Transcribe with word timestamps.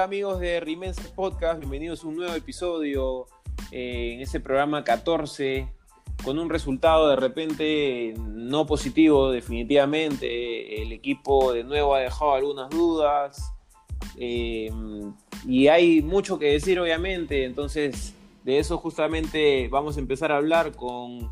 Hola, 0.00 0.06
amigos 0.06 0.40
de 0.40 0.60
Rimenses 0.60 1.08
Podcast, 1.08 1.58
bienvenidos 1.58 2.02
a 2.02 2.06
un 2.06 2.16
nuevo 2.16 2.32
episodio 2.32 3.26
eh, 3.70 4.14
en 4.14 4.22
ese 4.22 4.40
programa 4.40 4.82
14, 4.82 5.68
con 6.24 6.38
un 6.38 6.48
resultado 6.48 7.10
de 7.10 7.16
repente 7.16 8.14
no 8.16 8.64
positivo 8.64 9.30
definitivamente, 9.30 10.80
el 10.80 10.92
equipo 10.92 11.52
de 11.52 11.64
nuevo 11.64 11.94
ha 11.94 12.00
dejado 12.00 12.32
algunas 12.32 12.70
dudas 12.70 13.52
eh, 14.16 14.70
y 15.46 15.68
hay 15.68 16.00
mucho 16.00 16.38
que 16.38 16.52
decir 16.52 16.80
obviamente, 16.80 17.44
entonces 17.44 18.14
de 18.42 18.58
eso 18.58 18.78
justamente 18.78 19.68
vamos 19.68 19.98
a 19.98 20.00
empezar 20.00 20.32
a 20.32 20.38
hablar 20.38 20.72
con 20.74 21.30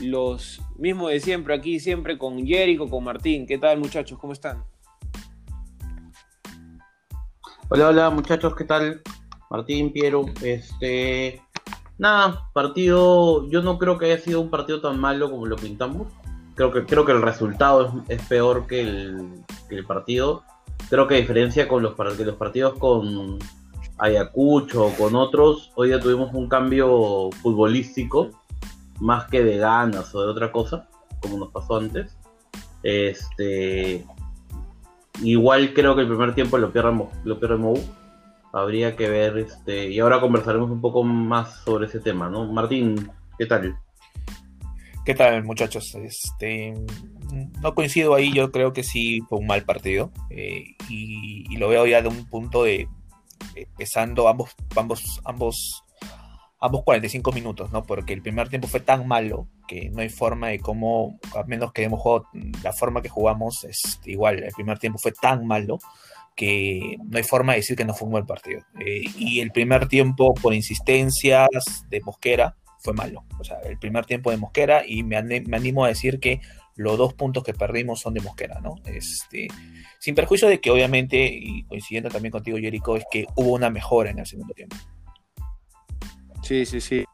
los 0.00 0.62
mismos 0.78 1.10
de 1.10 1.20
siempre, 1.20 1.52
aquí 1.52 1.78
siempre 1.78 2.16
con 2.16 2.46
Jerico, 2.46 2.88
con 2.88 3.04
Martín. 3.04 3.46
¿Qué 3.46 3.58
tal 3.58 3.78
muchachos? 3.80 4.18
¿Cómo 4.18 4.32
están? 4.32 4.64
Hola, 7.70 7.88
hola 7.88 8.08
muchachos, 8.08 8.54
¿qué 8.56 8.64
tal? 8.64 9.02
Martín, 9.50 9.92
Piero, 9.92 10.24
este... 10.40 11.42
Nada, 11.98 12.48
partido, 12.54 13.46
yo 13.50 13.60
no 13.60 13.78
creo 13.78 13.98
que 13.98 14.06
haya 14.06 14.18
sido 14.18 14.40
un 14.40 14.48
partido 14.48 14.80
tan 14.80 14.98
malo 14.98 15.30
como 15.30 15.44
lo 15.44 15.56
pintamos. 15.56 16.08
Creo 16.54 16.72
que, 16.72 16.86
creo 16.86 17.04
que 17.04 17.12
el 17.12 17.20
resultado 17.20 18.02
es, 18.08 18.22
peor 18.22 18.66
que 18.66 18.80
el, 18.80 19.84
partido. 19.86 20.44
Creo 20.88 21.06
que 21.06 21.16
a 21.16 21.18
diferencia 21.18 21.68
con 21.68 21.82
los, 21.82 21.94
los 21.98 22.36
partidos 22.36 22.78
con 22.78 23.38
Ayacucho 23.98 24.86
o 24.86 24.92
con 24.94 25.14
otros, 25.14 25.70
hoy 25.74 25.90
ya 25.90 26.00
tuvimos 26.00 26.32
un 26.32 26.48
cambio 26.48 27.28
futbolístico, 27.42 28.30
más 28.98 29.26
que 29.26 29.44
de 29.44 29.58
ganas 29.58 30.14
o 30.14 30.22
de 30.22 30.28
otra 30.28 30.50
cosa, 30.50 30.88
como 31.20 31.36
nos 31.36 31.52
pasó 31.52 31.76
antes. 31.76 32.16
Este, 32.82 34.06
Igual 35.22 35.74
creo 35.74 35.94
que 35.94 36.02
el 36.02 36.08
primer 36.08 36.34
tiempo 36.34 36.58
lo 36.58 36.72
pierde, 36.72 36.96
lo 37.24 37.40
pierde 37.40 37.56
Mou. 37.56 37.78
Habría 38.52 38.96
que 38.96 39.08
ver, 39.08 39.38
este, 39.38 39.90
y 39.90 39.98
ahora 39.98 40.20
conversaremos 40.20 40.70
un 40.70 40.80
poco 40.80 41.02
más 41.02 41.62
sobre 41.64 41.86
ese 41.86 42.00
tema, 42.00 42.30
¿no? 42.30 42.50
Martín, 42.50 43.10
¿qué 43.38 43.46
tal? 43.46 43.76
¿Qué 45.04 45.14
tal, 45.14 45.44
muchachos? 45.44 45.94
Este, 45.94 46.74
no 47.62 47.74
coincido 47.74 48.14
ahí, 48.14 48.32
yo 48.32 48.52
creo 48.52 48.72
que 48.72 48.82
sí 48.82 49.22
fue 49.28 49.38
un 49.38 49.46
mal 49.46 49.64
partido. 49.64 50.12
Eh, 50.30 50.76
y, 50.88 51.56
lo 51.56 51.68
veo 51.68 51.86
ya 51.86 52.02
de 52.02 52.08
un 52.08 52.26
punto 52.26 52.62
de, 52.62 52.88
pesando 53.76 54.28
ambos, 54.28 54.54
ambos, 54.76 55.20
ambos, 55.24 55.82
ambos 56.60 56.82
45 56.84 57.32
minutos, 57.32 57.72
¿no? 57.72 57.82
Porque 57.84 58.12
el 58.12 58.22
primer 58.22 58.48
tiempo 58.48 58.68
fue 58.68 58.80
tan 58.80 59.06
malo 59.06 59.46
que 59.66 59.90
no 59.90 60.00
hay 60.00 60.08
forma 60.08 60.48
de 60.48 60.58
cómo, 60.58 61.18
a 61.36 61.44
menos 61.44 61.72
que 61.72 61.84
hemos 61.84 62.00
jugado 62.00 62.26
la 62.62 62.72
forma 62.72 63.02
que 63.02 63.08
jugamos, 63.08 63.64
es 63.64 64.00
igual, 64.04 64.42
el 64.42 64.52
primer 64.52 64.78
tiempo 64.78 64.98
fue 64.98 65.12
tan 65.12 65.46
malo 65.46 65.78
que 66.34 66.96
no 67.04 67.18
hay 67.18 67.24
forma 67.24 67.52
de 67.52 67.58
decir 67.58 67.76
que 67.76 67.84
no 67.84 67.94
fue 67.94 68.06
un 68.06 68.12
buen 68.12 68.26
partido. 68.26 68.60
Eh, 68.84 69.04
y 69.16 69.40
el 69.40 69.50
primer 69.50 69.88
tiempo, 69.88 70.34
por 70.34 70.54
insistencias 70.54 71.48
de 71.90 72.00
Mosquera, 72.00 72.56
fue 72.78 72.94
malo. 72.94 73.24
O 73.40 73.44
sea, 73.44 73.58
el 73.64 73.76
primer 73.76 74.06
tiempo 74.06 74.30
de 74.30 74.36
Mosquera, 74.36 74.84
y 74.86 75.02
me, 75.02 75.16
animo 75.16 75.84
a 75.84 75.88
decir 75.88 76.20
que 76.20 76.40
los 76.76 76.96
dos 76.96 77.14
puntos 77.14 77.42
que 77.42 77.54
perdimos 77.54 77.98
son 78.00 78.14
de 78.14 78.20
Mosquera, 78.20 78.60
¿no? 78.60 78.76
Este, 78.84 79.48
sin 79.98 80.14
perjuicio 80.14 80.46
de 80.46 80.60
que 80.60 80.70
obviamente, 80.70 81.26
y 81.26 81.64
coincidiendo 81.64 82.08
también 82.08 82.30
contigo, 82.30 82.56
Jericho, 82.56 82.96
es 82.96 83.04
que 83.10 83.26
hubo 83.34 83.54
una 83.54 83.68
mejora 83.68 84.10
en 84.10 84.20
el 84.20 84.26
segundo 84.26 84.54
tiempo. 84.54 84.76
Sí, 86.42 86.64
sí, 86.64 86.80
sí. 86.80 87.04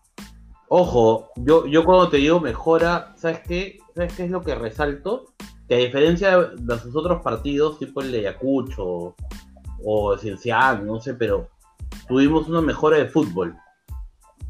Ojo, 0.69 1.31
yo, 1.37 1.67
yo 1.67 1.85
cuando 1.85 2.09
te 2.09 2.17
digo 2.17 2.41
mejora, 2.41 3.15
¿sabes 3.17 3.41
qué? 3.47 3.79
¿Sabes 3.95 4.15
qué 4.15 4.25
es 4.25 4.31
lo 4.31 4.43
que 4.43 4.55
resalto? 4.55 5.27
Que 5.69 5.77
a 5.77 5.79
diferencia 5.79 6.39
de 6.39 6.79
sus 6.81 6.97
otros 6.97 7.23
partidos, 7.23 7.79
tipo 7.79 8.01
el 8.01 8.11
de 8.11 8.21
Ayacucho 8.21 9.15
o, 9.85 10.19
Cienciano, 10.19 10.85
no 10.85 11.01
sé, 11.01 11.15
pero 11.15 11.49
tuvimos 12.09 12.49
una 12.49 12.61
mejora 12.61 12.97
de 12.97 13.07
fútbol. 13.07 13.57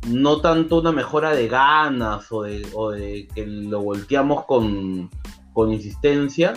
No 0.08 0.40
tanto 0.40 0.80
una 0.80 0.92
mejora 0.92 1.30
de 1.30 1.48
ganas 1.48 2.30
o 2.30 2.42
de, 2.42 3.28
que 3.34 3.46
lo 3.46 3.82
volteamos 3.82 4.44
con, 4.44 5.10
con 5.52 5.72
insistencia, 5.72 6.54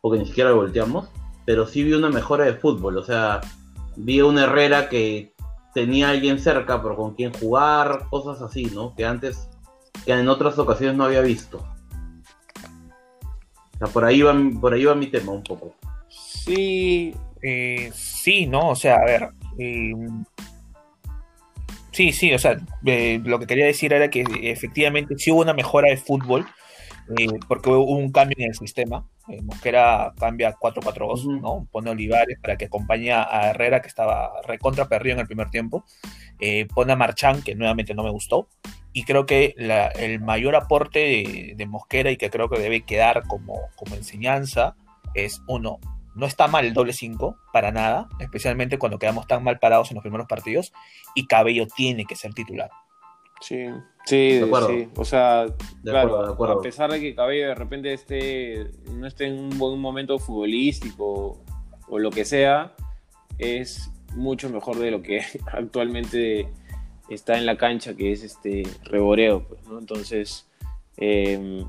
porque 0.00 0.18
ni 0.18 0.26
siquiera 0.26 0.50
lo 0.50 0.56
volteamos, 0.56 1.08
pero 1.44 1.66
sí 1.66 1.82
vi 1.82 1.92
una 1.92 2.10
mejora 2.10 2.44
de 2.44 2.54
fútbol. 2.54 2.96
O 2.96 3.04
sea, 3.04 3.40
vi 3.96 4.20
a 4.20 4.26
un 4.26 4.38
Herrera 4.38 4.88
que 4.88 5.29
tenía 5.74 6.10
alguien 6.10 6.38
cerca, 6.38 6.82
pero 6.82 6.96
con 6.96 7.14
quien 7.14 7.32
jugar, 7.32 8.06
cosas 8.10 8.42
así, 8.42 8.64
¿no? 8.66 8.94
Que 8.94 9.04
antes, 9.04 9.48
que 10.04 10.12
en 10.12 10.28
otras 10.28 10.58
ocasiones 10.58 10.96
no 10.96 11.04
había 11.04 11.20
visto. 11.20 11.58
O 13.74 13.78
sea, 13.78 13.86
por 13.88 14.04
ahí 14.04 14.22
va, 14.22 14.34
por 14.60 14.74
ahí 14.74 14.84
va 14.84 14.94
mi 14.94 15.06
tema 15.06 15.32
un 15.32 15.42
poco. 15.42 15.74
Sí, 16.08 17.14
eh, 17.42 17.90
sí, 17.94 18.46
¿no? 18.46 18.70
O 18.70 18.76
sea, 18.76 18.96
a 18.96 19.04
ver. 19.04 19.28
Eh, 19.58 19.92
sí, 21.92 22.12
sí, 22.12 22.32
o 22.32 22.38
sea, 22.38 22.58
eh, 22.84 23.20
lo 23.24 23.38
que 23.38 23.46
quería 23.46 23.66
decir 23.66 23.92
era 23.92 24.08
que 24.10 24.24
efectivamente 24.42 25.14
sí 25.18 25.30
hubo 25.30 25.40
una 25.40 25.54
mejora 25.54 25.90
de 25.90 25.96
fútbol, 25.96 26.46
porque 27.48 27.70
hubo 27.70 27.96
un 27.96 28.12
cambio 28.12 28.36
en 28.38 28.48
el 28.50 28.54
sistema. 28.54 29.06
Mosquera 29.42 30.12
cambia 30.18 30.56
4-4-2, 30.56 31.40
¿no? 31.40 31.66
Pone 31.70 31.90
Olivares 31.90 32.38
para 32.40 32.56
que 32.56 32.66
acompañe 32.66 33.12
a 33.12 33.50
Herrera, 33.50 33.80
que 33.80 33.88
estaba 33.88 34.32
recontra 34.46 34.88
perdido 34.88 35.14
en 35.14 35.20
el 35.20 35.26
primer 35.26 35.50
tiempo. 35.50 35.84
Eh, 36.40 36.66
pone 36.74 36.92
a 36.92 36.96
Marchán, 36.96 37.42
que 37.42 37.54
nuevamente 37.54 37.94
no 37.94 38.02
me 38.02 38.10
gustó. 38.10 38.48
Y 38.92 39.04
creo 39.04 39.24
que 39.24 39.54
el 39.56 40.20
mayor 40.20 40.56
aporte 40.56 41.54
de, 41.56 41.66
Mosquera 41.66 42.10
y 42.10 42.16
que 42.16 42.30
creo 42.30 42.48
que 42.48 42.58
debe 42.58 42.82
quedar 42.82 43.22
como, 43.28 43.54
como 43.76 43.94
enseñanza 43.94 44.74
es, 45.14 45.42
uno, 45.46 45.78
no 46.16 46.26
está 46.26 46.48
mal 46.48 46.64
el 46.64 46.74
doble 46.74 46.92
5, 46.92 47.36
para 47.52 47.70
nada, 47.70 48.08
especialmente 48.18 48.78
cuando 48.78 48.98
quedamos 48.98 49.28
tan 49.28 49.44
mal 49.44 49.60
parados 49.60 49.90
en 49.90 49.94
los 49.96 50.02
primeros 50.02 50.26
partidos. 50.26 50.72
Y 51.14 51.26
Cabello 51.26 51.68
tiene 51.68 52.04
que 52.04 52.16
ser 52.16 52.34
titular. 52.34 52.70
Sí, 53.40 53.66
sí, 54.04 54.40
sí. 54.66 54.88
O 54.96 55.04
sea, 55.04 55.46
claro, 55.82 56.42
a 56.44 56.62
pesar 56.62 56.92
de 56.92 57.00
que 57.00 57.14
Cabello 57.14 57.48
de 57.48 57.54
repente 57.54 57.92
esté, 57.92 58.70
no 58.92 59.06
esté 59.06 59.26
en 59.26 59.38
un 59.38 59.58
buen 59.58 59.78
momento 59.80 60.18
futbolístico 60.18 61.42
o 61.88 61.98
lo 61.98 62.10
que 62.10 62.24
sea, 62.24 62.74
es 63.38 63.90
mucho 64.14 64.50
mejor 64.50 64.78
de 64.78 64.90
lo 64.90 65.02
que 65.02 65.22
actualmente 65.52 66.48
está 67.08 67.38
en 67.38 67.46
la 67.46 67.56
cancha, 67.56 67.96
que 67.96 68.12
es 68.12 68.22
este 68.22 68.62
reboreo, 68.84 69.48
pues, 69.48 69.62
¿no? 69.66 69.78
Entonces, 69.78 70.46
em, 70.96 71.64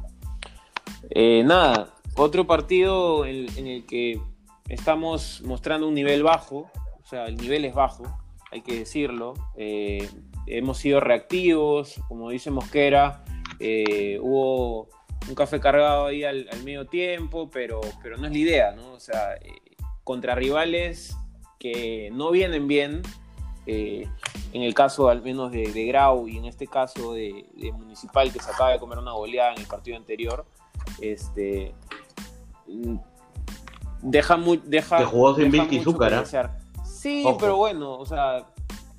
eh, 1.10 1.44
nada, 1.44 1.96
otro 2.16 2.46
partido 2.46 3.26
en, 3.26 3.48
en, 3.58 3.68
el 3.68 3.86
que 3.86 4.22
estamos 4.68 5.42
mostrando 5.46 5.88
un 5.88 5.96
nivel 5.96 6.22
bajo, 6.22 6.70
o 7.02 7.08
sea, 7.08 7.26
el 7.26 7.38
nivel 7.38 7.66
es 7.66 7.74
bajo, 7.74 8.04
hay 8.52 8.62
que 8.62 8.80
decirlo. 8.80 9.34
Eh, 9.56 10.08
hemos 10.48 10.78
sido 10.78 11.00
reactivos, 11.00 12.02
como 12.08 12.30
dice 12.30 12.52
Mosquera, 12.52 13.24
eh, 13.60 14.20
hubo 14.22 14.90
un 15.28 15.36
café 15.36 15.60
cargado 15.60 16.08
ahí 16.08 16.24
al, 16.24 16.48
medio 16.64 16.88
tiempo, 16.88 17.50
pero, 17.52 17.82
pero 18.02 18.18
no 18.18 18.26
es 18.26 18.32
la 18.32 18.38
idea, 18.38 18.72
¿no? 18.72 18.94
O 18.94 19.00
sea, 19.00 19.36
eh, 19.36 19.62
contra 20.04 20.36
rivales 20.36 21.16
que 21.60 22.10
no 22.12 22.32
vienen 22.32 22.68
bien, 22.68 23.04
eh, 23.68 24.08
en 24.54 24.64
el 24.64 24.74
caso 24.74 25.10
al 25.10 25.22
menos 25.22 25.52
de, 25.52 25.86
Grau 25.86 26.28
y 26.28 26.38
en 26.38 26.46
este 26.46 26.66
caso 26.66 27.14
de, 27.14 27.46
Municipal 27.74 28.34
que 28.34 28.40
se 28.40 28.50
acaba 28.50 28.72
de 28.72 28.80
comer 28.80 28.98
una 28.98 29.12
goleada 29.12 29.54
en 29.54 29.60
el 29.60 29.68
partido 29.68 29.96
anterior, 29.98 30.46
este 31.00 31.74
mm, 32.68 32.96
deja 34.02 34.38
muy 34.38 34.58
deja 34.66 34.98
que 34.98 35.06
jugó 35.06 35.36
sin 35.36 35.52
Vicky 35.52 35.80
Zúcar 35.80 36.26
sí 36.84 37.24
pero 37.40 37.58
bueno 37.58 37.98
o 37.98 38.06
sea 38.06 38.48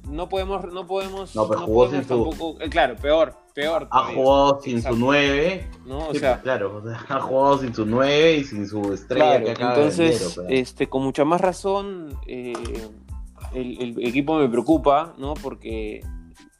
no 0.08 0.28
podemos, 0.28 0.72
no 0.72 0.87
podemos. 0.87 1.34
No, 1.34 1.49
pero 1.49 1.60
jugó 1.60 1.90
sin 1.90 2.04
su. 2.04 2.56
Eh, 2.60 2.69
claro, 2.69 2.96
peor, 2.96 3.34
peor. 3.54 3.88
Ha 3.90 4.12
jugado 4.12 4.60
sin 4.62 4.82
su 4.82 4.96
9. 4.96 5.70
¿no? 5.87 6.08
O 6.08 6.14
sea, 6.14 6.40
claro, 6.40 6.82
ha 7.08 7.20
jugado 7.20 7.58
sin 7.58 7.75
su 7.75 7.87
9 7.87 8.37
y 8.37 8.44
sin 8.44 8.66
su 8.66 8.93
estrella 8.93 9.43
que 9.43 9.50
acaba 9.52 9.75
Entonces, 9.76 10.40
este, 10.49 10.88
con 10.88 11.02
mucha 11.02 11.25
más 11.25 11.40
razón, 11.40 12.19
eh, 12.26 12.52
el, 13.54 14.06
equipo 14.06 14.38
me 14.38 14.49
preocupa, 14.49 15.14
¿no? 15.19 15.34
Porque 15.34 16.04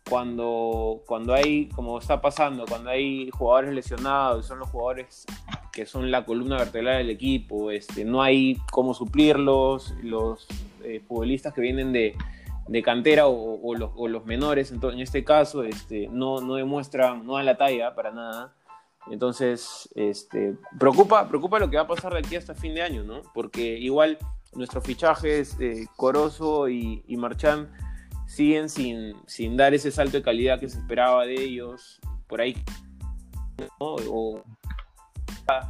cuando, 0.09 1.03
cuando 1.07 1.35
hay, 1.35 1.69
como 1.69 1.99
está 1.99 2.21
pasando, 2.21 2.65
cuando 2.69 2.91
hay 2.91 3.31
jugadores 3.31 3.73
lesionados, 3.73 4.47
son 4.47 4.59
los 4.59 4.69
jugadores 4.69 5.25
que 5.73 5.87
son 5.87 6.11
la 6.11 6.25
columna 6.25 6.59
vertebral 6.59 6.99
del 6.99 7.11
equipo, 7.11 7.71
este, 7.71 8.05
no 8.05 8.23
hay 8.23 8.59
cómo 8.71 8.93
suplirlos, 8.93 9.95
los 10.03 10.47
eh, 10.85 11.01
futbolistas 11.07 11.55
que 11.55 11.63
vienen 11.63 11.93
de 11.93 12.15
de 12.69 12.83
cantera 12.83 13.27
o, 13.27 13.75
los, 13.75 14.25
menores, 14.25 14.73
en, 14.73 15.01
este 15.01 15.25
caso, 15.25 15.65
este, 15.65 16.09
no, 16.09 16.41
demuestran, 16.55 17.27
no 17.27 17.37
dan 17.37 17.47
la 17.47 17.57
talla 17.57 17.95
para 17.95 18.11
nada. 18.11 18.55
Entonces, 19.11 19.89
este, 19.97 20.57
preocupa, 20.79 21.29
preocupa 21.29 21.59
lo 21.59 21.69
que 21.69 21.77
va 21.77 21.83
a 21.83 21.89
pasar 21.89 22.13
de 22.13 22.21
aquí 22.21 22.37
hasta 22.37 22.55
fin 22.55 22.75
de 22.75 22.83
año, 22.83 23.03
¿no? 23.03 23.23
Porque 23.35 23.79
igual 23.79 24.19
nuestros 24.53 24.85
fichajes, 24.85 25.57
eh, 25.61 25.87
Corozo 25.97 26.69
y, 26.69 27.03
y 27.09 27.17
Marchán, 27.17 27.73
siguen 28.33 28.69
sin, 28.69 29.57
dar 29.57 29.75
ese 29.75 29.91
salto 29.91 30.17
de 30.17 30.23
calidad 30.23 30.59
que 30.59 30.69
se 30.69 30.79
esperaba 30.79 31.27
de 31.27 31.35
ellos. 31.35 32.01
Por 32.27 32.41
ahí, 32.41 32.57
¿no? 33.79 33.97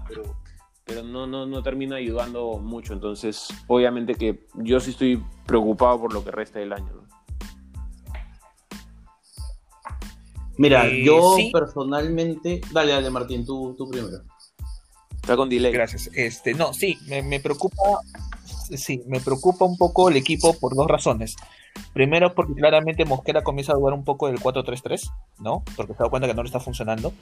pero 0.06 0.36
pero 0.84 1.02
no, 1.02 1.26
no, 1.26 1.46
no 1.46 1.62
termina 1.62 1.96
ayudando 1.96 2.58
mucho. 2.58 2.92
Entonces, 2.92 3.48
obviamente 3.66 4.14
que 4.14 4.46
yo 4.54 4.80
sí 4.80 4.90
estoy 4.90 5.22
preocupado 5.46 6.00
por 6.00 6.12
lo 6.12 6.24
que 6.24 6.30
resta 6.30 6.58
del 6.58 6.72
año. 6.72 7.06
Mira, 10.58 10.86
eh, 10.86 11.04
yo 11.04 11.36
personalmente. 11.52 12.60
Dale, 12.72 12.92
dale, 12.92 13.10
Martín, 13.10 13.44
tú, 13.44 13.74
tú 13.76 13.88
primero. 13.88 14.22
Está 15.14 15.36
con 15.36 15.48
delay. 15.48 15.72
Gracias. 15.72 16.10
Este, 16.14 16.54
no, 16.54 16.72
sí, 16.72 16.98
me, 17.06 17.22
me 17.22 17.40
preocupa. 17.40 18.00
Sí, 18.76 19.02
me 19.06 19.20
preocupa 19.20 19.64
un 19.64 19.76
poco 19.76 20.08
el 20.08 20.16
equipo 20.16 20.54
por 20.58 20.74
dos 20.74 20.86
razones. 20.86 21.36
Primero, 21.92 22.34
porque 22.34 22.54
claramente 22.54 23.04
Mosquera 23.04 23.42
comienza 23.42 23.72
a 23.72 23.76
dudar 23.76 23.92
un 23.92 24.04
poco 24.04 24.26
del 24.26 24.40
4-3-3, 24.40 25.12
¿no? 25.40 25.62
Porque 25.76 25.92
se 25.92 25.98
dado 25.98 26.10
cuenta 26.10 26.26
que 26.26 26.34
no 26.34 26.42
le 26.42 26.46
está 26.46 26.60
funcionando. 26.60 27.12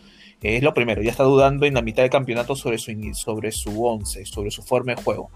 es 0.40 0.62
lo 0.62 0.74
primero, 0.74 1.02
ya 1.02 1.10
está 1.10 1.24
dudando 1.24 1.66
en 1.66 1.74
la 1.74 1.82
mitad 1.82 2.02
del 2.02 2.10
campeonato 2.10 2.54
sobre 2.54 2.78
su, 2.78 2.92
sobre 3.14 3.52
su 3.52 3.84
11, 3.84 4.24
sobre 4.26 4.50
su 4.50 4.62
forma 4.62 4.94
de 4.94 5.02
juego. 5.02 5.30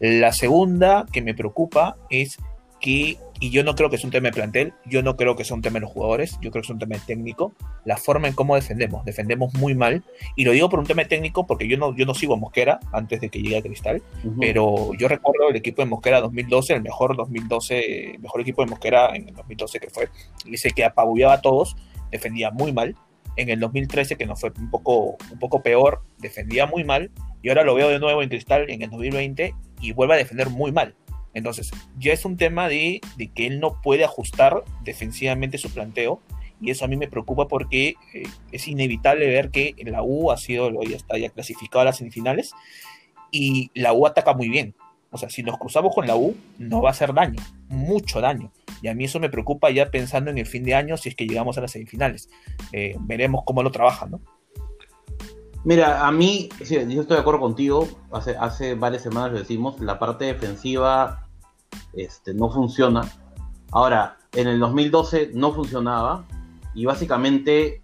La 0.00 0.32
segunda 0.32 1.06
que 1.10 1.22
me 1.22 1.34
preocupa 1.34 1.96
es 2.10 2.38
que, 2.84 3.16
y 3.40 3.48
yo 3.48 3.64
no 3.64 3.74
creo 3.74 3.88
que 3.88 3.96
sea 3.96 4.08
un 4.08 4.12
tema 4.12 4.28
de 4.28 4.34
plantel, 4.34 4.74
yo 4.84 5.02
no 5.02 5.16
creo 5.16 5.36
que 5.36 5.44
sea 5.44 5.56
un 5.56 5.62
tema 5.62 5.76
de 5.76 5.80
los 5.80 5.90
jugadores, 5.90 6.32
yo 6.42 6.50
creo 6.50 6.60
que 6.60 6.66
es 6.66 6.70
un 6.70 6.78
tema 6.78 6.96
técnico, 7.06 7.54
la 7.86 7.96
forma 7.96 8.28
en 8.28 8.34
cómo 8.34 8.56
defendemos, 8.56 9.06
defendemos 9.06 9.54
muy 9.54 9.74
mal, 9.74 10.04
y 10.36 10.44
lo 10.44 10.52
digo 10.52 10.68
por 10.68 10.80
un 10.80 10.84
tema 10.84 11.02
técnico 11.06 11.46
porque 11.46 11.66
yo 11.66 11.78
no, 11.78 11.96
yo 11.96 12.04
no 12.04 12.12
sigo 12.12 12.34
a 12.34 12.36
Mosquera 12.36 12.80
antes 12.92 13.22
de 13.22 13.30
que 13.30 13.40
llegue 13.40 13.56
a 13.56 13.62
Cristal, 13.62 14.02
pero 14.38 14.92
yo 14.98 15.08
recuerdo 15.08 15.48
el 15.48 15.56
equipo 15.56 15.80
de 15.80 15.88
Mosquera 15.88 16.20
2012, 16.20 16.74
el 16.74 16.82
mejor 16.82 17.16
2012, 17.16 18.18
mejor 18.20 18.42
equipo 18.42 18.62
de 18.62 18.70
Mosquera 18.70 19.16
en 19.16 19.28
el 19.28 19.34
2012 19.34 19.80
que 19.80 19.88
fue, 19.88 20.10
dice 20.44 20.70
que 20.72 20.84
apabullaba 20.84 21.32
a 21.32 21.40
todos, 21.40 21.76
defendía 22.10 22.50
muy 22.50 22.74
mal, 22.74 22.94
en 23.36 23.48
el 23.48 23.60
2013 23.60 24.16
que 24.16 24.26
nos 24.26 24.38
fue 24.38 24.52
un 24.58 24.70
poco, 24.70 25.16
un 25.32 25.38
poco 25.38 25.62
peor, 25.62 26.02
defendía 26.18 26.66
muy 26.66 26.84
mal, 26.84 27.10
y 27.40 27.48
ahora 27.48 27.64
lo 27.64 27.74
veo 27.74 27.88
de 27.88 27.98
nuevo 27.98 28.22
en 28.22 28.28
Cristal 28.28 28.68
en 28.68 28.82
el 28.82 28.90
2020 28.90 29.54
y 29.80 29.92
vuelve 29.92 30.14
a 30.14 30.18
defender 30.18 30.50
muy 30.50 30.70
mal. 30.70 30.94
Entonces, 31.34 31.70
ya 31.98 32.12
es 32.12 32.24
un 32.24 32.36
tema 32.36 32.68
de, 32.68 33.00
que 33.34 33.46
él 33.46 33.60
no 33.60 33.80
puede 33.82 34.04
ajustar 34.04 34.64
defensivamente 34.82 35.58
su 35.58 35.70
planteo 35.70 36.20
y 36.60 36.70
eso 36.70 36.84
a 36.84 36.88
mí 36.88 36.96
me 36.96 37.08
preocupa 37.08 37.48
porque 37.48 37.96
eh, 38.14 38.22
es 38.52 38.68
inevitable 38.68 39.26
ver 39.26 39.50
que 39.50 39.74
la 39.84 40.02
U 40.02 40.30
ha 40.30 40.36
sido, 40.36 40.70
ya 40.84 40.96
está 40.96 41.18
ya 41.18 41.28
clasificado 41.28 41.80
a 41.80 41.84
las 41.86 41.98
semifinales 41.98 42.52
y 43.30 43.70
la 43.74 43.92
U 43.92 44.06
ataca 44.06 44.32
muy 44.32 44.48
bien. 44.48 44.74
O 45.10 45.18
sea, 45.18 45.28
si 45.28 45.42
nos 45.42 45.58
cruzamos 45.58 45.94
con 45.94 46.06
la 46.06 46.16
U, 46.16 46.36
no 46.58 46.82
va 46.82 46.88
a 46.88 46.92
hacer 46.92 47.12
daño, 47.12 47.40
mucho 47.68 48.20
daño. 48.20 48.50
Y 48.82 48.88
a 48.88 48.94
mí 48.94 49.04
eso 49.04 49.20
me 49.20 49.30
preocupa 49.30 49.70
ya 49.70 49.90
pensando 49.90 50.30
en 50.30 50.38
el 50.38 50.46
fin 50.46 50.64
de 50.64 50.74
año 50.74 50.96
si 50.96 51.08
es 51.08 51.14
que 51.14 51.26
llegamos 51.26 51.58
a 51.58 51.60
las 51.60 51.72
semifinales. 51.72 52.28
Eh, 52.72 52.96
veremos 53.00 53.42
cómo 53.44 53.62
lo 53.62 53.70
trabajan, 53.70 54.12
¿no? 54.12 54.20
Mira, 55.64 56.06
a 56.06 56.12
mí, 56.12 56.50
yo 56.68 57.00
estoy 57.00 57.16
de 57.16 57.20
acuerdo 57.20 57.40
contigo. 57.40 57.88
Hace, 58.12 58.36
hace 58.36 58.74
varias 58.74 59.02
semanas 59.02 59.32
lo 59.32 59.38
decimos, 59.38 59.80
la 59.80 59.98
parte 59.98 60.26
defensiva 60.26 61.23
este, 61.92 62.34
no 62.34 62.50
funciona. 62.50 63.02
Ahora, 63.70 64.16
en 64.32 64.48
el 64.48 64.60
2012 64.60 65.30
no 65.34 65.52
funcionaba 65.52 66.24
y 66.74 66.84
básicamente 66.84 67.82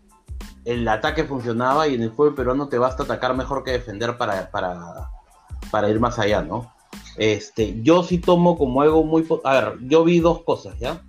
el 0.65 0.87
ataque 0.89 1.25
funcionaba 1.25 1.89
y 1.89 1.95
en 1.95 2.03
el 2.03 2.11
fútbol 2.11 2.35
peruano 2.35 2.69
te 2.69 2.79
basta 2.79 3.05
atacar 3.05 3.37
mejor 3.37 3.65
que 3.65 3.73
defender 3.73 4.17
para, 4.17 4.51
para, 4.51 5.91
ir 5.91 6.01
más 6.01 6.19
allá, 6.19 6.43
¿no? 6.43 6.73
Este, 7.17 7.81
yo 7.83 8.03
sí 8.03 8.19
tomo 8.19 8.57
como 8.57 8.83
algo 8.83 9.05
muy... 9.05 9.27
A 9.45 9.53
ver, 9.53 9.79
yo 9.83 10.05
vi 10.05 10.21
dos 10.21 10.43
cosas, 10.43 10.79
¿ya? 10.79 11.03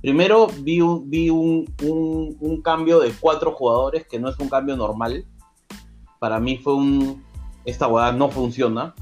Primero 0.00 0.48
vi, 0.60 0.80
un, 0.80 1.08
vi 1.08 1.30
un, 1.30 1.66
un, 1.80 2.62
cambio 2.62 3.00
de 3.00 3.12
cuatro 3.18 3.52
jugadores 3.52 4.06
que 4.06 4.18
no 4.18 4.28
es 4.28 4.38
un 4.38 4.48
cambio 4.48 4.76
normal. 4.76 5.24
Para 6.18 6.38
mí 6.40 6.58
fue 6.58 6.74
un... 6.74 7.24
Esta 7.64 7.86
jugada 7.86 8.12
no 8.12 8.30
funciona. 8.30 8.94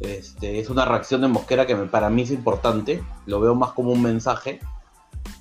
Este, 0.00 0.58
es 0.58 0.68
una 0.68 0.84
reacción 0.84 1.22
de 1.22 1.28
Mosquera 1.28 1.66
que 1.66 1.74
para 1.74 2.10
mí 2.10 2.22
es 2.22 2.30
importante, 2.30 3.02
lo 3.24 3.40
veo 3.40 3.54
más 3.54 3.72
como 3.72 3.92
un 3.92 4.02
mensaje. 4.02 4.60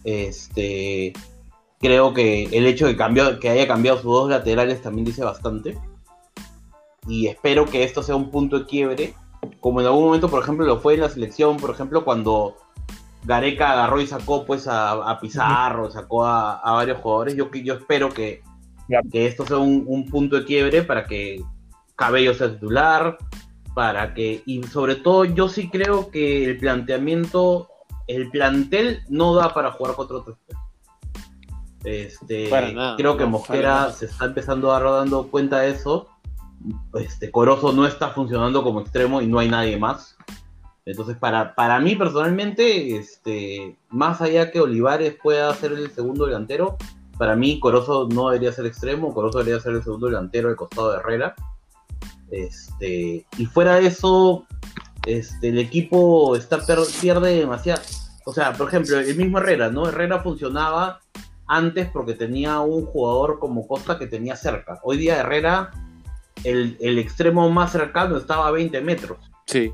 Este, 0.04 1.14
creo 1.80 2.14
que 2.14 2.46
el 2.46 2.66
hecho 2.66 2.88
de 2.88 2.96
que 3.40 3.50
haya 3.50 3.68
cambiado 3.68 3.98
sus 3.98 4.12
dos 4.12 4.30
laterales 4.30 4.82
también 4.82 5.06
dice 5.06 5.24
bastante. 5.24 5.78
Y 7.08 7.28
espero 7.28 7.66
que 7.66 7.84
esto 7.84 8.02
sea 8.02 8.16
un 8.16 8.32
punto 8.32 8.60
de 8.60 8.66
quiebre, 8.66 9.14
como 9.60 9.82
en 9.82 9.88
algún 9.88 10.06
momento, 10.06 10.30
por 10.30 10.42
ejemplo, 10.42 10.66
lo 10.66 10.80
fue 10.80 10.96
en 10.96 11.02
la 11.02 11.10
selección, 11.10 11.58
por 11.58 11.70
ejemplo, 11.70 12.04
cuando 12.04 12.56
Gareca 13.24 13.72
agarró 13.72 14.02
y 14.02 14.08
sacó 14.08 14.46
pues 14.46 14.68
a, 14.68 15.20
Pizarro, 15.22 15.92
sacó 15.92 16.26
a, 16.26 16.62
varios 16.64 17.00
jugadores. 17.00 17.36
Yo, 17.36 17.52
yo 17.52 17.76
espero 17.76 18.10
que, 18.10 18.42
que 19.12 19.28
esto 19.28 19.46
sea 19.46 19.58
un, 19.58 19.84
un 19.88 20.06
punto 20.08 20.38
de 20.38 20.46
quiebre 20.46 20.82
para 20.82 21.06
que 21.06 21.44
Cabello 21.96 22.34
sea 22.34 22.52
titular, 22.52 23.18
para 23.76 24.16
que, 24.16 24.42
y 24.48 24.64
sobre 24.64 24.96
todo 24.96 25.26
yo 25.26 25.48
sí 25.50 25.70
creo 25.70 26.10
que 26.10 26.46
el 26.46 26.58
planteamiento, 26.58 27.70
el 28.08 28.32
plantel 28.32 29.04
no 29.10 29.36
da 29.36 29.54
para 29.54 29.72
jugar 29.72 29.96
contra 29.96 30.18
otro 30.18 30.38
este, 31.86 32.50
creo 32.98 33.16
que 33.16 33.26
Mosquera 33.26 33.92
se 33.92 34.06
está 34.08 34.26
empezando 34.26 34.74
a 34.74 34.80
dando 34.80 35.28
cuenta 35.28 35.60
de 35.60 35.70
eso. 35.70 36.08
Este, 36.96 37.30
Corozo 37.30 37.74
no 37.74 37.86
está 37.86 38.10
funcionando 38.10 38.64
como 38.64 38.82
extremo 38.82 39.22
y 39.22 39.28
no 39.28 39.38
hay 39.38 39.50
nadie 39.50 39.78
más. 39.78 40.18
Entonces, 40.86 41.16
para, 41.18 41.54
para 41.54 41.80
mí 41.80 41.96
personalmente, 41.96 42.96
este, 42.98 43.78
más 43.90 44.22
allá 44.22 44.52
que 44.52 44.62
Olivares 44.62 45.16
pueda 45.22 45.54
ser 45.54 45.74
el 45.74 45.92
segundo 45.92 46.26
delantero, 46.26 46.78
para 47.20 47.36
mí 47.36 47.60
Corozo 47.60 48.08
no 48.12 48.30
debería 48.30 48.52
ser 48.52 48.66
extremo, 48.66 49.14
Corozo 49.14 49.40
debería 49.40 49.62
ser 49.62 49.74
el 49.74 49.84
segundo 49.84 50.08
delantero 50.08 50.50
al 50.50 50.56
costado 50.56 50.92
de 50.92 50.98
Herrera. 50.98 51.36
Este, 52.36 53.26
y 53.38 53.46
fuera 53.46 53.76
de 53.76 53.88
eso, 53.88 54.46
este, 55.06 55.50
el 55.50 55.58
equipo 55.58 56.36
está 56.36 56.60
pierde 57.00 57.40
demasiado. 57.40 57.82
O 58.26 58.34
sea, 58.34 58.52
por 58.52 58.68
ejemplo, 58.68 59.00
el 59.00 59.16
mismo 59.16 59.38
Herrera, 59.38 59.70
¿no? 59.70 59.88
Herrera 59.88 60.20
funcionaba 60.20 61.00
antes 61.48 61.88
porque 61.94 62.14
tenía 62.14 62.60
un 62.60 62.86
jugador 62.88 63.40
como 63.40 63.66
Costa 63.66 63.98
que 63.98 64.08
tenía 64.08 64.36
cerca. 64.36 64.82
Hoy 64.84 64.98
día 64.98 65.22
Herrera, 65.22 65.72
el, 66.44 67.00
extremo 67.00 67.50
más 67.52 67.72
cercano 67.72 68.18
estaba 68.18 68.48
a 68.48 68.52
20 68.52 68.82
metros. 68.82 69.18
Sí. 69.48 69.72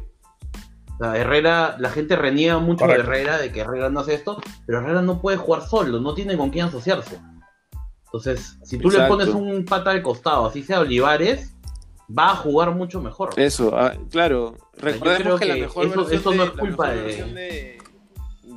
O 0.94 1.04
sea, 1.04 1.18
Herrera, 1.18 1.78
la 1.80 1.90
gente 1.90 2.16
reniega 2.16 2.60
mucho 2.60 2.86
de 2.86 2.94
Herrera, 2.94 3.40
de 3.40 3.52
que 3.52 3.62
Herrera 3.62 3.90
no 3.90 4.02
hace 4.02 4.14
esto, 4.14 4.40
pero 4.68 4.82
Herrera 4.82 5.02
no 5.02 5.20
puede 5.20 5.38
jugar 5.38 5.64
solo, 5.64 6.00
no 6.00 6.14
tiene 6.14 6.38
con 6.38 6.52
quién 6.52 6.68
asociarse. 6.68 7.20
Entonces, 8.06 8.60
si 8.62 8.78
tú 8.78 8.92
le 8.92 9.08
pones 9.08 9.30
un 9.30 9.66
pata 9.66 9.90
al 9.90 10.04
costado, 10.04 10.46
así 10.46 10.62
sea 10.62 10.82
Olivares, 10.82 11.56
va 12.18 12.32
a 12.32 12.36
jugar 12.36 12.74
mucho 12.76 13.02
mejor. 13.02 13.32
Eso, 13.38 13.72
ah, 13.76 13.94
claro. 14.10 14.56
Recordemos 14.78 15.40
que, 15.40 15.46
la 15.46 15.56
mejor 15.56 15.86
eso, 16.12 16.34
no 16.34 16.44
es 16.44 16.52
culpa 16.52 16.90
de... 16.92 17.24
de... 17.24 17.82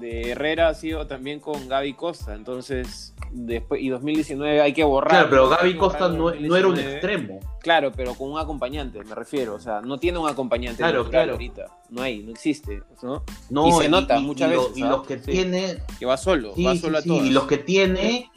Herrera 0.05 0.69
ha 0.69 0.75
sido 0.75 1.07
también 1.07 1.41
con 1.41 1.67
Gaby 1.67 1.95
Costa, 1.95 2.35
entonces 2.35 3.15
después 3.33 3.81
y 3.81 3.89
2019 3.89 4.61
hay 4.61 4.73
que 4.73 4.85
borrar. 4.85 5.11
Claro, 5.11 5.31
pero 5.31 5.49
Gaby 5.49 5.77
Costa 5.77 6.09
no, 6.09 6.31
era 6.31 6.69
un 6.69 6.79
extremo. 6.79 7.41
Claro, 7.61 7.91
pero 7.91 8.15
con 8.15 8.31
un 8.31 8.39
acompañante, 8.39 9.03
me 9.03 9.15
refiero, 9.15 9.55
o 9.55 9.61
sea, 9.61 9.81
no 9.81 9.99
tiene 9.99 10.19
un 10.19 10.29
acompañante 10.29 10.79
claro, 10.79 11.09
claro. 11.09 11.33
ahorita, 11.33 11.67
no 11.89 12.03
hay, 12.03 12.23
no 12.23 12.33
existe, 12.33 12.83
¿no? 13.03 13.69
y 13.69 13.73
se 13.73 13.89
nota 13.89 14.21
muchas 14.21 14.51
veces. 14.51 14.77
y 14.77 14.83
los 14.83 15.07
que 15.07 15.17
tiene 15.17 15.79
que 15.99 16.05
va 16.05 16.17
solo, 16.17 16.55
va 16.55 16.77
solo 16.77 16.99
a 16.99 17.03
todos. 17.03 17.25
Y 17.25 17.31
los 17.31 17.45
que 17.45 17.59
tiene 17.59 18.31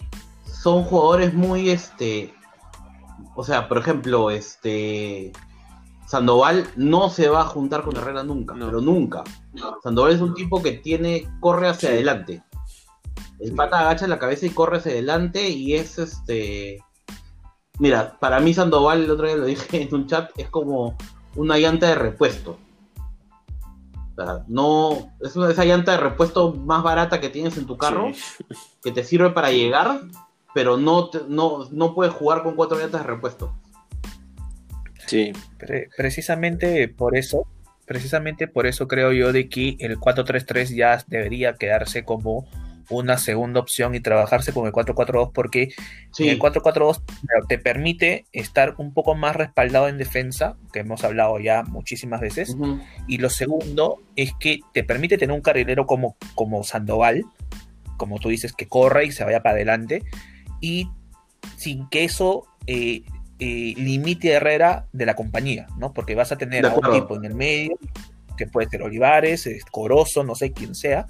son 0.45 0.83
jugadores 0.83 1.33
muy 1.33 1.69
este 1.69 2.33
o 3.37 3.43
sea, 3.43 3.69
por 3.69 3.77
ejemplo, 3.77 4.31
este. 4.31 5.31
Sandoval 6.07 6.67
no 6.75 7.09
se 7.09 7.29
va 7.29 7.41
a 7.41 7.45
juntar 7.45 7.83
con 7.83 7.95
Herrera 7.95 8.23
nunca, 8.23 8.55
pero 8.55 8.81
nunca. 8.81 9.23
Sandoval 9.83 10.13
es 10.13 10.21
un 10.21 10.33
tipo 10.33 10.63
que 10.63 10.71
tiene, 10.71 11.29
corre 11.39 11.67
hacia 11.67 11.89
adelante. 11.89 12.43
El 13.39 13.53
pata 13.53 13.81
agacha 13.81 14.07
la 14.07 14.17
cabeza 14.17 14.47
y 14.47 14.49
corre 14.49 14.77
hacia 14.77 14.93
adelante 14.93 15.49
y 15.49 15.75
es 15.75 15.99
este. 15.99 16.83
Mira, 17.77 18.17
para 18.19 18.39
mí 18.39 18.55
Sandoval, 18.55 19.03
el 19.03 19.11
otro 19.11 19.27
día 19.27 19.35
lo 19.35 19.45
dije 19.45 19.83
en 19.83 19.93
un 19.93 20.07
chat, 20.07 20.31
es 20.37 20.49
como 20.49 20.97
una 21.35 21.59
llanta 21.59 21.87
de 21.89 21.95
repuesto. 21.95 22.57
O 24.15 24.23
sea, 24.23 24.45
no. 24.47 25.13
Es 25.21 25.35
una, 25.35 25.51
esa 25.51 25.63
llanta 25.63 25.91
de 25.91 25.99
repuesto 25.99 26.53
más 26.53 26.81
barata 26.81 27.21
que 27.21 27.29
tienes 27.29 27.55
en 27.57 27.67
tu 27.67 27.77
carro, 27.77 28.07
que 28.81 28.91
te 28.91 29.03
sirve 29.03 29.29
para 29.29 29.51
llegar, 29.51 30.01
pero 30.53 30.77
no, 30.77 31.09
no, 31.27 31.67
no 31.71 31.93
puedes 31.93 32.13
jugar 32.13 32.43
con 32.43 32.55
cuatro 32.55 32.77
llantas 32.77 33.01
de 33.01 33.07
repuesto. 33.07 33.53
Sí. 35.07 35.31
precisamente 35.95 36.89
por 36.89 37.17
eso, 37.17 37.47
precisamente 37.85 38.47
por 38.47 38.67
eso 38.67 38.87
creo 38.87 39.13
yo 39.13 39.31
de 39.31 39.47
que 39.47 39.77
el 39.79 39.97
4-3-3 39.97 40.75
ya 40.75 41.03
debería 41.07 41.53
quedarse 41.55 42.03
como 42.03 42.45
una 42.89 43.17
segunda 43.17 43.59
opción 43.59 43.95
y 43.95 43.99
trabajarse 43.99 44.53
con 44.53 44.65
el 44.65 44.71
4-4-2 44.71 45.31
porque 45.33 45.73
el 46.19 46.39
4-4-2 46.39 47.01
te 47.47 47.57
permite 47.57 48.25
estar 48.31 48.75
un 48.77 48.93
poco 48.93 49.15
más 49.15 49.35
respaldado 49.35 49.87
en 49.89 49.97
defensa, 49.97 50.57
que 50.71 50.79
hemos 50.79 51.03
hablado 51.03 51.39
ya 51.39 51.63
muchísimas 51.63 52.21
veces, 52.21 52.55
y 53.07 53.17
lo 53.17 53.29
segundo 53.29 54.01
es 54.15 54.31
que 54.39 54.61
te 54.73 54.83
permite 54.83 55.17
tener 55.17 55.35
un 55.35 55.41
carrilero 55.41 55.85
como, 55.85 56.15
como 56.35 56.63
Sandoval, 56.63 57.25
como 57.97 58.19
tú 58.19 58.29
dices, 58.29 58.53
que 58.53 58.67
corra 58.67 59.03
y 59.03 59.11
se 59.11 59.23
vaya 59.23 59.41
para 59.41 59.55
adelante, 59.55 60.03
y 60.61 60.89
sin 61.57 61.87
que 61.89 62.03
eso 62.03 62.45
eh, 62.65 63.03
eh, 63.39 63.73
limite 63.77 64.33
a 64.33 64.37
Herrera 64.37 64.87
de 64.93 65.05
la 65.05 65.15
compañía, 65.15 65.67
¿no? 65.77 65.93
Porque 65.93 66.15
vas 66.15 66.31
a 66.31 66.37
tener 66.37 66.65
a 66.65 66.73
un 66.73 66.91
tipo 66.91 67.15
en 67.15 67.25
el 67.25 67.35
medio, 67.35 67.77
que 68.37 68.47
puede 68.47 68.69
ser 68.69 68.83
Olivares, 68.83 69.47
Corozo, 69.71 70.23
no 70.23 70.35
sé 70.35 70.53
quién 70.53 70.75
sea, 70.75 71.07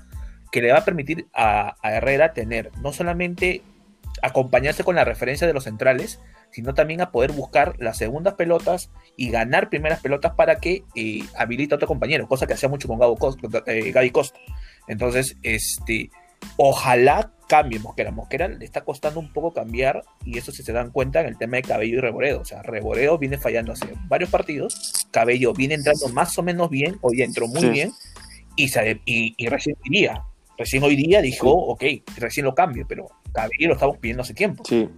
que 0.52 0.62
le 0.62 0.72
va 0.72 0.80
a 0.80 0.86
permitir 0.86 1.28
a, 1.34 1.76
Herrera 1.84 2.34
tener 2.34 2.72
no 2.82 2.94
solamente 2.94 3.62
acompañarse 4.22 4.84
con 4.84 4.96
la 4.96 5.04
referencia 5.04 5.46
de 5.46 5.54
los 5.54 5.66
centrales, 5.66 6.20
sino 6.52 6.74
también 6.74 7.02
a 7.02 7.12
poder 7.12 7.34
buscar 7.34 7.76
las 7.78 7.98
segundas 7.98 8.34
pelotas 8.34 8.90
y 9.16 9.30
ganar 9.30 9.70
primeras 9.70 10.00
pelotas 10.00 10.34
para 10.34 10.56
que 10.56 10.84
eh, 10.96 11.24
habilite 11.38 11.76
a 11.76 11.78
otro 11.78 11.88
compañero, 11.88 12.28
cosa 12.28 12.48
que 12.48 12.54
hacía 12.54 12.70
mucho 12.70 12.88
con 12.88 13.00
Gabo 13.00 13.18
Costa, 13.18 13.48
eh, 13.68 13.92
Gaby 13.92 14.12
Costa. 14.12 14.40
Entonces, 14.88 15.38
este, 15.44 16.10
ojalá 16.58 17.32
cambie 17.48 17.80
Mosquera. 17.80 18.12
Mosquera 18.12 18.48
le 18.48 18.64
está 18.64 18.82
costando 18.84 19.20
un 19.20 19.32
poco 19.32 19.54
cambiar 19.54 20.04
y 20.26 20.38
eso 20.38 20.52
si 20.52 20.64
se 20.64 20.74
dan 20.74 20.92
cuenta 20.92 21.22
en 21.22 21.28
el 21.28 21.38
tema 21.38 21.58
de 21.58 21.64
Cabello 21.64 21.98
y 21.98 22.02
Reboredo. 22.02 22.42
O 22.42 22.46
sea, 22.46 22.62
Reboredo 22.62 23.18
viene 23.18 23.38
fallando 23.38 23.72
hace 23.72 23.88
varios 24.08 24.30
partidos, 24.30 25.08
Cabello 25.12 25.54
viene 25.54 25.76
entrando 25.76 26.10
más 26.10 26.38
o 26.38 26.44
menos 26.44 26.70
bien, 26.70 26.98
hoy 27.02 27.22
entró 27.22 27.48
muy 27.48 27.70
bien 27.70 27.92
y, 28.56 28.70
y, 29.38 29.48
recién 29.48 29.78
diría, 29.84 30.24
recién 30.58 30.84
hoy 30.84 30.96
día 30.96 31.22
dijo, 31.22 31.50
ok, 31.50 31.84
recién 32.18 32.46
lo 32.46 32.56
cambio, 32.56 32.86
pero 32.88 33.08
Cabello 33.32 33.70
lo 33.70 33.74
estamos 33.74 33.98
pidiendo 33.98 34.24
hace 34.24 34.34
tiempo. 34.34 34.64
Sí. 34.66 34.90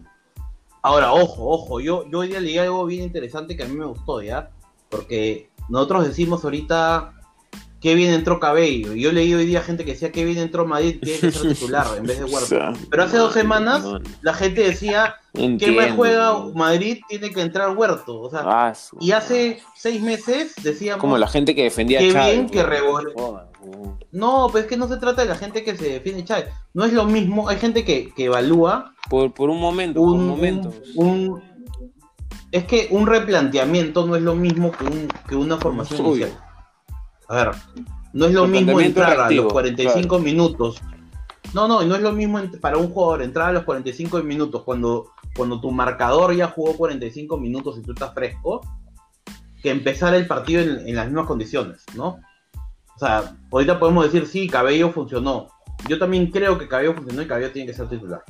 Ahora, 0.81 1.11
ojo, 1.13 1.45
ojo, 1.45 1.81
yo, 1.81 2.09
yo 2.09 2.19
hoy 2.19 2.29
día 2.29 2.39
leí 2.39 2.57
algo 2.57 2.85
bien 2.85 3.03
interesante 3.03 3.57
que 3.57 3.63
a 3.63 3.67
mí 3.67 3.75
me 3.75 3.85
gustó, 3.85 4.21
¿ya? 4.21 4.49
Porque 4.89 5.49
nosotros 5.67 6.07
decimos 6.07 6.43
ahorita 6.43 7.18
qué 7.79 7.95
bien 7.95 8.13
entró 8.13 8.39
Cabello. 8.39 8.93
Yo 8.93 9.11
leí 9.11 9.33
hoy 9.33 9.45
día 9.45 9.61
gente 9.61 9.85
que 9.85 9.91
decía 9.91 10.11
que 10.11 10.25
bien 10.25 10.37
entró 10.37 10.65
Madrid, 10.65 10.97
tiene 11.01 11.19
que 11.19 11.31
ser 11.31 11.47
titular 11.53 11.87
en 11.97 12.03
vez 12.03 12.19
de 12.19 12.25
Huerta. 12.25 12.73
Pero 12.89 13.03
hace 13.03 13.17
dos 13.17 13.33
semanas 13.33 13.83
la 14.21 14.33
gente 14.33 14.61
decía 14.61 15.15
que 15.33 15.71
me 15.71 15.91
juega 15.91 16.37
Madrid, 16.53 16.99
tiene 17.07 17.31
que 17.31 17.41
entrar 17.41 17.75
Huerto. 17.75 18.21
O 18.21 18.29
sea, 18.29 18.41
ah, 18.43 18.73
y 18.99 19.11
hace 19.11 19.61
seis 19.75 20.01
meses 20.01 20.53
decíamos. 20.61 21.01
Como 21.01 21.17
la 21.17 21.27
gente 21.27 21.55
que 21.55 21.63
defendía 21.63 21.99
Qué 21.99 22.13
bien 22.13 22.49
que 22.49 22.65
No, 24.11 24.47
pues 24.51 24.65
es 24.65 24.69
que 24.69 24.77
no 24.77 24.87
se 24.87 24.97
trata 24.97 25.21
de 25.21 25.29
la 25.29 25.35
gente 25.35 25.63
que 25.63 25.77
se 25.77 25.89
defiende 25.89 26.25
Chávez. 26.25 26.49
No 26.73 26.85
es 26.85 26.93
lo 26.93 27.05
mismo. 27.05 27.49
Hay 27.49 27.57
gente 27.57 27.85
que, 27.85 28.11
evalúa. 28.17 28.93
Por, 29.09 29.33
por 29.33 29.49
un 29.49 29.59
momento, 29.59 30.01
un, 30.01 30.27
momento. 30.27 30.71
es 32.51 32.63
que 32.65 32.87
un 32.91 33.07
replanteamiento 33.07 34.05
no 34.05 34.15
es 34.15 34.21
lo 34.21 34.35
mismo 34.35 34.71
que, 34.71 34.83
un, 34.85 35.07
que 35.27 35.35
una 35.35 35.57
formación 35.57 36.05
inicial. 36.05 36.48
A 37.29 37.35
ver, 37.35 37.51
no 38.11 38.25
es 38.25 38.33
lo 38.33 38.47
mismo 38.47 38.81
entrar 38.81 39.19
a 39.19 39.29
los 39.29 39.53
45 39.53 40.19
minutos. 40.19 40.81
No, 41.53 41.67
no, 41.67 41.83
no 41.83 41.95
es 41.95 42.01
lo 42.01 42.11
mismo 42.11 42.41
para 42.59 42.77
un 42.77 42.89
jugador 42.89 43.21
entrar 43.21 43.49
a 43.49 43.53
los 43.53 43.63
45 43.63 44.21
minutos 44.23 44.63
cuando, 44.63 45.11
cuando 45.35 45.61
tu 45.61 45.71
marcador 45.71 46.35
ya 46.35 46.47
jugó 46.47 46.75
45 46.75 47.37
minutos 47.37 47.77
y 47.77 47.81
tú 47.83 47.93
estás 47.93 48.13
fresco, 48.13 48.61
que 49.61 49.69
empezar 49.69 50.15
el 50.15 50.25
partido 50.25 50.61
en, 50.61 50.95
las 50.95 51.05
mismas 51.05 51.27
condiciones, 51.27 51.85
¿no? 51.95 52.19
O 52.95 52.99
sea, 52.99 53.35
ahorita 53.51 53.79
podemos 53.79 54.05
decir, 54.05 54.27
sí, 54.27 54.47
Cabello 54.47 54.91
funcionó. 54.91 55.47
Yo 55.87 55.99
también 55.99 56.31
creo 56.31 56.57
que 56.57 56.67
Cabello 56.67 56.95
funcionó 56.95 57.21
y 57.21 57.27
Cabello 57.27 57.51
tiene 57.51 57.67
que 57.67 57.77
ser 57.77 57.87
titular. 57.87 58.23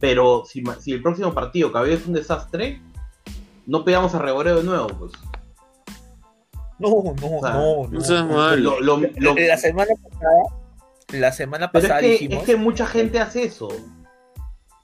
Pero 0.00 0.44
si, 0.46 0.62
si 0.80 0.92
el 0.92 1.02
próximo 1.02 1.32
partido 1.32 1.70
Cabello 1.72 1.94
es 1.94 2.06
un 2.06 2.14
desastre, 2.14 2.80
no 3.66 3.84
pegamos 3.84 4.14
a 4.14 4.18
Reboreo 4.18 4.56
de 4.56 4.64
nuevo, 4.64 4.88
pues. 4.88 5.12
No, 6.84 7.14
no, 7.14 7.40
no, 7.40 7.88
no. 7.90 8.00
es 8.00 8.24
malo. 8.24 8.78
la 9.34 9.56
semana 9.56 9.92
pasada, 10.02 10.42
la 11.12 11.32
semana 11.32 11.72
pasada 11.72 12.00
es 12.00 12.18
que, 12.18 12.34
es 12.34 12.42
que 12.42 12.56
mucha 12.56 12.86
gente 12.86 13.18
hace 13.18 13.44
eso. 13.44 13.68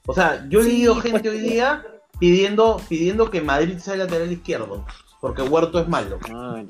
O 0.05 0.13
sea, 0.13 0.45
yo 0.49 0.61
he 0.61 0.63
leído 0.63 0.95
gente 0.95 1.29
pues, 1.29 1.33
hoy 1.33 1.39
día 1.41 1.83
pidiendo, 2.19 2.81
pidiendo 2.89 3.29
que 3.29 3.41
Madrid 3.41 3.77
sea 3.77 3.93
el 3.93 3.99
lateral 3.99 4.31
izquierdo. 4.31 4.85
Porque 5.19 5.43
Huerto 5.43 5.79
es 5.79 5.87
malo. 5.87 6.17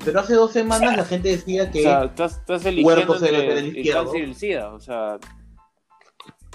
Pero 0.04 0.20
hace 0.20 0.34
dos 0.34 0.52
semanas 0.52 0.96
la 0.96 1.04
gente 1.06 1.30
decía 1.30 1.70
que 1.70 1.86
Huerto 1.86 3.18
sea 3.18 3.28
el 3.28 3.38
lateral 3.38 3.66
izquierdo. 3.66 4.74
o 4.74 4.80
sea, 4.80 5.18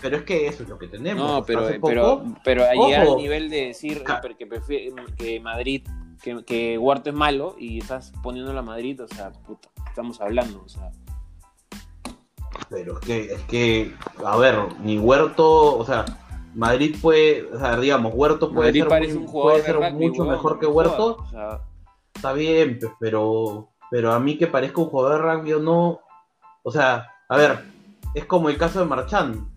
pero 0.01 0.17
es 0.17 0.23
que 0.23 0.47
eso 0.47 0.63
es 0.63 0.69
lo 0.69 0.77
que 0.77 0.87
tenemos. 0.87 1.27
No, 1.27 1.43
pero, 1.43 1.67
pero, 1.83 2.23
pero 2.43 2.65
ahí 2.65 2.93
al 2.93 3.15
nivel 3.17 3.49
de 3.49 3.67
decir 3.67 4.03
que, 4.03 4.47
que 5.17 5.39
Madrid 5.39 5.83
que, 6.21 6.43
que 6.43 6.77
Huerto 6.77 7.09
es 7.09 7.15
malo 7.15 7.55
y 7.57 7.79
estás 7.79 8.13
poniendo 8.23 8.57
a 8.57 8.61
Madrid, 8.61 9.01
o 9.01 9.07
sea, 9.07 9.31
puta, 9.31 9.69
estamos 9.87 10.19
hablando, 10.21 10.61
o 10.65 10.69
sea. 10.69 10.91
Pero 12.69 12.99
es 12.99 13.05
que, 13.05 13.33
es 13.33 13.41
que, 13.43 13.95
a 14.25 14.37
ver, 14.37 14.55
ni 14.81 14.97
Huerto, 14.97 15.77
o 15.77 15.85
sea, 15.85 16.05
Madrid 16.53 16.95
puede, 17.01 17.43
o 17.53 17.59
sea, 17.59 17.79
digamos, 17.79 18.13
Huerto 18.15 18.51
puede 18.51 18.73
ser, 18.73 18.87
puede 19.31 19.61
ser 19.63 19.93
mucho 19.93 20.25
mejor 20.25 20.59
que 20.59 20.65
Huerto. 20.65 21.23
Está 22.13 22.33
bien, 22.33 22.79
pero, 22.99 23.69
pero 23.91 24.11
a 24.11 24.19
mí 24.19 24.37
que 24.37 24.47
parezca 24.47 24.81
un 24.81 24.89
jugador 24.89 25.21
de 25.21 25.35
rugby 25.35 25.53
o 25.53 25.59
no, 25.59 25.99
o 26.63 26.71
sea, 26.71 27.11
a 27.29 27.37
ver, 27.37 27.63
es 28.13 28.25
como 28.25 28.49
el 28.49 28.57
caso 28.57 28.79
de 28.79 28.85
Marchand. 28.85 29.47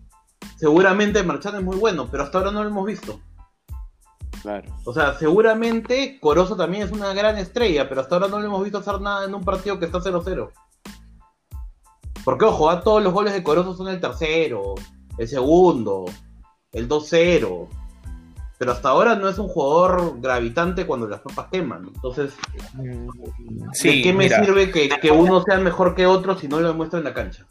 Seguramente 0.57 1.23
Marchand 1.23 1.57
es 1.57 1.63
muy 1.63 1.77
bueno, 1.77 2.07
pero 2.09 2.23
hasta 2.23 2.37
ahora 2.37 2.51
no 2.51 2.63
lo 2.63 2.69
hemos 2.69 2.85
visto. 2.85 3.19
O 4.85 4.93
sea, 4.93 5.13
seguramente 5.17 6.19
Corozo 6.19 6.55
también 6.55 6.83
es 6.83 6.91
una 6.91 7.13
gran 7.13 7.37
estrella, 7.37 7.87
pero 7.87 8.01
hasta 8.01 8.15
ahora 8.15 8.27
no 8.27 8.39
le 8.39 8.47
hemos 8.47 8.63
visto 8.63 8.79
hacer 8.79 8.99
nada 9.01 9.25
en 9.25 9.35
un 9.35 9.43
partido 9.43 9.79
que 9.79 9.85
está 9.85 9.99
0-0. 9.99 10.49
Porque, 12.23 12.45
ojo, 12.45 12.69
a 12.69 12.81
todos 12.81 13.03
los 13.03 13.13
goles 13.13 13.33
de 13.33 13.43
Corozo 13.43 13.75
son 13.75 13.87
el 13.87 13.99
tercero, 13.99 14.75
el 15.17 15.27
segundo, 15.27 16.05
el 16.71 16.87
2-0. 16.87 17.67
Pero 18.57 18.71
hasta 18.71 18.89
ahora 18.89 19.15
no 19.15 19.27
es 19.27 19.39
un 19.39 19.47
jugador 19.47 20.21
gravitante 20.21 20.85
cuando 20.85 21.07
las 21.07 21.21
papas 21.21 21.47
queman. 21.51 21.89
Entonces, 21.95 22.33
¿de 22.75 24.01
qué 24.03 24.13
me 24.13 24.29
sirve 24.29 24.69
que, 24.69 24.87
que 24.87 25.09
uno 25.09 25.41
sea 25.41 25.57
mejor 25.57 25.95
que 25.95 26.05
otro 26.05 26.37
si 26.37 26.47
no 26.47 26.59
lo 26.59 26.67
demuestra 26.67 26.99
en 26.99 27.05
la 27.05 27.13
cancha? 27.13 27.47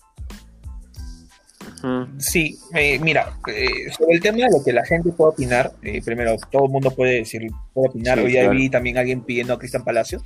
Sí, 2.18 2.58
mira, 3.00 3.38
eh, 3.46 3.90
sobre 3.96 4.14
el 4.14 4.20
tema 4.20 4.38
de 4.38 4.50
lo 4.50 4.62
que 4.64 4.72
la 4.72 4.84
gente 4.84 5.10
puede 5.12 5.32
opinar, 5.32 5.72
eh, 5.82 6.02
primero, 6.02 6.37
todo 6.50 6.66
el 6.66 6.70
mundo 6.70 6.90
puede 6.90 7.14
decir, 7.14 7.50
puede 7.72 7.88
opinar. 7.88 8.18
Hoy 8.18 8.37
vi 8.50 8.68
también 8.68 8.99
alguien 8.99 9.22
pidiendo 9.22 9.54
a 9.54 9.58
Cristian 9.58 9.84
Palacios. 9.84 10.22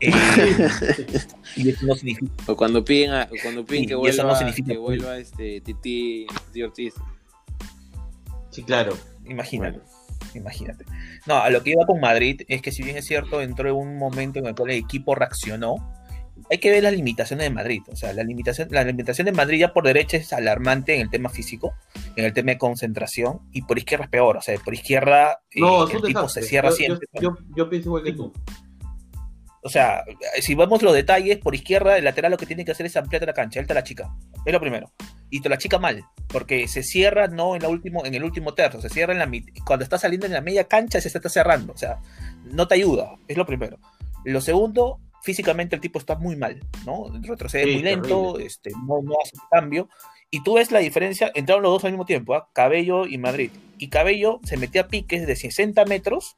Eh, 0.00 0.10
y 1.56 1.70
eso 1.70 1.86
no 1.86 1.94
significa. 1.94 2.32
O 2.46 2.56
cuando 2.56 2.84
piden, 2.84 3.26
cuando 3.42 3.64
piden 3.64 3.86
que, 3.86 3.94
vuelva, 3.94 4.24
no 4.24 4.36
significa 4.36 4.72
que 4.72 4.78
vuelva 4.78 5.16
este 5.16 5.60
Titi 5.60 6.26
Ortiz. 6.62 6.94
Sí, 8.50 8.62
claro. 8.62 8.96
Imagínate. 9.26 9.80
Imagínate. 10.34 10.84
No, 11.26 11.36
a 11.36 11.48
lo 11.48 11.62
que 11.62 11.70
iba 11.70 11.86
con 11.86 12.00
Madrid 12.00 12.42
es 12.48 12.60
que, 12.60 12.72
si 12.72 12.82
bien 12.82 12.96
es 12.96 13.06
cierto, 13.06 13.40
entró 13.40 13.68
en 13.68 13.76
un 13.76 13.98
momento 13.98 14.38
en 14.38 14.46
el 14.46 14.54
cual 14.54 14.70
el 14.70 14.78
equipo 14.78 15.14
reaccionó 15.14 15.76
hay 16.50 16.58
que 16.58 16.70
ver 16.70 16.82
las 16.82 16.92
limitaciones 16.92 17.44
de 17.44 17.50
Madrid. 17.50 17.82
O 17.88 17.96
sea, 17.96 18.12
la 18.12 18.22
limitación, 18.22 18.68
la 18.70 18.84
limitación 18.84 19.26
de 19.26 19.32
Madrid 19.32 19.60
ya 19.60 19.72
por 19.72 19.84
derecha 19.84 20.16
es 20.16 20.32
alarmante 20.32 20.94
en 20.94 21.00
el 21.00 21.10
tema 21.10 21.28
físico, 21.28 21.74
en 22.16 22.24
el 22.24 22.32
tema 22.32 22.52
de 22.52 22.58
concentración, 22.58 23.40
y 23.52 23.62
por 23.62 23.78
izquierda 23.78 24.04
es 24.04 24.10
peor. 24.10 24.36
O 24.36 24.42
sea, 24.42 24.58
por 24.58 24.74
izquierda 24.74 25.40
eh, 25.50 25.60
el 25.92 26.02
tipo 26.02 26.28
se 26.28 26.42
cierra 26.42 26.70
siempre. 26.70 27.06
Yo, 27.20 27.68
pienso 27.68 27.88
igual 27.88 28.02
que 28.02 28.12
tú. 28.12 28.32
O 29.62 29.70
sea, 29.70 30.04
si 30.42 30.54
vemos 30.54 30.82
los 30.82 30.92
detalles, 30.92 31.38
por 31.38 31.54
izquierda 31.54 31.96
el 31.96 32.04
lateral 32.04 32.30
lo 32.30 32.36
que 32.36 32.44
tiene 32.44 32.66
que 32.66 32.72
hacer 32.72 32.84
es 32.84 32.96
ampliar 32.98 33.24
la 33.24 33.32
cancha, 33.32 33.60
él 33.60 33.66
te 33.66 33.72
la 33.72 33.82
chica. 33.82 34.14
Es 34.44 34.52
lo 34.52 34.60
primero. 34.60 34.92
Y 35.30 35.40
te 35.40 35.48
la 35.48 35.56
chica 35.56 35.78
mal, 35.78 36.04
porque 36.28 36.68
se 36.68 36.82
cierra 36.82 37.28
no 37.28 37.56
en, 37.56 37.62
la 37.62 37.68
último, 37.68 38.04
en 38.04 38.14
el 38.14 38.22
último 38.24 38.52
tercio, 38.52 38.82
se 38.82 38.90
cierra 38.90 39.14
en 39.14 39.18
la 39.18 39.30
cuando 39.64 39.82
está 39.82 39.96
saliendo 39.96 40.26
en 40.26 40.34
la 40.34 40.42
media 40.42 40.64
cancha 40.64 41.00
se 41.00 41.08
está 41.08 41.30
cerrando. 41.30 41.72
O 41.72 41.78
sea, 41.78 41.98
no 42.44 42.68
te 42.68 42.74
ayuda, 42.74 43.16
es 43.26 43.38
lo 43.38 43.46
primero. 43.46 43.78
Lo 44.26 44.42
segundo, 44.42 45.00
físicamente 45.24 45.74
el 45.74 45.80
tipo 45.80 45.98
está 45.98 46.16
muy 46.16 46.36
mal, 46.36 46.60
¿no? 46.84 47.06
Retrocede 47.22 47.64
muy 47.64 47.82
lento, 47.82 48.38
este, 48.38 48.70
no, 48.86 49.00
hace 49.22 49.36
cambio. 49.50 49.88
Y 50.30 50.42
tú 50.42 50.54
ves 50.54 50.70
la 50.70 50.80
diferencia, 50.80 51.32
entraron 51.34 51.62
los 51.62 51.72
dos 51.72 51.84
al 51.84 51.92
mismo 51.92 52.04
tiempo, 52.04 52.34
¿ah? 52.34 52.48
Cabello 52.52 53.06
y 53.06 53.18
Madrid. 53.18 53.50
Y 53.78 53.88
Cabello 53.88 54.40
se 54.44 54.56
metía 54.56 54.82
a 54.82 54.88
piques 54.88 55.26
de 55.26 55.34
60 55.34 55.84
metros 55.86 56.36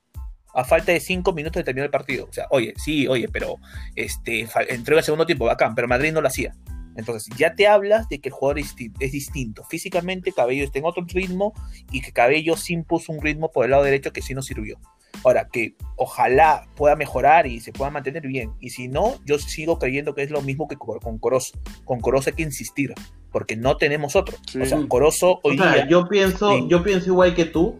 a 0.55 0.65
falta 0.65 0.93
de 0.93 1.01
5 1.01 1.33
minutos 1.33 1.61
de 1.61 1.65
terminar 1.65 1.87
el 1.87 1.91
partido. 1.91 2.27
O 2.31 2.33
sea, 2.33 2.47
oye, 2.51 2.73
sí, 2.77 3.07
oye, 3.09 3.29
pero 3.29 3.57
este, 3.95 4.49
entró 4.69 4.95
en 4.95 4.99
el 4.99 5.05
segundo 5.05 5.27
tiempo, 5.27 5.45
bacán, 5.45 5.75
pero 5.75 5.89
Madrid 5.89 6.13
no 6.13 6.21
lo 6.21 6.29
hacía. 6.29 6.55
Entonces, 6.97 7.29
ya 7.37 7.55
te 7.55 7.67
hablas 7.67 8.09
de 8.09 8.21
que 8.21 8.31
el 8.31 8.33
jugador 8.33 8.59
es, 8.59 8.75
distinto. 9.13 9.65
Físicamente, 9.65 10.33
Cabello 10.33 10.65
está 10.65 10.79
en 10.79 10.87
otro 10.87 11.05
ritmo 11.07 11.53
y 11.91 12.01
que 12.01 12.13
Cabello 12.13 12.57
sí 12.57 12.73
impuso 12.73 13.13
un 13.13 13.21
ritmo 13.21 13.51
por 13.51 13.67
el 13.67 13.73
lado 13.73 13.83
derecho 13.83 14.13
que 14.13 14.23
sí 14.23 14.33
no 14.33 14.43
sirvió. 14.43 14.79
Ahora, 15.25 15.49
que 15.49 15.75
ojalá 15.97 16.69
pueda 16.77 16.97
mejorar 16.97 17.47
y 17.47 17.61
se 17.61 17.73
pueda 17.73 17.91
mantener 17.91 18.27
bien. 18.27 18.53
Y 18.61 18.71
si 18.71 18.89
no, 18.89 19.15
yo 19.25 19.39
sigo 19.39 19.79
creyendo 19.79 20.15
que 20.15 20.23
es 20.23 20.31
lo 20.31 20.43
mismo 20.43 20.69
que 20.69 20.77
con 20.77 21.19
Corozo. 21.19 21.59
Con 21.85 22.01
Corozo 22.01 22.31
hay 22.31 22.37
que 22.37 22.43
insistir, 22.43 22.95
porque 23.33 23.57
no 23.57 23.77
tenemos 23.77 24.17
otro. 24.17 24.37
O 24.61 24.65
sea, 24.65 24.79
Corozo 24.89 25.41
hoy 25.43 25.57
día. 25.57 25.89
Yo 25.89 26.09
pienso, 26.09 26.67
yo 26.69 26.83
pienso 26.83 27.09
igual 27.09 27.35
que 27.35 27.45
tú, 27.45 27.79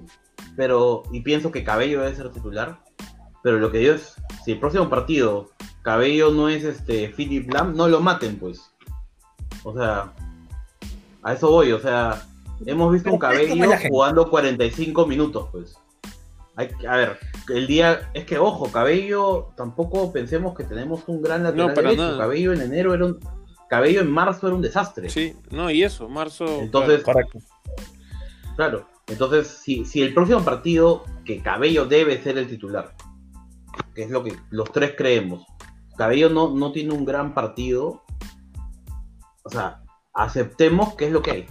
pero. 0.57 1.03
Y 1.13 1.21
pienso 1.21 1.51
que 1.51 1.65
Cabello 1.65 2.03
debe 2.03 2.15
ser 2.17 2.31
titular. 2.31 2.81
Pero 3.43 3.59
lo 3.59 3.71
que 3.71 3.79
digo 3.79 3.95
es, 3.95 4.15
si 4.45 4.53
el 4.53 4.59
próximo 4.59 4.89
partido 4.89 5.51
Cabello 5.83 6.33
no 6.33 6.49
es 6.49 6.65
este 6.65 7.11
Philip 7.11 7.49
Lam, 7.53 7.77
no 7.77 7.87
lo 7.87 8.01
maten, 8.01 8.41
pues. 8.41 8.73
O 9.63 9.73
sea, 9.73 10.13
a 11.23 11.33
eso 11.33 11.51
voy, 11.51 11.71
o 11.71 11.79
sea, 11.79 12.27
hemos 12.67 12.93
visto 12.93 13.13
un 13.13 13.19
cabello 13.19 13.55
jugando 13.89 14.29
45 14.29 15.07
minutos, 15.07 15.49
pues. 15.53 15.79
Hay, 16.57 16.71
a 16.89 16.97
ver, 16.97 17.19
el 17.51 17.67
día. 17.67 18.11
Es 18.15 18.25
que, 18.25 18.39
ojo, 18.39 18.73
Cabello, 18.73 19.53
tampoco 19.57 20.13
pensemos 20.13 20.57
que 20.57 20.65
tenemos 20.65 21.05
un 21.07 21.23
gran 21.23 21.43
lateral 21.43 21.75
no, 21.75 21.83
derecho. 21.83 22.19
Cabello 22.19 22.53
en 22.53 22.63
enero 22.63 22.95
era 22.95 23.05
un. 23.05 23.21
Cabello 23.69 24.01
en 24.01 24.11
marzo 24.11 24.47
era 24.47 24.57
un 24.57 24.63
desastre. 24.63 25.11
Sí, 25.11 25.35
no, 25.51 25.71
y 25.71 25.83
eso, 25.83 26.09
marzo. 26.09 26.47
Entonces, 26.61 27.05
claro, 28.57 28.89
entonces, 29.07 29.49
si, 29.49 29.85
si 29.85 30.03
el 30.03 30.15
próximo 30.15 30.43
partido, 30.45 31.05
que 31.25 31.43
Cabello 31.43 31.85
debe 31.85 32.21
ser 32.23 32.39
el 32.39 32.49
titular, 32.49 32.95
que 33.95 34.05
es 34.05 34.11
lo 34.11 34.25
que 34.25 34.37
los 34.51 34.71
tres 34.73 34.95
creemos, 34.97 35.45
Cabello 35.97 36.31
no, 36.31 36.55
no 36.55 36.73
tiene 36.73 36.95
un 36.95 37.05
gran 37.05 37.35
partido, 37.35 38.03
o 39.43 39.51
sea, 39.51 39.83
aceptemos 40.15 40.95
que 40.95 41.07
es 41.07 41.13
lo 41.13 41.23
que 41.23 41.31
hay. 41.31 41.47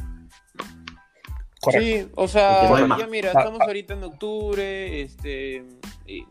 Sí, 1.71 2.07
o 2.15 2.27
sea, 2.27 2.97
ya 2.97 3.07
mira, 3.07 3.31
ah, 3.33 3.39
estamos 3.39 3.61
ah. 3.61 3.65
ahorita 3.65 3.93
en 3.93 4.03
octubre, 4.03 5.01
este, 5.01 5.65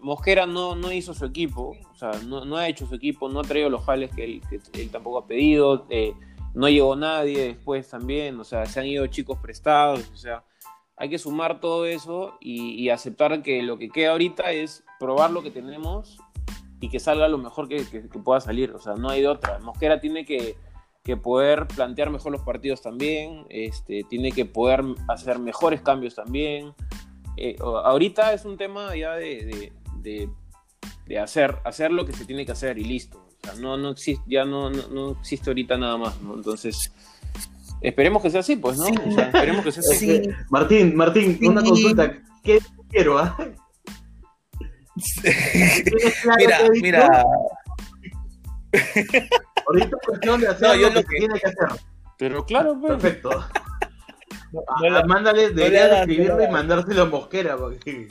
Mosquera 0.00 0.46
no, 0.46 0.76
no 0.76 0.92
hizo 0.92 1.14
su 1.14 1.24
equipo, 1.24 1.76
o 1.90 1.94
sea, 1.94 2.12
no, 2.26 2.56
ha 2.56 2.68
hecho 2.68 2.86
su 2.86 2.94
equipo, 2.94 3.28
no 3.28 3.40
ha 3.40 3.44
traído 3.44 3.70
los 3.70 3.84
jales 3.84 4.10
que 4.14 4.24
él, 4.24 4.90
tampoco 4.90 5.18
ha 5.18 5.26
pedido, 5.26 5.86
eh, 5.90 6.14
no 6.54 6.68
llegó 6.68 6.94
nadie 6.96 7.48
después 7.48 7.88
también, 7.88 8.38
o 8.38 8.44
sea, 8.44 8.66
se 8.66 8.80
han 8.80 8.86
ido 8.86 9.06
chicos 9.08 9.38
prestados, 9.38 10.08
o 10.12 10.16
sea, 10.16 10.44
hay 10.96 11.08
que 11.08 11.18
sumar 11.18 11.60
todo 11.60 11.86
eso 11.86 12.38
y, 12.40 12.88
aceptar 12.88 13.42
que 13.42 13.62
lo 13.62 13.78
que 13.78 13.88
queda 13.88 14.12
ahorita 14.12 14.52
es 14.52 14.84
probar 15.00 15.32
lo 15.32 15.42
que 15.42 15.50
tenemos 15.50 16.18
y 16.80 16.88
que 16.88 17.00
salga 17.00 17.26
lo 17.26 17.38
mejor 17.38 17.68
que, 17.68 17.82
pueda 18.22 18.40
salir, 18.40 18.70
o 18.70 18.80
sea, 18.80 18.94
no 18.94 19.10
hay 19.10 19.22
de 19.22 19.28
otra. 19.28 19.58
Mosquera 19.58 20.00
tiene 20.00 20.24
que, 20.24 20.56
poder 21.20 21.66
plantear 21.66 22.08
mejor 22.10 22.32
los 22.32 22.40
partidos 22.40 22.80
también, 22.80 23.44
este, 23.50 24.04
tiene 24.08 24.32
que 24.32 24.46
poder 24.46 24.82
hacer 25.06 25.38
mejores 25.38 25.82
cambios 25.82 26.14
también. 26.14 26.72
Eh, 27.36 27.56
ahorita 27.60 28.32
es 28.32 28.46
un 28.46 28.56
tema 28.56 28.96
ya 28.96 29.12
de, 29.12 29.70
hacer, 31.20 31.56
hacer 31.64 31.90
lo 31.90 32.06
que 32.06 32.14
se 32.14 32.24
tiene 32.24 32.46
que 32.46 32.52
hacer 32.52 32.78
y 32.78 32.84
listo. 32.84 33.18
O 33.18 33.46
sea, 33.46 33.54
no, 33.60 33.76
no 33.76 33.90
existe, 33.90 34.24
ya 34.26 34.46
no, 34.46 34.70
no, 34.70 35.10
existe 35.20 35.50
ahorita 35.50 35.76
nada 35.76 35.98
más, 35.98 36.18
¿no? 36.22 36.34
Entonces, 36.34 36.90
esperemos 37.82 38.22
que 38.22 38.30
sea 38.30 38.40
así, 38.40 38.56
pues, 38.56 38.78
¿no? 38.78 38.86
O 38.86 39.12
sea, 39.12 39.26
esperemos 39.26 39.62
que 39.62 39.72
sea 39.72 39.82
así. 39.82 40.22
Martín, 40.48 40.96
Martín, 40.96 41.38
una 41.42 41.62
consulta. 41.62 42.10
¿Qué 42.42 42.60
quiero, 42.88 43.18
ah? 43.18 43.36
mira, 46.38 46.58
mira. 46.80 47.24
Ahorita 49.66 49.96
es 50.00 50.06
cuestión 50.06 50.40
de 50.40 50.48
hacer 50.48 50.78
lo, 50.78 50.92
que, 50.92 51.02
tiene 51.04 51.40
que 51.40 51.46
hacer. 51.46 51.80
Pero 52.18 52.44
claro, 52.44 52.78
pues. 52.80 52.92
Perfecto. 52.92 53.30
Ah, 54.68 55.02
mándale, 55.06 55.50
debería 55.50 56.00
escribirlo 56.00 56.44
y 56.44 56.48
mandárselo 56.48 57.02
a 57.02 57.06
Mosquera. 57.06 57.56
Porque... 57.56 58.08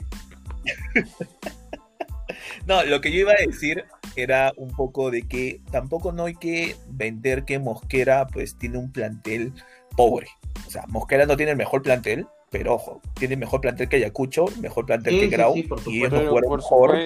no, 2.66 2.84
lo 2.84 3.00
que 3.00 3.12
yo 3.12 3.20
iba 3.20 3.32
a 3.32 3.46
decir 3.46 3.84
era 4.16 4.52
un 4.56 4.70
poco 4.70 5.10
de 5.10 5.26
que 5.26 5.60
tampoco 5.70 6.12
no 6.12 6.26
hay 6.26 6.34
que 6.34 6.76
vender 6.88 7.44
que 7.44 7.58
Mosquera 7.58 8.26
pues 8.26 8.56
tiene 8.56 8.78
un 8.78 8.92
plantel 8.92 9.52
pobre. 9.96 10.28
O 10.66 10.70
sea, 10.70 10.84
Mosquera 10.88 11.26
no 11.26 11.36
tiene 11.36 11.52
el 11.52 11.58
mejor 11.58 11.82
plantel, 11.82 12.26
pero 12.50 12.74
ojo, 12.74 13.00
tiene 13.14 13.36
mejor 13.36 13.60
plantel 13.60 13.88
que 13.88 13.96
Ayacucho, 13.96 14.46
mejor 14.60 14.86
plantel 14.86 15.18
que 15.18 15.28
Grau, 15.28 15.56
y 15.56 15.98
ellos 15.98 16.12
no 16.12 16.28
jugaron 16.28 16.56
mejor. 16.56 16.96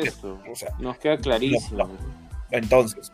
o 0.51 0.55
sea, 0.55 0.75
Nos 0.79 0.99
queda 0.99 1.17
clarísimo. 1.17 1.89
Entonces, 2.51 3.13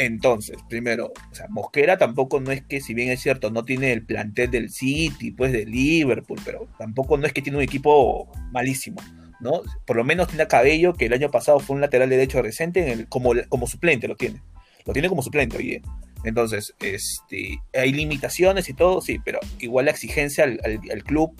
entonces, 0.00 0.56
primero, 0.66 1.12
o 1.30 1.34
sea, 1.34 1.46
Mosquera 1.50 1.98
tampoco 1.98 2.40
no 2.40 2.52
es 2.52 2.62
que, 2.62 2.80
si 2.80 2.94
bien 2.94 3.10
es 3.10 3.20
cierto, 3.20 3.50
no 3.50 3.66
tiene 3.66 3.92
el 3.92 4.02
plantel 4.02 4.50
del 4.50 4.70
City, 4.70 5.30
pues 5.30 5.52
de 5.52 5.66
Liverpool, 5.66 6.40
pero 6.42 6.68
tampoco 6.78 7.18
no 7.18 7.26
es 7.26 7.34
que 7.34 7.42
tiene 7.42 7.58
un 7.58 7.64
equipo 7.64 8.32
malísimo, 8.50 8.98
¿no? 9.40 9.60
Por 9.86 9.96
lo 9.96 10.04
menos 10.04 10.28
tiene 10.28 10.44
a 10.44 10.48
Cabello, 10.48 10.94
que 10.94 11.04
el 11.04 11.12
año 11.12 11.30
pasado 11.30 11.60
fue 11.60 11.74
un 11.74 11.82
lateral 11.82 12.08
derecho 12.08 12.40
reciente, 12.40 12.90
en 12.90 13.04
como, 13.04 13.32
como 13.50 13.66
suplente 13.66 14.08
lo 14.08 14.16
tiene. 14.16 14.40
Lo 14.86 14.94
tiene 14.94 15.10
como 15.10 15.20
suplente, 15.20 15.58
oye. 15.58 15.82
Entonces, 16.24 16.74
este, 16.80 17.58
hay 17.74 17.92
limitaciones 17.92 18.70
y 18.70 18.72
todo, 18.72 19.02
sí, 19.02 19.18
pero 19.22 19.38
igual 19.58 19.84
la 19.84 19.90
exigencia 19.90 20.44
al, 20.44 20.60
al 20.64 21.04
club, 21.04 21.34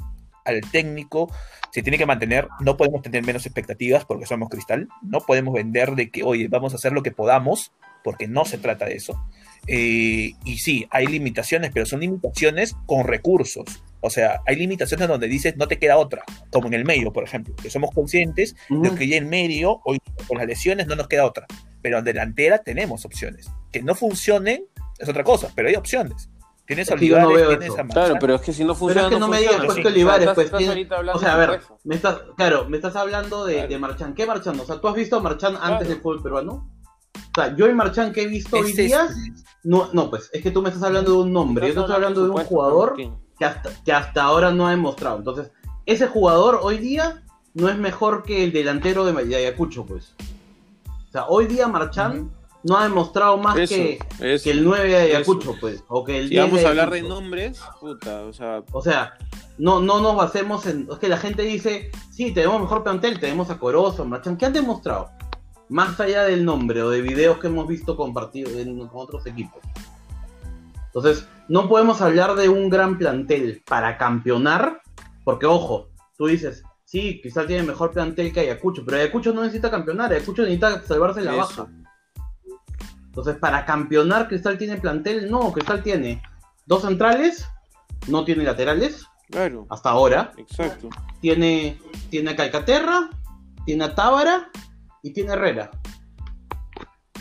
al 0.45 0.61
técnico, 0.71 1.33
se 1.73 1.83
tiene 1.83 1.97
que 1.97 2.05
mantener, 2.05 2.47
no 2.61 2.77
podemos 2.77 3.01
tener 3.01 3.25
menos 3.25 3.47
expectativas 3.47 4.05
porque 4.05 4.27
somos 4.27 4.51
cristal, 4.51 4.89
no 5.01 5.21
podemos 5.21 5.55
vender 5.55 5.95
de 5.95 6.11
que, 6.11 6.25
oye, 6.25 6.49
vamos 6.49 6.75
a 6.75 6.77
hacer 6.77 6.93
lo 6.93 7.03
que 7.03 7.11
podamos, 7.11 7.73
porque 8.03 8.29
no 8.29 8.45
se 8.45 8.59
trata 8.59 8.87
de 8.87 8.95
eso. 8.95 9.23
Eh, 9.67 10.33
y 10.45 10.59
sí, 10.59 10.87
hay 10.91 11.07
limitaciones, 11.07 11.71
pero 11.73 11.87
son 11.87 12.01
limitaciones 12.01 12.75
con 12.87 13.07
recursos. 13.07 13.67
O 14.01 14.09
sea, 14.09 14.41
hay 14.47 14.57
limitaciones 14.57 15.09
donde 15.09 15.29
dices 15.29 15.57
no 15.57 15.69
te 15.69 15.79
queda 15.79 15.99
otra, 15.99 16.25
como 16.51 16.69
en 16.69 16.75
el 16.75 16.85
medio, 16.85 17.13
por 17.13 17.25
ejemplo, 17.25 17.55
que 17.57 17.69
somos 17.69 17.91
conscientes 17.95 18.57
de 18.71 18.95
que 18.95 19.07
ya 19.07 19.17
en 19.17 19.29
medio, 19.29 19.81
hoy 19.85 19.99
con 20.27 20.39
las 20.39 20.47
lesiones 20.47 20.87
no 20.87 20.97
nos 20.97 21.07
queda 21.07 21.27
otra, 21.27 21.47
pero 21.83 21.99
en 21.99 22.05
delantera 22.05 22.59
tenemos 22.59 23.05
opciones. 23.05 23.51
Que 23.71 23.83
no 23.83 23.95
funcionen 23.95 24.65
es 24.99 25.09
otra 25.09 25.25
cosa, 25.25 25.51
pero 25.55 25.69
hay 25.69 25.75
opciones. 25.75 26.29
Tienes 26.67 26.89
a 26.91 26.95
Olivares, 26.95 27.59
tienes 27.59 27.79
a 27.79 27.85
Claro, 27.85 28.17
pero 28.21 28.37
es 28.37 28.43
que 28.43 28.53
si 28.53 28.65
no 28.65 28.77
funciona. 28.77 29.09
Pero 29.09 29.09
es 29.09 29.15
que 29.15 29.21
no, 29.21 29.29
me 29.29 29.39
digas 29.41 29.65
pues 29.65 29.79
que 29.79 29.89
Olivares, 29.89 30.29
pues. 30.35 30.53
o 30.53 31.19
sea, 31.19 31.35
a 31.35 31.37
ver, 31.37 31.61
me 31.83 31.97
estás, 31.97 32.21
claro, 32.37 32.69
me 32.69 32.77
estás 32.77 32.95
hablando 32.95 33.45
de, 33.45 33.67
de 33.67 33.79
Marchán. 33.79 34.15
¿Qué 34.15 34.25
Marchán? 34.25 34.61
O 34.61 34.65
sea, 34.65 34.81
¿tú 34.81 34.87
has 34.87 34.95
visto 34.95 35.17
a 35.17 35.21
Marchán 35.21 35.57
antes 35.61 35.89
del 35.89 36.01
fútbol 36.01 36.23
peruano? 36.23 36.71
O 37.41 37.43
sea, 37.43 37.57
yo 37.57 37.69
y 37.69 37.75
Marchán 37.75 38.13
que 38.13 38.23
he 38.23 38.27
visto 38.27 38.59
hoy 38.59 38.73
día, 38.73 39.09
no, 39.63 39.89
no, 39.93 40.11
pues 40.11 40.29
es 40.33 40.43
que 40.43 40.51
tú 40.51 40.61
me 40.61 40.69
estás 40.69 40.83
hablando 40.83 41.13
de 41.13 41.19
un 41.19 41.33
nombre, 41.33 41.73
yo 41.73 41.81
estoy 41.81 41.95
hablando 41.95 42.25
de 42.25 42.31
un 42.31 42.45
jugador 42.45 42.97
que 42.97 43.45
hasta, 43.45 43.71
que 43.83 43.93
hasta 43.93 44.23
ahora 44.23 44.51
no 44.51 44.67
ha 44.67 44.73
demostrado. 44.73 45.19
Entonces, 45.19 45.51
ese 45.87 46.07
jugador 46.07 46.61
hoy 46.63 46.79
día 46.79 47.23
no 47.55 47.69
es 47.69 47.79
mejor 47.79 48.23
que 48.23 48.45
el 48.45 48.53
delantero 48.53 49.05
de 49.05 49.37
Ayacucho, 49.37 49.87
pues. 49.87 50.15
O 51.09 51.13
sea, 51.13 51.27
hoy 51.29 51.47
día 51.47 51.67
Marchán 51.67 52.31
no 52.63 52.77
ha 52.77 52.83
demostrado 52.83 53.39
más 53.39 53.57
que, 53.57 53.99
que, 54.19 54.51
el 54.51 54.63
9 54.63 54.89
de 54.89 54.97
Ayacucho, 54.97 55.57
pues. 55.59 55.83
O 55.89 56.05
que 56.05 56.19
el 56.19 56.29
si 56.29 56.37
vamos 56.37 56.63
a 56.63 56.69
hablar 56.69 56.91
de 56.91 57.03
nombres, 57.03 57.61
puta, 57.81 58.23
o 58.23 58.33
sea. 58.33 58.63
O 58.73 58.83
sea, 58.83 59.15
no, 59.57 59.81
no 59.81 60.01
nos 60.01 60.15
basemos 60.15 60.67
en. 60.67 60.87
Es 60.93 60.99
que 60.99 61.09
la 61.09 61.17
gente 61.17 61.43
dice, 61.43 61.91
sí, 62.11 62.33
tenemos 62.33 62.61
mejor 62.61 62.85
plantel, 62.85 63.19
tenemos 63.19 63.49
a 63.49 63.59
Corozo, 63.59 64.05
Marchán. 64.05 64.37
¿Qué 64.37 64.45
han 64.45 64.53
demostrado? 64.53 65.11
Más 65.71 65.99
allá 66.01 66.25
del 66.25 66.45
nombre 66.45 66.83
o 66.83 66.91
de 66.91 67.01
videos 67.01 67.39
que 67.39 67.47
hemos 67.47 67.67
visto 67.67 67.97
compartidos 67.97 68.53
en 68.55 68.89
otros 68.93 69.25
equipos. 69.27 69.61
Entonces, 70.87 71.27
no 71.49 71.69
podemos 71.69 72.03
hablar 72.03 72.35
de 72.35 72.49
un 72.49 72.69
gran 72.69 72.99
plantel 72.99 73.63
para 73.67 73.97
campeonar, 73.97 74.83
porque 75.25 75.47
ojo, 75.47 75.89
tú 76.19 76.27
dices, 76.27 76.65
sí, 76.85 77.21
quizás 77.23 77.47
tiene 77.47 77.63
mejor 77.63 77.93
plantel 77.93 78.33
que 78.33 78.41
Ayacucho, 78.41 78.85
pero 78.85 78.97
Ayacucho 78.97 79.33
no 79.33 79.43
necesita 79.43 79.71
campeonar, 79.71 80.11
Ayacucho 80.11 80.43
necesita 80.43 80.83
salvarse 80.83 81.23
la 81.23 81.37
baja. 81.37 81.69
Entonces, 83.07 83.37
para 83.37 83.65
campeonar, 83.65 84.27
Cristal 84.27 84.59
tiene 84.59 84.77
plantel, 84.77 85.31
no, 85.31 85.53
Cristal 85.53 85.85
tiene 85.85 86.21
dos 86.67 86.83
centrales, 86.83 87.47
no 88.09 88.25
tiene 88.25 88.43
laterales, 88.43 89.07
claro. 89.31 89.67
hasta 89.71 89.91
ahora. 89.91 90.33
Exacto. 90.37 90.89
Tiene, 91.21 91.81
tiene 92.11 92.31
a 92.33 92.37
Calcaterra, 92.37 93.11
tiene 93.65 93.85
a 93.85 93.95
Tábara 93.95 94.51
y 95.03 95.13
tiene 95.13 95.33
Herrera. 95.33 95.71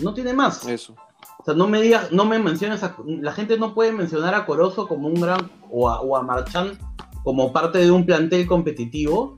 No 0.02 0.14
tiene 0.14 0.34
más. 0.34 0.66
Eso. 0.68 0.96
O 1.40 1.44
sea, 1.44 1.54
no 1.54 1.68
me 1.68 1.82
digas, 1.82 2.12
no 2.12 2.26
me 2.26 2.40
menciones 2.40 2.84
a, 2.84 2.96
la 3.06 3.32
gente 3.32 3.58
no 3.58 3.74
puede 3.74 3.92
mencionar 3.92 4.36
a 4.36 4.46
Corozo 4.46 4.88
como 4.88 5.08
un 5.08 5.22
gran 5.22 5.50
o 5.70 5.90
a, 5.90 6.02
o 6.02 6.22
Marchán 6.24 6.78
como 7.24 7.54
parte 7.54 7.80
de 7.80 7.92
un 7.92 8.06
plantel 8.06 8.48
competitivo 8.48 9.38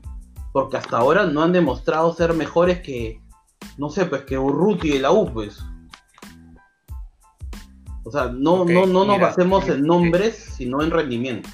porque 0.52 0.76
hasta 0.76 0.98
ahora 0.98 1.26
no 1.26 1.42
han 1.42 1.52
demostrado 1.52 2.12
ser 2.14 2.34
mejores 2.34 2.80
que 2.80 3.22
no 3.78 3.90
sé, 3.90 4.06
pues 4.06 4.22
que 4.22 4.38
Urruti 4.38 4.90
de 4.90 5.00
la 5.00 5.12
U, 5.12 5.32
pues. 5.32 5.60
O 8.04 8.10
sea, 8.10 8.26
no, 8.26 8.64
no, 8.64 8.86
no 8.86 9.04
nos 9.04 9.20
basemos 9.20 9.68
en 9.68 9.82
nombres, 9.82 10.36
sino 10.56 10.82
en 10.82 10.90
rendimiento. 10.90 11.48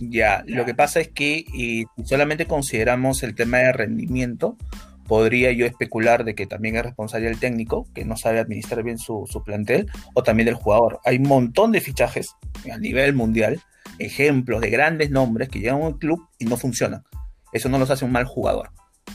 Ya, 0.00 0.44
lo 0.46 0.64
que 0.64 0.74
pasa 0.74 1.00
es 1.00 1.08
que 1.08 1.44
si 1.50 1.86
solamente 2.04 2.46
consideramos 2.46 3.24
el 3.24 3.34
tema 3.34 3.58
de 3.58 3.72
rendimiento, 3.72 4.56
podría 5.08 5.50
yo 5.52 5.66
especular 5.66 6.24
de 6.24 6.34
que 6.34 6.46
también 6.46 6.76
es 6.76 6.82
responsable 6.84 7.28
el 7.28 7.40
técnico, 7.40 7.88
que 7.94 8.04
no 8.04 8.16
sabe 8.16 8.38
administrar 8.38 8.84
bien 8.84 8.98
su, 8.98 9.26
plantel, 9.44 9.90
o 10.14 10.22
también 10.22 10.46
del 10.46 10.54
jugador. 10.54 11.00
Hay 11.04 11.16
un 11.16 11.26
montón 11.26 11.72
de 11.72 11.80
fichajes 11.80 12.36
a 12.70 12.78
nivel 12.78 13.14
mundial, 13.14 13.60
ejemplos 13.98 14.60
de 14.60 14.70
grandes 14.70 15.10
nombres 15.10 15.48
que 15.48 15.58
llegan 15.58 15.82
a 15.82 15.86
un 15.86 15.98
club 15.98 16.28
y 16.38 16.44
no 16.44 16.56
funcionan. 16.56 17.02
Eso 17.52 17.68
no 17.70 17.78
los 17.78 17.90
hace 17.90 18.04
un 18.04 18.12
mal 18.12 18.26
jugador. 18.26 18.70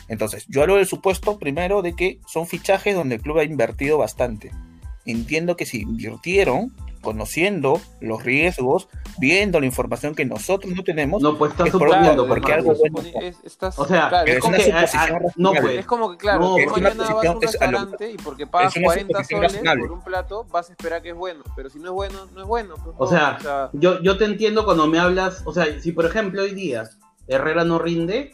Entonces, 0.08 0.46
yo 0.50 0.64
hablo 0.64 0.78
del 0.78 0.88
supuesto 0.88 1.38
primero 1.38 1.84
de 1.84 1.96
que 1.96 2.20
son 2.28 2.48
fichajes 2.48 2.96
donde 2.96 3.16
el 3.16 3.22
club 3.22 3.38
ha 3.38 3.44
invertido 3.44 4.00
bastante. 4.00 4.52
Entiendo 5.06 5.56
que 5.56 5.68
si 5.68 5.82
invirtieron, 5.82 6.74
conociendo 7.04 7.80
los 8.00 8.24
riesgos, 8.24 8.88
viendo 9.20 9.60
la 9.60 9.66
información 9.68 10.16
que 10.16 10.26
nosotros 10.26 10.74
no 10.74 10.84
tenemos, 10.84 11.22
no, 11.22 11.38
pues 11.38 11.52
estás 11.52 11.70
suponiendo, 11.70 12.28
porque 12.28 12.54
algo 12.54 12.74
bueno. 12.74 13.00
o 13.76 13.86
sea, 13.86 14.24
es, 14.26 14.40
como 14.40 14.58
que, 14.58 14.72
ah, 14.72 14.86
ah, 14.94 15.20
no, 15.36 15.52
pues, 15.52 15.80
es 15.80 15.86
como 15.86 16.12
que, 16.12 16.18
claro, 16.18 16.40
no, 16.40 16.58
es 16.58 16.72
mañana 16.72 17.14
vas 17.14 17.26
a 17.26 17.32
un 17.32 17.42
restaurante 17.42 18.12
y 18.12 18.18
porque 18.18 18.48
pagas 18.48 18.74
40 18.82 19.24
soles 19.24 19.62
por 19.80 19.92
un 19.92 20.04
plato, 20.04 20.46
vas 20.50 20.70
a 20.70 20.74
esperar 20.74 21.02
que 21.02 21.10
es 21.10 21.16
bueno, 21.16 21.44
pero 21.56 21.70
si 21.70 21.78
no 21.78 21.90
es 21.90 21.92
bueno, 21.92 22.28
no 22.34 22.42
es 22.42 22.48
bueno. 22.48 22.76
Pues, 22.84 22.96
o, 22.98 23.08
sea, 23.08 23.38
o, 23.38 23.44
sea, 23.44 23.70
yo, 23.74 24.02
yo 24.02 24.18
te 24.18 24.26
entiendo 24.26 24.66
cuando 24.66 24.88
me 24.88 24.98
hablas, 24.98 25.44
o 25.46 25.54
sea, 25.54 25.80
si 25.80 25.92
por 25.92 26.06
ejemplo 26.06 26.42
hoy 26.42 26.54
día 26.56 26.90
Herrera 27.28 27.64
no 27.66 27.80
rinde, 27.80 28.32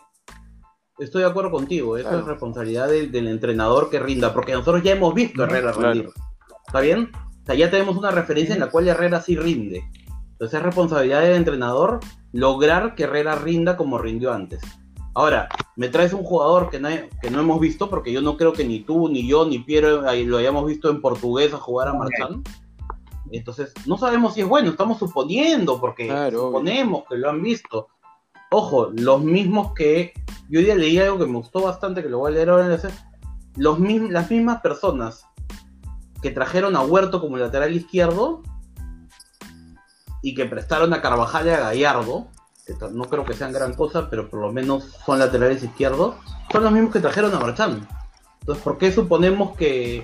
estoy 1.00 1.24
de 1.24 1.30
acuerdo 1.30 1.52
contigo. 1.52 1.98
Esa 1.98 2.20
es 2.20 2.26
responsabilidad 2.26 2.88
del, 2.88 3.28
entrenador 3.28 3.90
que 3.90 4.00
rinda, 4.00 4.34
porque 4.34 4.54
nosotros 4.54 4.84
ya 4.84 4.94
hemos 4.94 5.14
visto 5.14 5.42
a 5.42 5.46
Herrera 5.46 5.72
rendir. 5.72 6.10
¿Está 6.68 6.82
bien? 6.82 7.12
Sea, 7.50 7.58
ya 7.58 7.72
tenemos 7.72 7.98
una 7.98 8.12
referencia 8.12 8.54
en 8.54 8.62
la 8.62 8.70
cual 8.70 8.88
Herrera 8.88 9.22
sí 9.22 9.36
rinde. 9.36 9.84
Entonces 10.34 10.60
es 10.60 10.64
responsabilidad 10.64 11.22
del 11.22 11.34
entrenador 11.34 12.00
lograr 12.32 12.94
que 12.94 13.06
Herrera 13.06 13.34
rinda 13.34 13.76
como 13.76 13.98
rindió 13.98 14.32
antes. 14.32 14.62
Ahora, 15.16 15.50
me 15.76 15.90
traes 15.90 16.14
un 16.14 16.22
jugador 16.22 16.70
que 16.70 16.80
no, 16.80 16.90
que 17.20 17.32
no 17.32 17.40
hemos 17.40 17.60
visto, 17.60 17.90
porque 17.90 18.12
yo 18.12 18.22
no 18.22 18.38
creo 18.38 18.54
que 18.54 18.66
ni 18.66 18.82
tú, 18.82 19.10
ni 19.10 19.28
yo, 19.28 19.48
ni 19.48 19.58
Piero 19.58 20.04
lo 20.04 20.38
hayamos 20.38 20.68
visto 20.68 20.92
en 20.92 21.02
portugués 21.02 21.52
a 21.52 21.58
jugar 21.58 21.88
a 21.88 21.96
Marchán. 21.96 22.44
Entonces, 23.32 23.74
no 23.88 23.98
sabemos 23.98 24.36
si 24.36 24.42
es 24.42 24.48
bueno, 24.48 24.70
estamos 24.70 25.00
suponiendo, 25.00 25.82
porque 25.82 26.08
suponemos 26.30 27.06
que 27.10 27.18
lo 27.18 27.32
han 27.32 27.42
visto. 27.42 27.88
Ojo, 28.52 28.92
los 28.94 29.24
mismos 29.24 29.74
que. 29.74 30.14
Yo 30.52 30.60
hoy 30.60 30.66
día 30.66 30.76
leí 30.76 31.00
algo 31.00 31.18
que 31.18 31.26
me 31.26 31.38
gustó 31.38 31.64
bastante, 31.64 32.04
que 32.04 32.10
lo 32.10 32.20
voy 32.20 32.32
a 32.32 32.36
leer 32.36 32.52
ahora 32.52 32.68
en 32.68 32.72
el 32.74 32.80
los 33.56 33.80
Las 34.12 34.30
mismas 34.30 34.62
personas 34.62 35.26
que 36.22 36.32
trajeron 36.32 36.76
a 36.76 36.82
Huerto 36.82 37.22
como 37.22 37.38
lateral 37.38 37.74
izquierdo 37.76 38.42
y 40.22 40.36
que 40.36 40.46
prestaron 40.46 40.94
a 40.94 41.02
Carvajal 41.02 41.48
y 41.48 41.50
a 41.50 41.60
Gallardo, 41.60 42.28
que 42.66 42.74
no 42.92 43.06
creo 43.06 43.26
que 43.26 43.34
sean 43.34 43.54
gran 43.54 43.74
cosa, 43.74 44.10
pero 44.10 44.30
por 44.30 44.42
lo 44.42 44.52
menos 44.52 44.96
son 45.06 45.20
laterales 45.20 45.64
izquierdos, 45.64 46.16
son 46.52 46.64
los 46.64 46.72
mismos 46.72 46.92
que 46.92 47.00
trajeron 47.00 47.34
a 47.34 47.40
Marchán. 47.40 47.88
Entonces, 48.42 48.64
¿por 48.64 48.78
qué 48.78 48.92
suponemos 48.92 49.56
que 49.56 50.04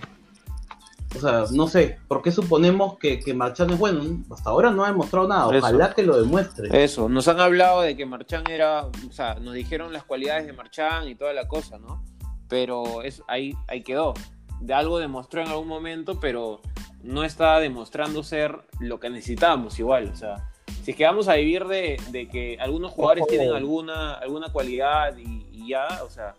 o 1.15 1.19
sea, 1.19 1.45
no 1.51 1.67
sé, 1.67 1.97
¿por 2.07 2.21
qué 2.21 2.31
suponemos 2.31 2.97
que, 2.97 3.19
que 3.19 3.33
Marchán 3.33 3.69
es 3.69 3.79
bueno? 3.79 4.23
Hasta 4.31 4.49
ahora 4.49 4.71
no 4.71 4.83
ha 4.83 4.87
demostrado 4.87 5.27
nada, 5.27 5.47
ojalá 5.47 5.93
que 5.93 6.03
lo 6.03 6.21
demuestre. 6.21 6.83
Eso, 6.83 7.07
nos 7.07 7.27
han 7.27 7.39
hablado 7.39 7.81
de 7.81 7.95
que 7.95 8.05
Marchán 8.05 8.43
era, 8.49 8.85
o 8.85 9.11
sea, 9.11 9.35
nos 9.35 9.53
dijeron 9.53 9.93
las 9.93 10.03
cualidades 10.03 10.45
de 10.45 10.53
Marchán 10.53 11.07
y 11.07 11.15
toda 11.15 11.33
la 11.33 11.47
cosa, 11.47 11.77
¿no? 11.77 12.03
Pero 12.49 13.01
es, 13.01 13.23
ahí, 13.27 13.53
ahí 13.67 13.81
quedó. 13.81 14.13
De 14.61 14.73
algo 14.73 14.99
demostró 14.99 15.41
en 15.41 15.47
algún 15.47 15.67
momento, 15.67 16.19
pero 16.19 16.61
no 17.03 17.23
está 17.23 17.59
demostrando 17.59 18.23
ser 18.23 18.57
lo 18.79 18.99
que 18.99 19.09
necesitamos 19.09 19.77
igual, 19.79 20.09
o 20.11 20.15
sea, 20.15 20.49
si 20.83 20.91
es 20.91 20.97
que 20.97 21.05
vamos 21.05 21.27
a 21.27 21.35
vivir 21.35 21.65
de, 21.65 22.29
que 22.31 22.57
algunos 22.59 22.91
jugadores 22.91 23.25
tienen 23.27 23.53
alguna, 23.53 24.13
alguna 24.13 24.51
cualidad 24.51 25.15
y, 25.17 25.47
y 25.51 25.69
ya, 25.69 26.01
o 26.03 26.09
sea, 26.09 26.35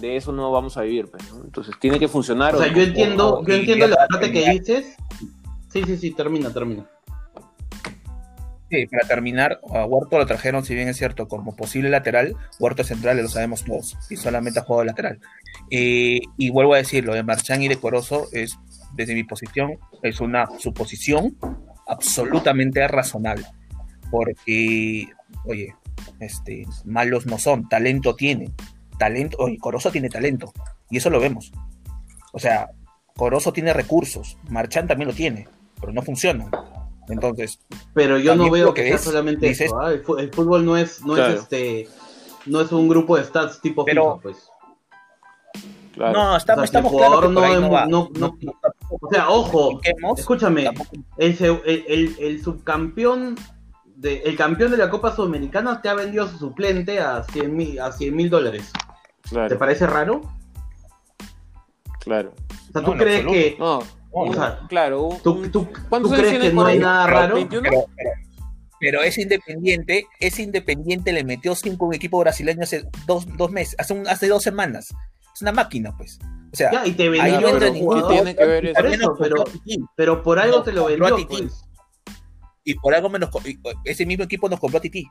de 0.00 0.16
eso 0.16 0.32
no 0.32 0.50
vamos 0.50 0.76
a 0.76 0.82
vivir, 0.82 1.10
pues, 1.10 1.22
Entonces 1.44 1.74
tiene 1.78 1.98
que 1.98 2.08
funcionar. 2.08 2.54
O, 2.54 2.58
sea, 2.58 2.72
yo 2.72 2.82
entiendo, 2.82 3.44
yo 3.46 3.54
entiendo 3.54 3.86
la 3.86 4.06
parte 4.08 4.32
que 4.32 4.50
dices. 4.50 4.96
Sí, 5.68 5.82
sí, 5.84 5.96
sí, 5.96 6.10
termina, 6.12 6.52
termina. 6.52 6.88
Para 8.90 9.06
terminar, 9.06 9.60
a 9.72 9.84
Huerto 9.84 10.18
lo 10.18 10.26
trajeron, 10.26 10.64
si 10.64 10.74
bien 10.74 10.88
es 10.88 10.96
cierto, 10.96 11.28
como 11.28 11.56
posible 11.56 11.88
lateral, 11.88 12.36
Huerto 12.58 12.84
central, 12.84 13.16
lo 13.18 13.28
sabemos 13.28 13.64
todos, 13.64 13.96
y 14.10 14.16
solamente 14.16 14.60
ha 14.60 14.62
jugado 14.62 14.84
lateral. 14.84 15.20
Eh, 15.70 16.20
y 16.36 16.50
vuelvo 16.50 16.74
a 16.74 16.78
decir, 16.78 17.04
lo 17.04 17.14
de 17.14 17.22
Marchán 17.22 17.62
y 17.62 17.68
de 17.68 17.76
Corozo 17.76 18.28
es, 18.32 18.58
desde 18.94 19.14
mi 19.14 19.24
posición, 19.24 19.78
es 20.02 20.20
una 20.20 20.48
suposición 20.58 21.36
absolutamente 21.86 22.86
razonable. 22.88 23.46
Porque, 24.10 25.08
oye, 25.44 25.74
este, 26.20 26.66
malos 26.84 27.26
no 27.26 27.38
son, 27.38 27.68
talento 27.68 28.14
tienen 28.14 28.54
talento, 28.98 29.36
oye, 29.38 29.58
Corozo 29.58 29.90
tiene 29.90 30.08
talento, 30.08 30.52
y 30.90 30.98
eso 30.98 31.10
lo 31.10 31.20
vemos. 31.20 31.52
O 32.32 32.38
sea, 32.38 32.70
Corozo 33.16 33.52
tiene 33.52 33.72
recursos, 33.72 34.38
Marchán 34.48 34.86
también 34.86 35.08
lo 35.08 35.14
tiene, 35.14 35.48
pero 35.80 35.92
no 35.92 36.02
funciona. 36.02 36.50
Entonces, 37.08 37.60
pero 37.92 38.18
yo 38.18 38.34
no 38.34 38.50
veo 38.50 38.72
que, 38.72 38.88
sea 38.88 38.98
solamente 38.98 39.50
eso. 39.50 39.78
¿ah? 39.80 39.92
El, 39.92 40.02
fútbol 40.32 40.64
no 40.64 40.76
es, 40.76 41.02
no 41.04 41.16
es 41.16 41.40
este, 41.40 41.88
no 42.46 42.60
es 42.60 42.72
un 42.72 42.88
grupo 42.88 43.16
de 43.16 43.24
stats 43.24 43.60
tipo 43.60 43.84
pero, 43.84 44.16
FIFA, 44.16 44.22
pues. 44.22 44.50
No, 45.96 46.36
estamos, 46.36 46.64
estamos 46.64 46.92
claros 46.92 47.30
no, 47.30 48.10
no, 48.14 48.38
O 49.00 49.10
sea, 49.10 49.28
ojo, 49.28 49.80
escúchame, 50.16 50.68
el, 51.18 51.38
el, 51.64 52.16
el, 52.18 52.42
subcampeón 52.42 53.36
de, 53.94 54.16
el 54.22 54.36
campeón 54.36 54.72
de 54.72 54.76
la 54.76 54.90
Copa 54.90 55.14
Sudamericana 55.14 55.80
te 55.80 55.88
ha 55.88 55.94
vendido 55.94 56.26
su 56.26 56.38
suplente 56.38 56.98
a 56.98 57.22
100 57.22 57.54
mil 57.54 58.30
dólares. 58.30 58.72
¿Te 59.30 59.56
parece 59.56 59.86
raro? 59.86 60.22
Claro. 62.00 62.32
O 62.68 62.72
sea, 62.72 62.82
¿tú 62.82 62.92
crees 62.92 63.24
que.? 63.26 63.56
Claro. 64.68 65.08
¿Tú, 65.22 65.48
tú, 65.50 65.68
crees 65.70 66.38
que 66.38 66.52
no 66.52 66.66
hay 66.66 66.78
nada 66.78 67.06
raro? 67.06 67.36
Pero, 68.80 69.02
es 69.02 69.16
independiente, 69.18 70.06
es 70.20 70.38
independiente, 70.38 71.12
le 71.12 71.24
metió 71.24 71.54
cinco 71.54 71.86
un 71.86 71.94
equipo 71.94 72.18
brasileño 72.18 72.62
hace 72.62 72.84
dos, 73.06 73.26
dos 73.36 73.50
meses, 73.50 73.76
hace, 73.78 74.02
hace 74.06 74.28
dos 74.28 74.42
semanas. 74.42 74.92
Es 75.34 75.42
una 75.42 75.52
máquina, 75.52 75.96
pues. 75.96 76.18
O 76.52 76.56
sea, 76.56 76.70
ya, 76.70 76.86
y 76.86 76.92
te 76.92 77.08
vendió, 77.08 77.22
ahí 77.36 77.42
no 77.42 77.48
entra 77.48 77.70
ningún 77.70 78.06
tiene 78.06 78.36
que 78.36 78.44
ver 78.44 78.66
eso. 78.66 79.16
pero, 79.18 79.44
pero, 79.96 80.22
por 80.22 80.38
algo 80.38 80.62
te 80.62 80.72
lo 80.72 80.84
vendió. 80.84 81.16
Pues. 81.26 81.64
Y 82.62 82.74
por 82.74 82.94
algo 82.94 83.08
menos, 83.08 83.30
ese 83.84 84.06
mismo 84.06 84.24
equipo 84.24 84.48
nos 84.48 84.60
compró 84.60 84.78
a 84.78 84.82
Titi. 84.82 85.06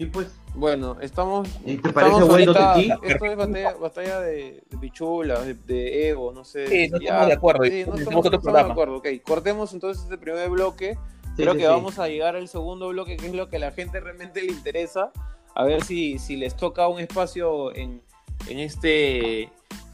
Sí, 0.00 0.06
pues. 0.06 0.28
Bueno, 0.54 0.96
estamos. 1.02 1.46
¿Y 1.62 1.76
te 1.76 1.92
parece 1.92 2.22
bueno 2.22 2.54
Titi? 2.54 2.90
Esto 3.02 3.26
es 3.26 3.36
batalla, 3.36 3.74
batalla 3.74 4.20
de, 4.20 4.62
de 4.70 4.78
pichula, 4.78 5.42
de, 5.42 5.52
de, 5.52 6.08
ego, 6.08 6.32
no 6.32 6.42
sé. 6.42 6.66
Sí, 6.68 6.88
no 6.88 6.96
estamos 6.96 7.26
de 7.26 7.32
acuerdo. 7.34 7.64
Sí, 7.64 7.84
no 7.86 7.94
estamos, 7.96 8.24
no 8.24 8.38
estamos 8.38 8.64
de 8.64 8.72
acuerdo. 8.72 8.96
Ok, 8.96 9.08
cortemos 9.22 9.74
entonces 9.74 10.02
este 10.02 10.16
primer 10.16 10.48
bloque. 10.48 10.96
Creo 11.36 11.54
que 11.54 11.66
vamos 11.66 11.98
a 11.98 12.08
llegar 12.08 12.34
al 12.34 12.48
segundo 12.48 12.88
bloque, 12.88 13.18
que 13.18 13.26
es 13.26 13.34
lo 13.34 13.50
que 13.50 13.56
a 13.56 13.58
la 13.58 13.72
gente 13.72 14.00
realmente 14.00 14.40
le 14.40 14.52
interesa. 14.52 15.12
A 15.54 15.64
ver 15.64 15.84
si, 15.84 16.18
si 16.18 16.36
les 16.36 16.56
toca 16.56 16.88
un 16.88 16.98
espacio 16.98 17.76
en, 17.76 18.00
en, 18.48 18.58
este, 18.58 19.50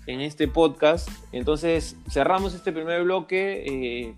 en 0.07 0.21
este 0.21 0.47
podcast. 0.47 1.09
Entonces, 1.33 1.97
cerramos 2.09 2.55
este 2.55 2.71
primer 2.71 3.03
bloque. 3.03 3.65
Eh, 3.67 4.15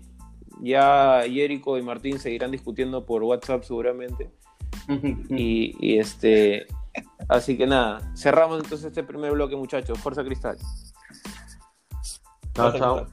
ya 0.61 1.23
Jerico 1.25 1.79
y 1.79 1.81
Martín 1.81 2.19
seguirán 2.19 2.51
discutiendo 2.51 3.07
por 3.07 3.23
WhatsApp 3.23 3.63
seguramente. 3.63 4.29
Y, 5.29 5.99
este, 5.99 6.67
así 7.27 7.57
que 7.57 7.67
nada, 7.67 8.01
cerramos 8.15 8.61
entonces 8.63 8.87
este 8.87 9.03
primer 9.03 9.31
bloque, 9.31 9.55
muchachos. 9.55 9.99
Fuerza 9.99 10.23
Cristal. 10.23 10.57
Chao, 12.55 12.77
chao. 12.77 13.07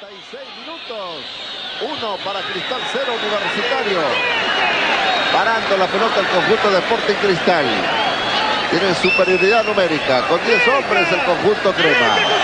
46 0.00 0.40
minutos. 0.60 1.24
Uno 1.82 2.16
para 2.24 2.40
Cristal, 2.40 2.80
cero 2.92 3.12
Universitario. 3.18 4.00
Parando 5.32 5.76
la 5.76 5.86
pelota 5.86 6.20
el 6.20 6.26
conjunto 6.26 6.70
de 6.70 6.78
Sporting 6.78 7.14
Cristal. 7.22 7.66
Tienen 8.70 8.94
superioridad 8.94 9.64
numérica. 9.64 10.26
Con 10.28 10.40
10 10.44 10.68
hombres 10.68 11.12
el 11.12 11.24
conjunto 11.24 11.72
crema. 11.72 12.39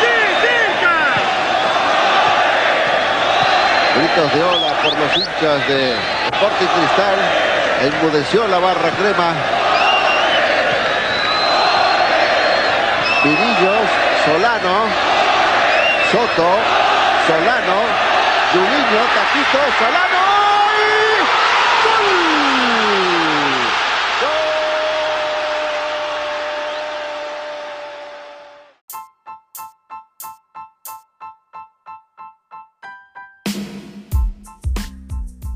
Gritos 3.96 4.34
de 4.34 4.42
ola 4.42 4.72
por 4.82 4.92
los 4.92 5.16
hinchas 5.16 5.68
de 5.68 5.94
Sporting 6.32 6.66
Cristal. 6.66 7.18
Enmudeció 7.80 8.46
la 8.46 8.58
barra 8.58 8.90
crema. 8.90 9.34
Pirillos, 13.22 13.88
Solano, 14.24 14.84
Soto, 16.12 16.48
Solano, 17.26 17.78
Juliño, 18.52 19.02
Taquito, 19.14 19.58
Solano. 19.78 20.25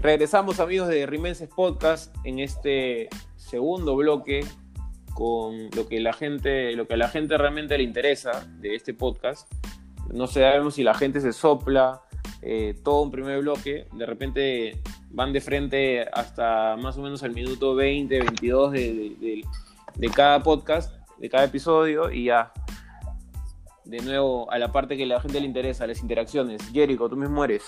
Regresamos 0.03 0.61
amigos 0.61 0.89
de 0.89 1.05
Rimenses 1.05 1.51
Podcast 1.51 2.17
en 2.25 2.39
este 2.39 3.11
segundo 3.37 3.95
bloque 3.97 4.47
con 5.13 5.69
lo 5.77 5.89
que 5.89 6.01
la 6.01 6.15
gente, 6.15 6.73
lo 6.75 6.89
que 6.89 6.95
a 6.95 6.97
la 6.97 7.09
gente 7.09 7.37
realmente 7.37 7.77
le 7.77 7.85
interesa 7.85 8.47
de 8.61 8.77
este 8.77 8.95
podcast. 8.95 9.53
No 10.11 10.27
sabemos 10.27 10.77
si 10.77 10.85
la 10.85 10.95
gente 10.95 11.21
se 11.21 11.35
sopla 11.35 12.01
eh, 12.41 12.75
todo 12.83 13.03
un 13.03 13.11
primer 13.11 13.41
bloque, 13.41 13.89
de 13.93 14.07
repente 14.07 14.81
van 15.11 15.35
de 15.35 15.43
frente 15.43 16.09
hasta 16.11 16.79
más 16.79 16.97
o 16.97 17.03
menos 17.03 17.23
al 17.23 17.33
minuto 17.33 17.75
20, 17.75 18.21
22 18.21 18.73
de, 18.73 19.45
de 19.97 20.09
cada 20.09 20.43
podcast, 20.43 20.95
de 21.19 21.29
cada 21.29 21.45
episodio 21.45 22.11
y 22.11 22.25
ya 22.25 22.55
de 23.85 24.01
nuevo 24.01 24.51
a 24.51 24.59
la 24.59 24.73
parte 24.73 24.97
que 24.97 25.05
la 25.05 25.21
gente 25.21 25.41
le 25.41 25.47
interesa, 25.47 25.87
las 25.87 26.01
interacciones. 26.01 26.63
Jericho, 26.73 27.07
tú 27.07 27.19
mismo 27.19 27.45
eres. 27.45 27.65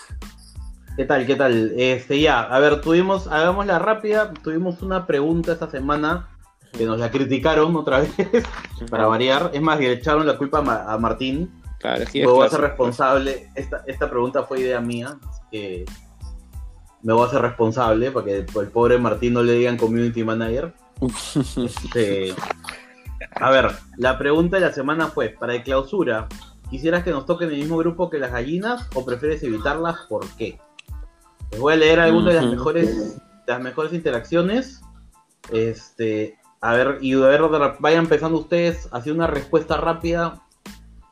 ¿Qué 0.97 1.07
tal? 1.07 1.27
¿Qué 1.27 1.37
tal? 1.37 1.73
Este, 1.79 2.21
ya, 2.21 2.41
a 2.41 2.59
ver, 2.59 2.83
tuvimos, 2.83 3.27
hagámosla 3.27 3.79
rápida, 3.79 4.33
tuvimos 4.43 4.83
una 4.83 5.07
pregunta 5.07 5.53
esta 5.53 5.71
semana 5.71 6.29
que 6.77 6.85
nos 6.85 6.99
la 6.99 7.11
criticaron 7.11 7.75
otra 7.77 8.01
vez, 8.19 8.45
para 8.91 9.07
variar. 9.07 9.51
Es 9.55 9.63
más, 9.63 9.81
le 9.81 9.93
echaron 9.93 10.27
la 10.27 10.37
culpa 10.37 10.59
a, 10.59 10.99
Martín. 10.99 11.51
Claro, 11.79 12.03
es 12.03 12.09
a 12.09 12.49
ser 12.51 12.61
responsable. 12.61 13.49
Esta, 13.55 13.83
esta 13.87 14.11
pregunta 14.11 14.43
fue 14.43 14.61
idea 14.61 14.81
mía, 14.81 15.17
así 15.29 15.41
que 15.51 15.85
me 17.03 17.15
voy 17.15 17.25
a 17.25 17.27
hacer 17.27 17.41
responsable 17.41 18.11
para 18.11 18.27
que 18.27 18.37
el 18.39 18.69
pobre 18.69 18.99
Martín 18.99 19.33
no 19.33 19.43
le 19.43 19.55
digan 19.55 19.79
community 19.79 20.25
manager. 20.25 20.75
Este, 21.57 22.35
a 23.35 23.51
ver, 23.51 23.73
la 23.97 24.19
pregunta 24.19 24.59
de 24.59 24.67
la 24.67 24.73
semana 24.73 25.09
fue, 25.09 25.31
para 25.31 25.55
el 25.55 25.63
clausura, 25.63 26.29
¿quisieras 26.71 27.03
que 27.03 27.11
nos 27.11 27.25
toquen 27.25 27.49
el 27.49 27.57
mismo 27.57 27.79
grupo 27.79 28.11
que 28.11 28.19
las 28.19 28.31
gallinas 28.31 28.89
o 28.95 29.05
prefieres 29.05 29.43
evitarlas? 29.43 29.97
¿Por 30.09 30.29
qué? 30.37 30.61
Les 31.53 31.61
voy 31.61 31.75
a 31.75 31.77
leer 31.77 32.01
algunas 32.01 32.35
de 32.35 32.41
las 32.41 32.51
mejores, 32.51 33.21
las 33.47 33.61
mejores 33.61 33.93
interacciones. 33.93 34.81
Este, 35.53 36.39
a 36.63 36.73
ver, 36.73 36.99
y 37.03 37.13
a 37.13 37.27
ver, 37.27 37.43
vayan 37.79 38.05
empezando 38.05 38.39
ustedes 38.39 38.89
hacia 38.91 39.13
una 39.13 39.27
respuesta 39.27 39.77
rápida. 39.77 40.43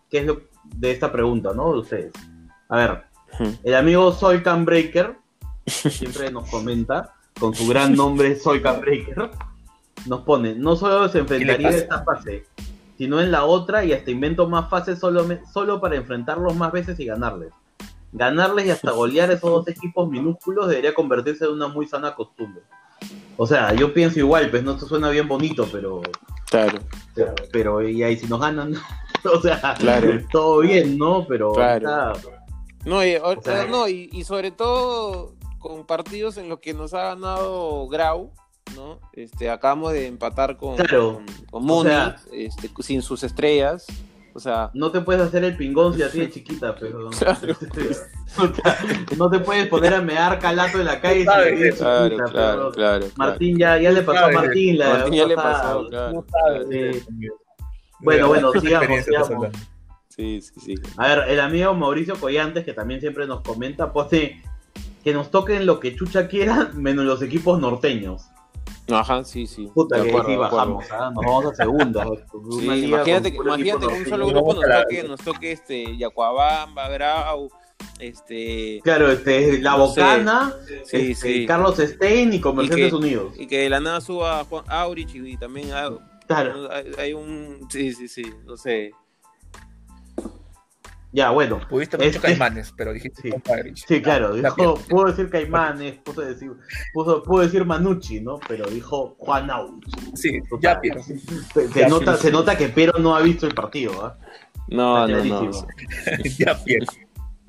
¿Qué 0.08 0.18
es 0.18 0.26
lo 0.26 0.40
de 0.64 0.90
esta 0.90 1.12
pregunta, 1.12 1.52
no? 1.54 1.72
De 1.72 1.78
ustedes. 1.80 2.12
A 2.68 2.76
ver, 2.76 3.04
el 3.62 3.74
amigo 3.74 4.12
Soy 4.12 4.38
Breaker 4.38 5.16
siempre 5.66 6.30
nos 6.30 6.48
comenta 6.48 7.14
con 7.38 7.54
su 7.54 7.68
gran 7.68 7.94
nombre 7.94 8.34
Soy 8.36 8.60
Breaker. 8.60 9.30
Nos 10.06 10.22
pone, 10.22 10.54
no 10.54 10.74
solo 10.74 11.08
se 11.10 11.18
enfrentaría 11.18 11.68
en 11.68 11.74
esta 11.74 12.02
fase, 12.02 12.46
sino 12.96 13.20
en 13.20 13.30
la 13.30 13.44
otra 13.44 13.84
y 13.84 13.92
hasta 13.92 14.10
invento 14.10 14.48
más 14.48 14.70
fases 14.70 14.98
solo, 14.98 15.26
solo 15.52 15.80
para 15.80 15.96
enfrentarlos 15.96 16.56
más 16.56 16.72
veces 16.72 16.98
y 16.98 17.04
ganarles. 17.04 17.52
Ganarles 18.12 18.66
y 18.66 18.70
hasta 18.70 18.90
golear 18.92 19.30
esos 19.30 19.50
dos 19.50 19.68
equipos 19.68 20.08
minúsculos 20.08 20.68
debería 20.68 20.94
convertirse 20.94 21.44
en 21.44 21.52
una 21.52 21.68
muy 21.68 21.86
sana 21.86 22.14
costumbre. 22.14 22.62
O 23.36 23.46
sea, 23.46 23.72
yo 23.74 23.94
pienso 23.94 24.18
igual, 24.18 24.50
pues 24.50 24.62
no 24.62 24.72
esto 24.72 24.86
suena 24.86 25.08
bien 25.10 25.26
bonito, 25.26 25.66
pero. 25.72 26.02
Claro. 26.50 26.78
Pero, 27.52 27.88
y 27.88 28.02
ahí 28.02 28.16
si 28.16 28.26
nos 28.26 28.40
ganan, 28.40 28.74
o 29.24 29.40
sea, 29.40 29.74
claro. 29.78 30.18
todo 30.30 30.58
bien, 30.60 30.98
¿no? 30.98 31.26
Pero. 31.26 31.52
no, 32.84 33.04
y, 33.04 33.16
no 33.70 33.88
y, 33.88 34.24
sobre 34.24 34.50
todo 34.50 35.34
con 35.58 35.86
partidos 35.86 36.36
en 36.36 36.48
los 36.48 36.60
que 36.60 36.74
nos 36.74 36.92
ha 36.94 37.14
ganado 37.14 37.86
Grau, 37.88 38.32
¿no? 38.74 38.98
Este, 39.12 39.50
acabamos 39.50 39.92
de 39.92 40.06
empatar 40.06 40.56
con, 40.56 40.76
con, 41.50 41.88
este, 42.32 42.70
sin 42.80 43.02
sus 43.02 43.22
estrellas. 43.22 43.86
O 44.34 44.40
sea, 44.40 44.70
no 44.74 44.90
te 44.90 45.00
puedes 45.00 45.22
hacer 45.22 45.44
el 45.44 45.56
pingón 45.56 45.94
si 45.94 46.02
así 46.02 46.20
de 46.20 46.30
chiquita, 46.30 46.74
pero 46.74 47.10
no 49.16 49.30
te 49.30 49.38
puedes 49.40 49.68
poner 49.68 49.94
a 49.94 50.00
mear 50.00 50.38
calato 50.38 50.78
en 50.78 50.86
la 50.86 51.00
calle 51.00 51.20
si 51.20 51.76
claro, 51.76 52.16
claro, 52.30 52.72
claro, 52.72 53.06
Martín 53.16 53.58
ya, 53.58 53.78
ya 53.78 53.90
le 53.90 54.02
pasó 54.02 54.26
a 54.26 54.30
Martín 54.30 54.78
la 54.78 54.90
Martín 54.90 55.14
ya 55.14 55.26
le 55.26 55.34
pasó, 55.34 55.86
claro. 55.88 56.24
Bueno, 58.00 58.28
bueno, 58.28 58.52
sigamos, 58.52 59.04
sigamos. 59.04 59.48
Sí, 60.08 60.40
sí, 60.40 60.60
sí. 60.60 60.74
A 60.96 61.08
ver, 61.08 61.28
el 61.28 61.40
amigo 61.40 61.74
Mauricio 61.74 62.16
Collantes, 62.16 62.64
que 62.64 62.72
también 62.72 63.00
siempre 63.00 63.26
nos 63.26 63.42
comenta, 63.42 63.92
pone 63.92 64.42
que 65.04 65.14
nos 65.14 65.30
toquen 65.30 65.66
lo 65.66 65.80
que 65.80 65.96
Chucha 65.96 66.28
quiera, 66.28 66.70
menos 66.74 67.04
los 67.04 67.22
equipos 67.22 67.60
norteños. 67.60 68.28
Ajá, 68.92 69.24
sí, 69.24 69.46
sí. 69.46 69.68
Puta, 69.74 70.02
que 70.02 70.10
sí 70.10 70.36
bajamos, 70.36 70.84
¿ah? 70.90 71.10
nos 71.14 71.24
vamos 71.24 71.46
a 71.46 71.54
segunda. 71.54 72.06
imagínate, 72.62 73.32
que, 73.32 73.38
imagínate 73.38 73.86
que 73.86 73.92
un 73.92 74.06
solo 74.06 74.26
grupo 74.28 74.54
nos 74.54 74.64
toque, 74.64 75.02
nos 75.04 75.20
toque 75.20 75.52
este, 75.52 75.96
Yacuabamba, 75.96 76.88
Grau, 76.88 77.50
este 77.98 78.80
claro 78.82 79.10
este 79.10 79.60
la 79.60 79.76
Bocana 79.76 80.54
sí, 80.84 81.10
este, 81.10 81.14
sí. 81.14 81.46
Carlos 81.46 81.76
Stein 81.78 82.32
y 82.32 82.40
Comerciantes 82.40 82.92
Unidos 82.92 83.34
y 83.38 83.46
que 83.46 83.60
de 83.60 83.70
la 83.70 83.80
nada 83.80 84.00
suba 84.00 84.44
Juan 84.44 84.64
Aurich 84.68 85.14
y, 85.14 85.36
también 85.36 85.68
claro. 86.26 86.68
hay, 86.98 87.12
un 87.12 87.66
sí 87.70 87.92
sí 87.92 88.08
sí 88.08 88.24
no 88.44 88.56
sé 88.56 88.92
ya, 91.12 91.30
bueno. 91.30 91.60
Pudiste 91.68 91.96
mucho 91.96 92.08
este... 92.08 92.20
Caimanes, 92.20 92.72
pero 92.76 92.92
dijiste 92.92 93.22
sí, 93.22 93.30
sí 93.86 94.00
claro, 94.00 94.34
dijo, 94.34 94.74
pudo 94.88 95.06
decir 95.06 95.28
Caimanes, 95.28 95.98
pudo 95.98 96.22
decir, 96.22 96.52
pudo, 96.92 97.40
decir 97.40 97.64
Manucci, 97.64 98.20
¿no? 98.20 98.38
Pero 98.46 98.66
dijo 98.70 99.16
Juan 99.18 99.50
Aurich. 99.50 99.88
Sí, 100.14 100.40
ya 100.60 100.80
Piero. 100.80 101.02
Se, 101.02 101.88
nota, 101.88 102.16
se 102.16 102.30
nota 102.30 102.56
que 102.56 102.68
Pero 102.68 102.98
no 102.98 103.16
ha 103.16 103.22
visto 103.22 103.46
el 103.46 103.54
partido, 103.54 104.04
¿ah? 104.04 104.18
No, 104.68 105.08
no, 105.08 105.24
no. 105.24 105.50
ya 106.38 106.56
Piero. 106.62 106.86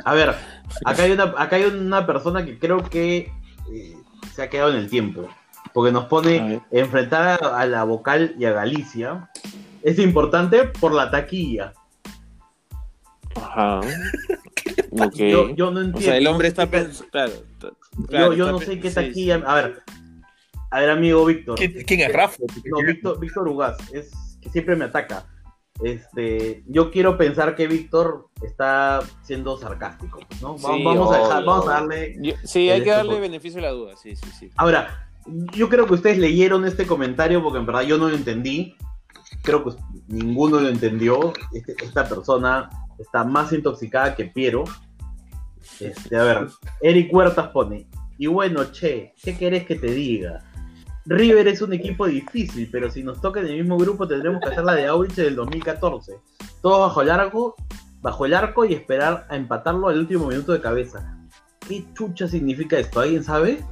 A 0.03 0.15
ver, 0.15 0.35
acá 0.83 1.03
hay 1.03 1.11
una, 1.11 1.23
acá 1.37 1.57
hay 1.57 1.65
una 1.65 2.07
persona 2.07 2.43
que 2.43 2.57
creo 2.57 2.83
que 2.89 3.31
eh, 3.71 3.95
se 4.33 4.41
ha 4.41 4.49
quedado 4.49 4.71
en 4.71 4.77
el 4.77 4.89
tiempo. 4.89 5.27
Porque 5.73 5.91
nos 5.91 6.05
pone 6.05 6.61
enfrentar 6.71 7.39
a, 7.41 7.59
a 7.59 7.65
la 7.67 7.83
vocal 7.83 8.35
y 8.39 8.45
a 8.45 8.51
Galicia. 8.51 9.29
Es 9.83 9.99
importante 9.99 10.65
por 10.65 10.91
la 10.91 11.11
taquilla. 11.11 11.73
Ajá. 13.35 13.81
Yo, 15.15 15.71
no 15.71 15.81
entiendo. 15.81 15.97
O 15.97 16.01
sea, 16.01 16.17
el 16.17 16.27
hombre 16.27 16.47
está 16.49 16.69
pensando. 16.69 17.09
Claro, 18.07 18.33
yo, 18.33 18.51
no 18.51 18.59
sé 18.59 18.79
qué 18.79 18.91
taquilla. 18.91 19.41
A 19.45 19.55
ver, 19.55 19.81
a 20.69 20.79
ver, 20.79 20.89
amigo 20.89 21.25
Víctor. 21.25 21.57
¿Quién 21.57 22.01
es 22.01 22.13
Rafa? 22.13 22.37
No, 22.65 22.85
Víctor, 22.85 23.19
Víctor 23.19 23.47
Ugaz. 23.47 23.77
Es 23.93 24.11
que 24.41 24.49
siempre 24.49 24.75
me 24.75 24.85
ataca. 24.85 25.25
Este, 25.83 26.63
yo 26.67 26.91
quiero 26.91 27.17
pensar 27.17 27.55
que 27.55 27.67
Víctor 27.67 28.27
está 28.43 29.01
siendo 29.23 29.57
sarcástico, 29.57 30.19
¿no? 30.39 30.55
vamos, 30.57 31.15
a 31.15 31.39
vamos 31.39 31.67
a 31.67 31.71
darle. 31.71 32.15
sí, 32.43 32.69
hay 32.69 32.83
que 32.83 32.91
darle 32.91 33.19
beneficio 33.19 33.59
a 33.59 33.63
la 33.63 33.71
duda, 33.71 33.95
sí, 33.97 34.15
sí, 34.15 34.29
sí. 34.37 34.49
Ahora, 34.57 35.09
yo 35.55 35.69
creo 35.69 35.87
que 35.87 35.95
ustedes 35.95 36.19
leyeron 36.19 36.65
este 36.65 36.85
comentario 36.85 37.41
porque 37.41 37.59
en 37.59 37.65
verdad 37.65 37.81
yo 37.81 37.97
no 37.97 38.09
lo 38.09 38.15
entendí. 38.15 38.75
Creo 39.41 39.63
que 39.63 39.71
ninguno 40.07 40.59
lo 40.59 40.69
entendió. 40.69 41.33
Este, 41.51 41.75
esta 41.83 42.07
persona 42.07 42.69
está 43.01 43.23
más 43.23 43.51
intoxicada 43.53 44.15
que 44.15 44.25
Piero. 44.25 44.63
Este, 45.79 46.15
a 46.15 46.23
ver, 46.23 46.47
Eric 46.81 47.13
Huertas 47.13 47.49
pone, 47.49 47.87
y 48.17 48.27
bueno, 48.27 48.65
che, 48.71 49.13
¿qué 49.21 49.37
querés 49.37 49.65
que 49.65 49.75
te 49.75 49.87
diga? 49.87 50.43
River 51.05 51.47
es 51.47 51.61
un 51.61 51.73
equipo 51.73 52.05
difícil, 52.05 52.69
pero 52.71 52.91
si 52.91 53.03
nos 53.03 53.19
toca 53.19 53.39
en 53.39 53.47
el 53.47 53.57
mismo 53.57 53.77
grupo 53.77 54.07
tendremos 54.07 54.41
que 54.41 54.49
hacer 54.49 54.63
la 54.63 54.75
de 54.75 54.85
Aurich 54.85 55.15
del 55.15 55.35
2014. 55.35 56.13
Todo 56.61 56.81
bajo 56.81 57.01
el 57.01 57.09
arco, 57.09 57.55
bajo 58.01 58.25
el 58.25 58.35
arco 58.35 58.65
y 58.65 58.73
esperar 58.73 59.25
a 59.29 59.35
empatarlo 59.35 59.87
al 59.87 59.97
último 59.97 60.27
minuto 60.27 60.51
de 60.51 60.61
cabeza. 60.61 61.17
¿Qué 61.67 61.85
chucha 61.93 62.27
significa 62.27 62.77
esto? 62.77 62.99
¿Alguien 62.99 63.23
sabe? 63.23 63.63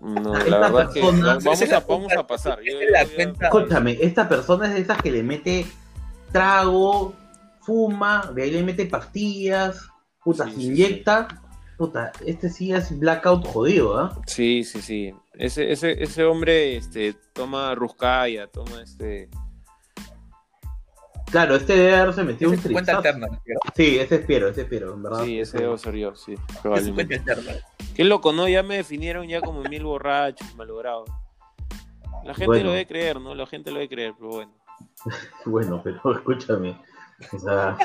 No, 0.00 0.34
la 0.34 0.58
verdad 0.58 0.92
que 0.92 1.00
vamos, 1.00 1.20
a, 2.16 2.26
pasar. 2.26 2.60
Escúchame, 3.40 3.98
esta 4.00 4.28
persona 4.28 4.68
es 4.68 4.74
de 4.74 4.80
esas 4.80 5.02
que 5.02 5.10
le 5.10 5.22
mete 5.22 5.66
trago, 6.30 7.14
fuma, 7.68 8.32
de 8.34 8.44
ahí 8.44 8.50
le 8.50 8.62
mete 8.62 8.86
pastillas, 8.86 9.90
puta, 10.24 10.50
se 10.50 10.62
inyecta. 10.62 11.28
Puta, 11.76 12.12
este 12.24 12.48
sí 12.48 12.72
es 12.72 12.98
blackout 12.98 13.46
jodido, 13.46 13.98
¿ah? 13.98 14.18
Sí, 14.26 14.64
sí, 14.64 14.80
sí. 14.80 15.14
Ese, 15.34 15.70
ese, 15.70 16.02
ese 16.02 16.24
hombre 16.24 16.76
este, 16.76 17.14
toma 17.34 17.74
Ruscaya, 17.74 18.46
toma 18.46 18.82
este. 18.82 19.28
Claro, 21.30 21.56
este 21.56 21.74
debe 21.76 21.96
haberse 21.96 22.24
metido 22.24 22.50
un 22.50 22.56
cuenta 22.56 22.96
alterna, 22.96 23.28
Sí, 23.76 23.98
ese 23.98 24.14
es 24.14 24.24
Piero, 24.24 24.48
ese 24.48 24.62
es 24.62 24.66
Piero, 24.66 24.94
en 24.94 25.02
verdad. 25.02 25.24
Sí, 25.24 25.38
ese 25.38 25.58
debe 25.58 25.76
ser 25.76 25.94
yo, 25.94 26.16
sí. 26.16 26.34
Probablemente. 26.62 27.22
Qué 27.94 28.04
loco, 28.04 28.32
¿no? 28.32 28.48
Ya 28.48 28.62
me 28.62 28.78
definieron 28.78 29.28
ya 29.28 29.42
como 29.42 29.62
mil 29.62 29.84
borrachos, 29.84 30.56
malogrado. 30.56 31.04
La 32.24 32.32
gente 32.32 32.64
lo 32.64 32.70
debe 32.70 32.86
creer, 32.86 33.20
¿no? 33.20 33.34
La 33.34 33.46
gente 33.46 33.70
lo 33.70 33.76
debe 33.76 33.90
creer, 33.90 34.14
pero 34.18 34.30
bueno. 34.30 34.54
bueno, 35.44 35.80
pero 35.84 36.00
escúchame. 36.16 36.87
O 37.32 37.38
sea... 37.38 37.76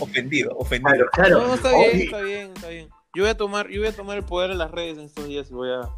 ofendido, 0.00 0.56
ofendido. 0.56 1.06
Claro, 1.12 1.46
No, 1.46 1.54
está 1.54 1.70
bien, 1.70 2.00
está 2.00 2.20
bien, 2.20 2.52
está 2.54 2.68
bien. 2.68 2.88
Yo 3.14 3.22
voy 3.24 3.30
a 3.30 3.36
tomar, 3.36 3.68
yo 3.68 3.80
voy 3.80 3.88
a 3.88 3.96
tomar 3.96 4.16
el 4.18 4.24
poder 4.24 4.50
en 4.50 4.58
las 4.58 4.70
redes 4.70 4.98
en 4.98 5.04
estos 5.04 5.26
días 5.26 5.50
y 5.50 5.54
voy 5.54 5.70
a 5.70 5.88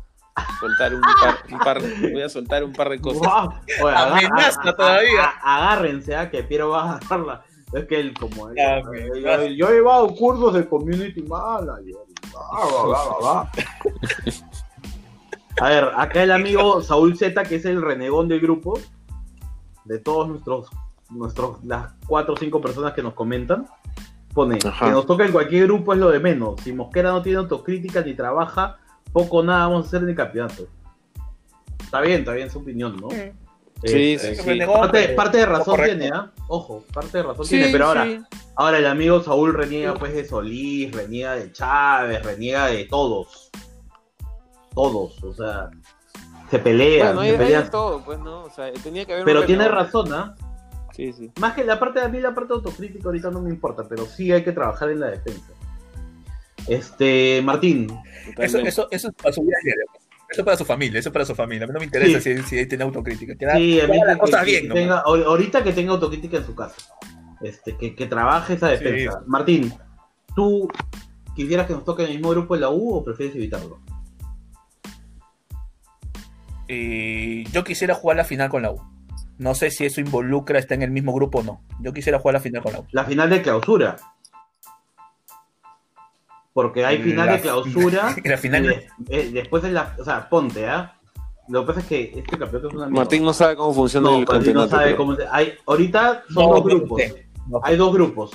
soltar 0.61 0.94
un 0.94 1.00
par, 1.00 1.38
un 1.50 1.59
par 1.59 1.83
voy 1.83 2.22
a 2.22 2.28
soltar 2.28 2.64
un 2.64 2.72
par 2.72 2.88
de 2.88 3.00
cosas. 3.00 3.26
Amenaza 3.94 4.74
todavía. 4.74 5.24
agárrense, 5.42 6.14
a 6.14 6.22
¿ah? 6.22 6.31
que 6.31 6.42
Piero 6.42 6.70
va 6.70 6.83
a 6.83 6.96
agarrarla. 6.96 7.44
Es 7.72 7.87
que 7.87 8.00
él 8.00 8.12
como 8.18 8.50
eh, 8.50 8.83
yo, 9.57 9.68
he 9.70 9.74
llevado 9.74 10.14
cursos 10.14 10.52
de 10.52 10.68
community 10.68 11.22
manager. 11.22 11.96
a 15.59 15.68
ver, 15.68 15.90
acá 15.96 16.22
el 16.22 16.33
amigo 16.33 16.83
Saúl 16.83 17.16
Z, 17.16 17.42
que 17.44 17.57
es 17.57 17.64
el 17.64 17.81
renegón 17.81 18.28
del 18.28 18.40
grupo, 18.40 18.78
de 19.87 19.98
todos 19.98 20.28
nuestros 20.28 20.68
nuestros, 21.14 21.62
las 21.64 21.92
cuatro 22.07 22.35
o 22.35 22.37
cinco 22.37 22.61
personas 22.61 22.92
que 22.92 23.03
nos 23.03 23.14
comentan, 23.14 23.66
pone 24.33 24.59
que 24.59 24.90
nos 24.90 25.07
toca 25.07 25.25
en 25.25 25.33
cualquier 25.33 25.66
grupo 25.66 25.92
es 25.92 25.98
lo 25.98 26.11
de 26.11 26.20
menos. 26.20 26.61
Si 26.62 26.72
Mosquera 26.72 27.11
no 27.11 27.22
tiene 27.22 27.38
autocrítica 27.38 28.01
ni 28.03 28.14
trabaja, 28.14 28.79
poco 29.12 29.42
nada 29.42 29.66
vamos 29.66 29.85
a 29.85 29.88
hacer 29.88 30.03
en 30.03 30.11
el 30.11 30.16
campeonato. 30.16 30.66
Está 31.83 32.01
bien, 32.01 32.20
está 32.20 32.33
bien 32.33 32.51
su 32.51 32.59
opinión, 32.59 32.96
¿no? 32.96 33.11
Sí, 33.85 34.16
sí, 34.18 34.37
sí. 34.37 34.61
Parte, 35.16 35.38
de 35.38 35.46
razón 35.46 35.81
tiene, 35.85 36.11
¿ah? 36.14 36.31
Ojo, 36.46 36.85
parte 36.94 37.18
de 37.18 37.25
razón 37.25 37.46
tiene, 37.46 37.68
pero 37.72 37.87
ahora, 37.87 38.07
ahora 38.55 38.79
el 38.79 38.87
amigo 38.87 39.22
Saúl 39.22 39.55
reniega 39.55 39.94
pues 39.94 40.14
de 40.14 40.25
Solís, 40.25 40.92
reniega 40.94 41.35
de 41.35 41.53
Chávez, 41.53 42.22
reniega 42.22 42.66
de 42.66 42.85
todos. 42.85 43.51
Todos, 44.75 45.22
o 45.22 45.35
sea, 45.35 45.68
se 46.51 46.59
pelean. 46.59 47.18
se 47.18 47.33
pelean. 47.35 47.70
todo, 47.70 48.05
pues, 48.05 48.18
¿no? 48.20 48.44
O 48.44 48.51
sea, 48.51 48.72
tenía 48.72 49.05
que 49.05 49.14
haber 49.14 49.25
Pero 49.25 49.44
tiene 49.44 49.68
razón, 49.68 50.12
¿ah? 50.12 50.35
Sí, 50.92 51.12
sí. 51.12 51.31
Más 51.40 51.55
que 51.55 51.64
la 51.64 51.78
parte 51.78 52.00
de 52.00 52.09
mí, 52.09 52.20
la 52.20 52.35
parte 52.35 52.52
autocrítica 52.52 53.07
ahorita 53.07 53.31
no 53.31 53.40
me 53.40 53.50
importa, 53.50 53.88
pero 53.88 54.07
sí 54.07 54.31
hay 54.31 54.44
que 54.44 54.52
trabajar 54.52 54.90
en 54.90 55.00
la 55.00 55.11
defensa. 55.11 55.52
Este, 56.68 57.40
Martín. 57.42 57.88
Eso, 58.38 58.59
eso, 58.59 58.88
eso 58.90 59.09
es 59.09 59.14
para 59.14 59.33
su 59.33 59.42
vida 59.42 59.57
Eso 60.31 60.40
es 60.40 60.44
para 60.44 60.57
su 60.57 60.64
familia, 60.64 61.00
eso 61.00 61.09
es 61.09 61.12
para 61.12 61.24
su 61.24 61.35
familia. 61.35 61.64
A 61.64 61.66
mí 61.66 61.72
no 61.72 61.78
me 61.81 61.87
interesa 61.87 62.20
si, 62.20 62.42
si 62.42 62.66
tiene 62.66 62.85
autocrítica. 62.85 63.35
sí, 63.57 63.81
a 63.81 63.88
mí 63.88 64.00
que, 64.00 64.44
bien, 64.44 64.68
tenga, 64.68 65.00
ahorita 65.00 65.64
que 65.64 65.72
tenga 65.72 65.92
autocrítica 65.92 66.37
en 66.38 66.46
su 66.46 66.55
casa. 66.55 66.76
Este, 67.40 67.76
que, 67.76 67.94
que 67.94 68.07
trabaje 68.07 68.55
esa 68.55 68.68
defensa. 68.68 69.22
Martín, 69.26 69.72
¿tú 70.37 70.68
quisieras 71.35 71.66
que 71.66 71.72
nos 71.72 71.85
toque 71.85 72.05
el 72.05 72.11
mismo 72.11 72.31
grupo 72.31 72.55
de 72.55 72.61
la 72.61 72.70
U 72.70 72.94
o 72.94 73.05
prefieres 73.05 73.35
evitarlo? 73.35 73.81
Eh, 76.68 77.44
yo 77.52 77.64
quisiera 77.64 77.94
jugar 77.94 78.16
la 78.16 78.24
final 78.24 78.48
con 78.48 78.62
la 78.62 78.70
U. 78.70 78.91
No 79.42 79.57
sé 79.57 79.72
si 79.72 79.85
eso 79.85 80.00
involucra 80.00 80.61
estar 80.61 80.76
en 80.76 80.83
el 80.83 80.92
mismo 80.92 81.12
grupo 81.12 81.40
o 81.40 81.42
no. 81.42 81.62
Yo 81.81 81.92
quisiera 81.92 82.20
jugar 82.20 82.35
la 82.35 82.40
final 82.40 82.62
con 82.62 82.72
la 82.74 82.78
U. 82.78 82.87
La 82.92 83.05
final 83.05 83.28
de 83.28 83.42
clausura. 83.42 83.96
Porque 86.52 86.85
hay 86.85 87.02
final 87.02 87.28
de 87.28 87.40
clausura. 87.40 88.14
la 88.24 88.38
final... 88.38 88.87
Eh, 89.09 89.31
después 89.33 89.64
de 89.64 89.72
la. 89.72 89.96
O 89.98 90.05
sea, 90.05 90.28
ponte, 90.28 90.68
¿ah? 90.68 90.96
Lo 91.48 91.62
que 91.62 91.66
pasa 91.66 91.81
es 91.81 91.87
que 91.87 92.02
este 92.14 92.38
campeonato 92.38 92.68
es 92.68 92.74
una. 92.74 92.88
Martín 92.88 93.24
no 93.24 93.33
sabe 93.33 93.57
cómo 93.57 93.74
funciona 93.74 94.16
el 94.16 94.24
campeonato. 94.24 94.66
No 94.66 94.68
sabe 94.68 94.94
cómo. 94.94 95.16
Hay, 95.33 95.55
ahorita 95.66 96.22
son 96.33 96.48
dos 96.48 96.64
grupos. 96.64 97.02
Hay 97.64 97.76
dos 97.76 97.92
grupos. 97.92 98.31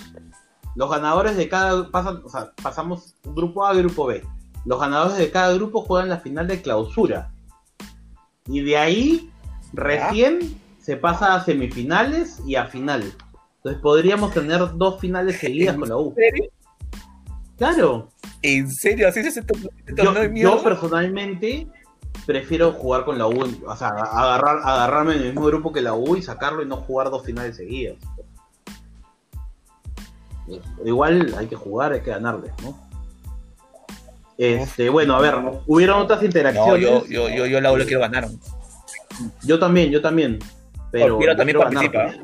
Los 0.75 0.89
ganadores 0.89 1.37
de 1.37 1.47
cada. 1.47 1.89
Pasan, 1.89 2.21
o 2.25 2.27
sea, 2.27 2.51
pasamos 2.61 3.15
grupo 3.23 3.65
A 3.65 3.73
y 3.73 3.77
grupo 3.77 4.07
B. 4.07 4.21
Los 4.65 4.77
ganadores 4.77 5.17
de 5.17 5.31
cada 5.31 5.53
grupo 5.53 5.83
juegan 5.83 6.09
la 6.09 6.17
final 6.17 6.49
de 6.49 6.61
clausura. 6.61 7.31
Y 8.45 8.59
de 8.59 8.77
ahí, 8.77 9.31
recién 9.71 10.66
se 10.87 10.95
pasa 10.95 11.35
a 11.35 11.43
semifinales 11.43 12.39
y 12.45 12.55
a 12.55 12.67
final. 12.67 13.13
Entonces 13.57 13.81
podríamos 13.81 14.33
tener 14.33 14.61
dos 14.77 15.01
finales 15.01 15.37
seguidas 15.37 15.75
con 15.75 15.89
la 15.89 15.97
U. 15.97 16.15
Claro. 17.57 18.07
¿En 18.41 18.71
serio? 18.71 19.09
¿Así 19.09 19.21
se 19.29 19.43
yo, 19.97 20.33
yo 20.33 20.63
personalmente 20.63 21.67
prefiero 22.25 22.71
jugar 22.71 23.03
con 23.03 23.17
la 23.17 23.27
U, 23.27 23.43
o 23.65 23.75
sea, 23.75 23.89
agarrar, 23.89 24.59
agarrarme 24.63 25.15
en 25.15 25.19
el 25.23 25.25
mismo 25.25 25.47
grupo 25.47 25.73
que 25.73 25.81
la 25.81 25.93
U 25.93 26.15
y 26.15 26.21
sacarlo 26.21 26.63
y 26.63 26.65
no 26.65 26.77
jugar 26.77 27.09
dos 27.09 27.25
finales 27.25 27.57
seguidas. 27.57 27.97
Igual 30.85 31.35
hay 31.37 31.47
que 31.47 31.57
jugar, 31.57 31.91
hay 31.91 31.99
que 31.99 32.11
ganarle, 32.11 32.53
¿no? 32.63 32.79
Este, 34.37 34.87
bueno, 34.87 35.17
a 35.17 35.19
ver, 35.19 35.35
hubieron 35.65 35.99
otras 35.99 36.23
interacciones. 36.23 36.81
yo, 36.81 37.05
yo, 37.07 37.27
yo, 37.27 37.45
yo 37.45 37.59
la 37.59 37.73
U 37.73 37.75
le 37.75 37.85
quiero 37.85 37.99
ganar. 37.99 38.29
Yo 39.43 39.59
también, 39.59 39.91
yo 39.91 40.01
también. 40.01 40.39
Pero 40.91 41.17
quiero 41.17 41.35
también 41.35 41.57
participa. 41.57 42.13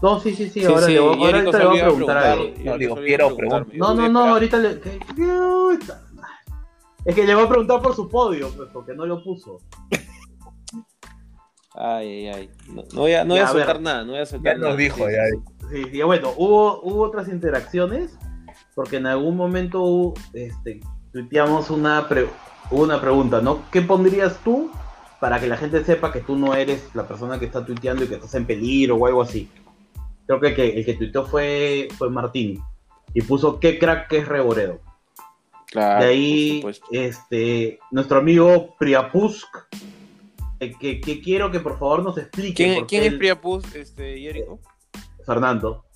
No, 0.00 0.20
sí, 0.20 0.36
sí, 0.36 0.48
sí, 0.48 0.64
ahora, 0.64 0.86
le, 0.86 0.98
ahora 0.98 1.42
le 1.42 1.66
voy 1.66 1.80
a 1.80 1.84
preguntar 1.84 2.16
a 2.16 2.34
él. 2.34 2.54
No, 2.64 2.78
digo, 2.78 2.94
quiero 2.94 3.36
preguntar. 3.36 3.66
No, 3.74 3.92
no, 3.92 4.08
no, 4.08 4.24
ahorita 4.26 4.56
le. 4.58 4.80
Es 7.04 7.14
que 7.14 7.24
le 7.24 7.34
voy 7.34 7.44
a 7.44 7.48
preguntar 7.48 7.82
por 7.82 7.96
su 7.96 8.08
podio, 8.08 8.50
pues, 8.50 8.68
porque 8.72 8.94
no 8.94 9.04
lo 9.04 9.22
puso. 9.22 9.58
Ay, 11.74 12.08
ay, 12.08 12.28
ay. 12.28 12.50
No, 12.68 13.00
voy 13.00 13.14
a, 13.14 13.24
no 13.24 13.34
voy 13.34 13.42
a, 13.42 13.48
soltar 13.48 13.80
nada, 13.80 14.04
no 14.04 14.12
voy 14.12 14.20
a 14.20 14.26
soltar 14.26 14.54
ya 14.54 14.58
nada. 14.58 14.70
nos 14.70 14.78
dijo, 14.78 15.10
ya. 15.10 15.24
Sí, 15.72 15.84
sí, 15.90 16.02
bueno, 16.02 16.32
hubo, 16.36 16.80
hubo 16.82 17.02
otras 17.02 17.28
interacciones 17.28 18.16
porque 18.74 18.96
en 18.96 19.06
algún 19.06 19.36
momento 19.36 20.14
este, 20.32 20.80
tuiteamos 21.12 21.70
una, 21.70 22.06
una 22.70 23.00
pregunta, 23.00 23.40
¿no? 23.40 23.62
¿Qué 23.70 23.82
pondrías 23.82 24.38
tú 24.44 24.70
para 25.24 25.40
que 25.40 25.46
la 25.46 25.56
gente 25.56 25.82
sepa 25.82 26.12
que 26.12 26.20
tú 26.20 26.36
no 26.36 26.54
eres 26.54 26.90
la 26.92 27.08
persona 27.08 27.38
que 27.38 27.46
está 27.46 27.64
tuiteando 27.64 28.04
y 28.04 28.08
que 28.08 28.16
estás 28.16 28.34
en 28.34 28.44
peligro 28.44 28.96
o 28.96 29.06
algo 29.06 29.22
así? 29.22 29.48
Creo 30.26 30.38
que 30.38 30.48
el 30.48 30.54
que, 30.54 30.68
el 30.68 30.84
que 30.84 30.92
tuiteó 30.92 31.24
fue, 31.24 31.88
fue 31.96 32.10
Martín 32.10 32.62
y 33.14 33.22
puso 33.22 33.58
qué 33.58 33.78
crack 33.78 34.08
que 34.08 34.18
es 34.18 34.28
Reboredo. 34.28 34.80
Claro, 35.68 36.04
de 36.04 36.10
ahí, 36.10 36.66
este, 36.90 37.78
nuestro 37.90 38.18
amigo 38.18 38.76
Priapusk, 38.78 39.48
eh, 40.60 40.74
que, 40.78 41.00
que, 41.00 41.22
quiero 41.22 41.50
que 41.50 41.60
por 41.60 41.78
favor 41.78 42.02
nos 42.02 42.18
explique. 42.18 42.84
¿Quién, 42.86 43.04
es 43.04 43.14
Priapusk, 43.14 43.74
este, 43.76 44.18
Jericho? 44.18 44.58
Fernando. 45.24 45.86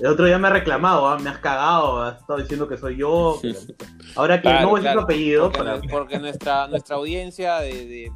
El 0.00 0.06
otro 0.06 0.24
día 0.24 0.38
me 0.38 0.48
ha 0.48 0.52
reclamado, 0.52 1.06
¿ah? 1.06 1.18
me 1.18 1.28
has 1.28 1.40
cagado, 1.40 2.00
has 2.00 2.20
estado 2.20 2.38
diciendo 2.38 2.66
que 2.66 2.78
soy 2.78 2.96
yo. 2.96 3.38
Ahora 4.16 4.40
que 4.40 4.48
no 4.48 4.70
voy 4.70 4.80
a 4.80 4.82
decir 4.82 4.98
tu 4.98 5.04
apellido. 5.04 5.52
Porque, 5.90 6.18
nuestra, 6.18 6.66
nuestra 6.68 6.96
audiencia 6.96 7.58
de, 7.58 7.86
de, 7.86 8.12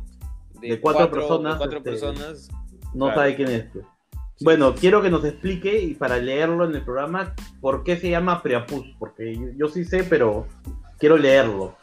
cuatro, 0.81 1.11
personas, 1.11 1.57
cuatro 1.57 1.79
este, 1.79 1.91
personas 1.91 2.49
no 2.95 3.15
sabe 3.15 3.35
quién 3.37 3.49
es. 3.49 3.65
Pues. 3.73 3.85
Bueno, 4.41 4.75
quiero 4.75 5.03
que 5.03 5.11
nos 5.11 5.25
explique 5.25 5.81
y 5.81 5.95
para 5.95 6.19
leerlo 6.19 6.65
en 6.65 6.75
el 6.75 6.83
programa 6.83 7.35
por 7.61 7.85
qué 7.85 7.97
se 7.97 8.11
llama 8.11 8.43
Preapus, 8.43 8.87
porque 8.99 9.55
yo, 9.57 9.69
sí 9.69 9.85
sé, 9.85 10.05
pero 10.05 10.47
quiero 10.99 11.17
leerlo, 11.17 11.77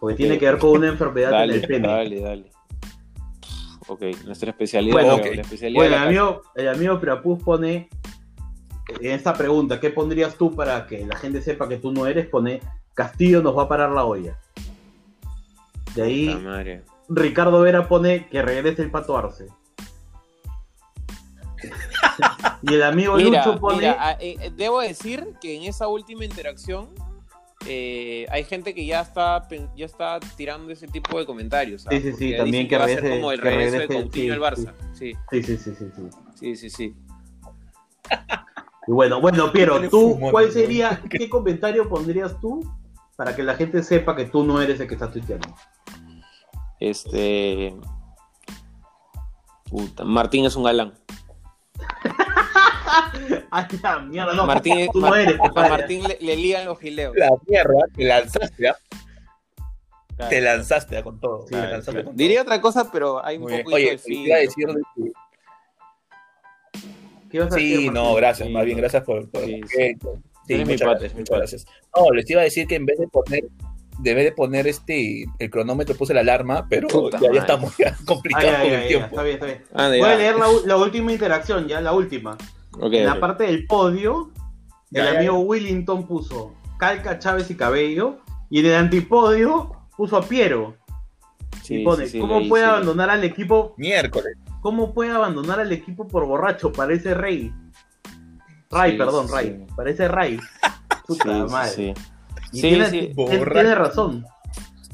porque 0.00 0.16
tiene 0.16 0.38
que 0.38 0.46
ver 0.46 0.58
con 0.58 0.70
una 0.70 0.88
enfermedad 0.88 1.44
en 1.44 1.50
el 1.50 1.62
pene. 1.62 1.88
Dale, 1.88 2.20
dale. 2.20 2.50
Ok, 3.86 4.02
nuestra 4.24 4.50
especialidad. 4.50 4.94
Bueno, 4.94 5.18
bueno 5.18 5.82
el, 5.82 5.94
amigo, 5.94 6.42
el 6.54 6.68
amigo 6.68 7.00
Preapus 7.00 7.42
pone 7.42 7.88
en 9.00 9.10
esta 9.10 9.34
pregunta, 9.34 9.80
¿qué 9.80 9.90
pondrías 9.90 10.36
tú 10.36 10.54
para 10.54 10.86
que 10.86 11.06
la 11.06 11.16
gente 11.16 11.40
sepa 11.40 11.68
que 11.68 11.78
tú 11.78 11.92
no 11.92 12.06
eres? 12.06 12.26
Pone 12.26 12.60
Castillo 12.94 13.42
nos 13.42 13.56
va 13.56 13.62
a 13.64 13.68
parar 13.68 13.90
la 13.90 14.04
olla. 14.04 14.38
De 15.94 16.02
ahí 16.02 16.44
Ricardo 17.08 17.60
Vera 17.60 17.88
pone 17.88 18.28
que 18.28 18.42
regrese 18.42 18.82
el 18.82 18.90
pato 18.90 19.16
Arce. 19.16 19.46
y 22.62 22.74
el 22.74 22.82
amigo 22.82 23.16
Lucho 23.16 23.58
pone. 23.58 23.88
Ah, 23.88 24.16
eh, 24.20 24.52
debo 24.56 24.80
decir 24.80 25.34
que 25.40 25.56
en 25.56 25.64
esa 25.64 25.88
última 25.88 26.24
interacción 26.24 26.88
eh, 27.66 28.26
hay 28.30 28.44
gente 28.44 28.74
que 28.74 28.84
ya 28.84 29.00
está 29.00 29.46
ya 29.76 29.86
está 29.86 30.20
tirando 30.36 30.70
ese 30.72 30.86
tipo 30.86 31.18
de 31.18 31.26
comentarios. 31.26 31.86
Sí, 31.88 32.00
sí, 32.00 32.12
sí, 32.12 32.36
también 32.36 32.68
que, 32.68 32.78
regrese, 32.78 33.10
como 33.10 33.32
el 33.32 33.38
regreso 33.38 33.78
de 33.78 33.88
Coutinho 33.88 34.34
al 34.34 34.40
Barça. 34.40 34.72
Sí. 34.92 35.14
Sí. 35.30 35.42
Sí, 35.42 35.56
sí, 35.56 35.74
sí, 35.74 35.86
sí. 35.94 36.56
Sí, 36.56 36.70
sí, 36.70 36.96
Y 38.86 38.92
bueno, 38.92 39.20
bueno, 39.20 39.50
Piero, 39.52 39.88
tú, 39.88 40.18
¿cuál 40.30 40.52
sería, 40.52 41.00
qué 41.10 41.28
comentario 41.28 41.88
pondrías 41.88 42.38
tú 42.40 42.60
para 43.16 43.34
que 43.34 43.42
la 43.42 43.54
gente 43.54 43.82
sepa 43.82 44.14
que 44.14 44.26
tú 44.26 44.44
no 44.44 44.60
eres 44.60 44.80
el 44.80 44.88
que 44.88 44.94
está 44.94 45.10
tuiteando? 45.10 45.54
Este. 46.90 47.74
Puta, 49.70 50.04
Martín 50.04 50.44
es 50.44 50.54
un 50.54 50.64
galán. 50.64 50.92
Ay, 53.50 53.66
la 53.82 53.98
mierda, 54.00 54.34
no, 54.34 54.46
Martín, 54.46 54.88
tú 54.92 55.00
no 55.00 55.14
eres, 55.14 55.38
a 55.40 55.68
Martín 55.68 56.06
le, 56.06 56.18
le, 56.20 56.36
lían 56.36 56.66
los 56.66 56.78
gileos. 56.78 57.16
La 57.16 57.30
mierda, 57.46 57.86
te 57.96 58.04
lanzaste, 58.04 58.68
¿ah? 58.68 58.76
Te 60.28 60.40
lanzaste 60.40 61.02
con 61.02 61.18
todo. 61.18 61.46
Sí, 61.48 61.54
lanzaste 61.54 62.04
con 62.04 62.16
Diría 62.16 62.42
otra 62.42 62.60
cosa, 62.60 62.90
pero 62.92 63.24
hay 63.24 63.38
un 63.38 63.44
poco 63.44 63.76
de 63.76 63.98
iba 64.06 64.36
a 64.36 64.40
decir 64.40 64.68
sí, 67.50 67.90
no, 67.90 68.14
gracias, 68.14 68.48
más 68.50 68.64
bien, 68.64 68.76
gracias 68.76 69.02
por, 69.02 69.28
por 69.30 69.42
sí, 69.42 69.60
sí. 69.66 69.96
sí 70.46 70.64
muchas, 70.64 70.88
gracias, 70.88 71.14
muchas 71.14 71.38
gracias. 71.38 71.66
No, 71.96 72.10
les 72.10 72.28
iba 72.30 72.42
a 72.42 72.44
decir 72.44 72.66
que 72.66 72.76
en 72.76 72.86
vez 72.86 72.98
de 72.98 73.08
poner 73.08 73.44
debe 74.04 74.22
de 74.22 74.32
poner 74.32 74.66
este 74.66 75.24
el 75.38 75.50
cronómetro, 75.50 75.96
puse 75.96 76.14
la 76.14 76.20
alarma, 76.20 76.66
pero 76.68 76.88
ya, 77.10 77.18
ya, 77.32 77.40
estamos 77.40 77.76
ya 77.78 77.96
complicados 78.04 78.60
con 78.60 78.72
el 78.72 78.86
tiempo. 78.86 79.06
está 79.06 79.22
bien, 79.22 79.34
está 79.34 79.46
bien. 79.46 79.64
Ah, 79.72 79.88
Voy 79.88 80.00
a 80.00 80.16
leer 80.16 80.36
la, 80.36 80.46
la, 80.66 80.76
última 80.76 81.10
interacción, 81.10 81.66
ya, 81.66 81.80
la 81.80 81.92
última. 81.92 82.36
Okay, 82.78 83.00
en 83.00 83.06
la 83.06 83.18
parte 83.18 83.44
del 83.44 83.66
podio, 83.66 84.30
el 84.92 85.08
amigo 85.08 85.38
Willington 85.40 86.06
puso 86.06 86.54
Calca, 86.78 87.18
Chávez 87.18 87.50
y 87.50 87.56
Cabello, 87.56 88.18
y 88.50 88.60
en 88.60 88.66
el 88.66 88.74
antipodio 88.74 89.72
puso 89.96 90.18
a 90.18 90.22
Piero. 90.22 90.76
Sí, 91.62 91.80
y 91.80 91.84
pone, 91.84 92.06
¿cómo 92.20 92.46
puede 92.48 92.64
abandonar 92.64 93.10
al 93.10 93.24
equipo? 93.24 93.74
Miércoles. 93.78 94.36
¿Cómo 94.60 94.92
puede 94.92 95.12
abandonar 95.12 95.60
al 95.60 95.72
equipo 95.72 96.06
por 96.06 96.26
borracho? 96.26 96.72
Parece 96.72 97.14
Rey. 97.14 97.52
Ray, 98.70 98.98
perdón, 98.98 99.28
Ray. 99.30 99.66
Parece 99.76 100.08
Ray. 100.08 100.38
Puta 101.06 101.46
madre. 101.46 101.94
Y 102.54 102.60
tiene, 102.60 102.90
tiene, 103.14 103.74
razón. 103.74 104.24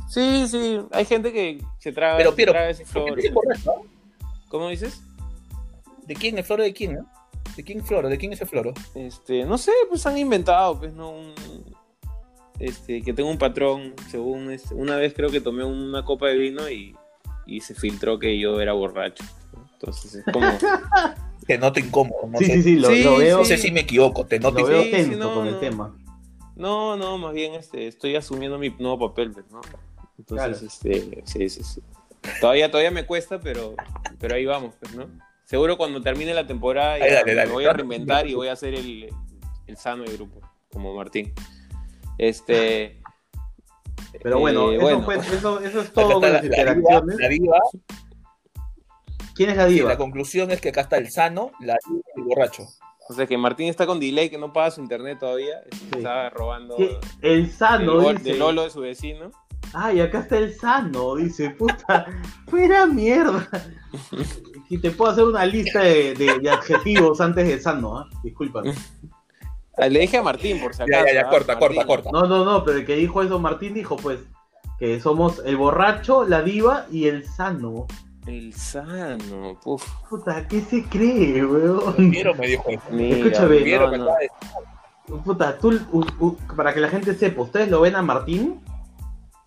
Sí, 0.08 0.46
sí, 0.48 0.80
hay 0.90 1.04
gente 1.04 1.32
que 1.32 1.62
se 1.78 1.92
traga, 1.92 2.16
pero, 2.16 2.34
pero, 2.34 2.58
ese 2.58 2.84
floro. 2.84 3.14
¿Cómo 4.48 4.68
dices? 4.68 5.02
¿De 6.06 6.14
quién? 6.14 6.36
¿El 6.38 6.44
floro 6.44 6.64
de 6.64 6.72
quién? 6.72 6.94
No? 6.94 7.06
¿De 7.56 7.62
quién 7.62 7.84
floro? 7.84 8.08
¿De 8.08 8.18
quién 8.18 8.32
es 8.32 8.40
el 8.40 8.48
floro? 8.48 8.72
Este, 8.94 9.44
no 9.44 9.58
sé, 9.58 9.72
pues 9.88 10.04
han 10.06 10.18
inventado, 10.18 10.78
pues 10.78 10.92
no 10.94 11.12
este, 12.60 13.02
que 13.02 13.12
tengo 13.12 13.30
un 13.30 13.38
patrón, 13.38 13.94
según 14.10 14.50
este, 14.50 14.74
una 14.74 14.96
vez 14.96 15.14
creo 15.14 15.30
que 15.30 15.40
tomé 15.40 15.64
una 15.64 16.04
copa 16.04 16.28
de 16.28 16.36
vino 16.36 16.68
y, 16.68 16.94
y 17.46 17.60
se 17.62 17.74
filtró 17.74 18.18
que 18.18 18.38
yo 18.38 18.60
era 18.60 18.74
borracho. 18.74 19.24
Entonces 19.72 20.16
es 20.16 20.24
como 20.32 20.46
te 21.46 21.56
noto 21.56 21.80
incómodo, 21.80 22.28
no 22.28 22.38
sí, 22.38 22.44
sé. 22.44 22.52
Sí, 22.56 22.62
sí, 22.62 22.76
lo, 22.76 23.16
veo. 23.16 23.38
No 23.38 23.44
sé 23.46 23.56
si 23.56 23.72
me 23.72 23.80
equivoco, 23.80 24.26
te 24.26 24.38
noto 24.38 24.60
lo 24.60 24.66
veo 24.66 24.82
tenso 24.90 25.34
con 25.34 25.46
el 25.46 25.58
tema. 25.58 25.96
No, 26.60 26.94
no, 26.94 27.16
más 27.16 27.32
bien 27.32 27.54
este, 27.54 27.86
estoy 27.86 28.16
asumiendo 28.16 28.58
mi 28.58 28.68
nuevo 28.68 29.08
papel, 29.08 29.30
pues, 29.30 29.46
¿no? 29.50 29.62
Entonces, 30.18 30.62
este, 30.62 31.22
sí, 31.24 31.48
sí, 31.48 31.64
sí. 31.64 31.82
Todavía, 32.38 32.70
todavía 32.70 32.90
me 32.90 33.06
cuesta, 33.06 33.40
pero, 33.40 33.74
pero 34.18 34.34
ahí 34.34 34.44
vamos, 34.44 34.74
pues, 34.78 34.94
¿no? 34.94 35.08
Seguro 35.46 35.78
cuando 35.78 36.02
termine 36.02 36.34
la 36.34 36.46
temporada 36.46 36.98
me 37.24 37.46
voy 37.46 37.64
a 37.64 37.72
reinventar 37.72 38.26
y 38.26 38.34
voy 38.34 38.48
a 38.48 38.56
ser 38.56 38.74
el, 38.74 39.08
el 39.66 39.76
sano 39.78 40.02
del 40.02 40.18
grupo, 40.18 40.42
como 40.70 40.94
Martín. 40.94 41.32
Este. 42.18 43.00
Pero 44.22 44.38
bueno, 44.38 44.70
eso, 44.70 45.60
eso, 45.60 45.80
es 45.80 45.92
todo 45.94 46.20
con 46.20 46.30
las 46.30 46.44
interacciones. 46.44 47.18
La 47.18 47.28
diva, 47.28 47.58
¿Quién 49.34 49.48
es 49.48 49.56
la 49.56 49.64
diva? 49.64 49.88
la 49.88 49.96
conclusión 49.96 50.50
es 50.50 50.60
que 50.60 50.68
acá 50.68 50.82
está 50.82 50.98
el 50.98 51.10
sano, 51.10 51.52
la 51.60 51.78
diva 51.88 52.02
y 52.14 52.20
el 52.20 52.26
borracho. 52.26 52.68
O 53.10 53.12
sea 53.12 53.26
que 53.26 53.36
Martín 53.36 53.66
está 53.66 53.88
con 53.88 53.98
delay, 53.98 54.30
que 54.30 54.38
no 54.38 54.52
paga 54.52 54.70
su 54.70 54.80
internet 54.80 55.18
todavía. 55.18 55.62
Está 55.96 56.30
robando. 56.30 56.76
El 57.20 57.50
sano. 57.50 58.08
El, 58.08 58.18
dice... 58.18 58.38
Lolo 58.38 58.62
de 58.62 58.70
su 58.70 58.82
vecino. 58.82 59.32
Ay, 59.74 60.00
acá 60.00 60.20
está 60.20 60.38
el 60.38 60.54
sano, 60.54 61.16
dice, 61.16 61.50
puta, 61.50 62.06
fuera 62.46 62.86
mierda. 62.86 63.48
Y 64.68 64.78
te 64.78 64.92
puedo 64.92 65.10
hacer 65.10 65.24
una 65.24 65.44
lista 65.44 65.80
de, 65.80 66.48
adjetivos 66.52 67.20
antes 67.20 67.48
de 67.48 67.58
sano, 67.58 68.00
¿eh? 68.00 68.04
discúlpame. 68.22 68.74
Ah, 69.76 69.88
le 69.88 69.98
dije 69.98 70.18
a 70.18 70.22
Martín, 70.22 70.60
por 70.60 70.72
si 70.72 70.82
acaso. 70.82 71.04
Ya, 71.04 71.12
ya, 71.12 71.22
ya, 71.22 71.26
¿ah? 71.26 71.30
corta, 71.30 71.58
corta, 71.58 71.84
corta. 71.84 72.10
No, 72.12 72.28
no, 72.28 72.44
no, 72.44 72.64
pero 72.64 72.78
el 72.78 72.86
que 72.86 72.94
dijo 72.94 73.22
eso 73.22 73.40
Martín 73.40 73.74
dijo, 73.74 73.96
pues, 73.96 74.20
que 74.78 75.00
somos 75.00 75.42
el 75.44 75.56
borracho, 75.56 76.24
la 76.24 76.42
diva 76.42 76.86
y 76.92 77.08
el 77.08 77.26
sano. 77.26 77.88
El 78.26 78.52
sano, 78.54 79.58
puf. 79.62 79.84
Puta, 80.08 80.46
¿qué 80.46 80.60
se 80.60 80.84
cree, 80.84 81.44
weón? 81.44 82.10
Quiero 82.10 82.34
me 82.34 82.46
dijo 82.48 82.68
Escúchame, 82.68 84.28
Puta, 85.24 85.58
tú, 85.58 86.36
para 86.56 86.72
que 86.72 86.80
la 86.80 86.88
gente 86.88 87.14
sepa, 87.14 87.42
ustedes 87.42 87.68
lo 87.68 87.80
ven 87.80 87.96
a 87.96 88.02
Martín 88.02 88.60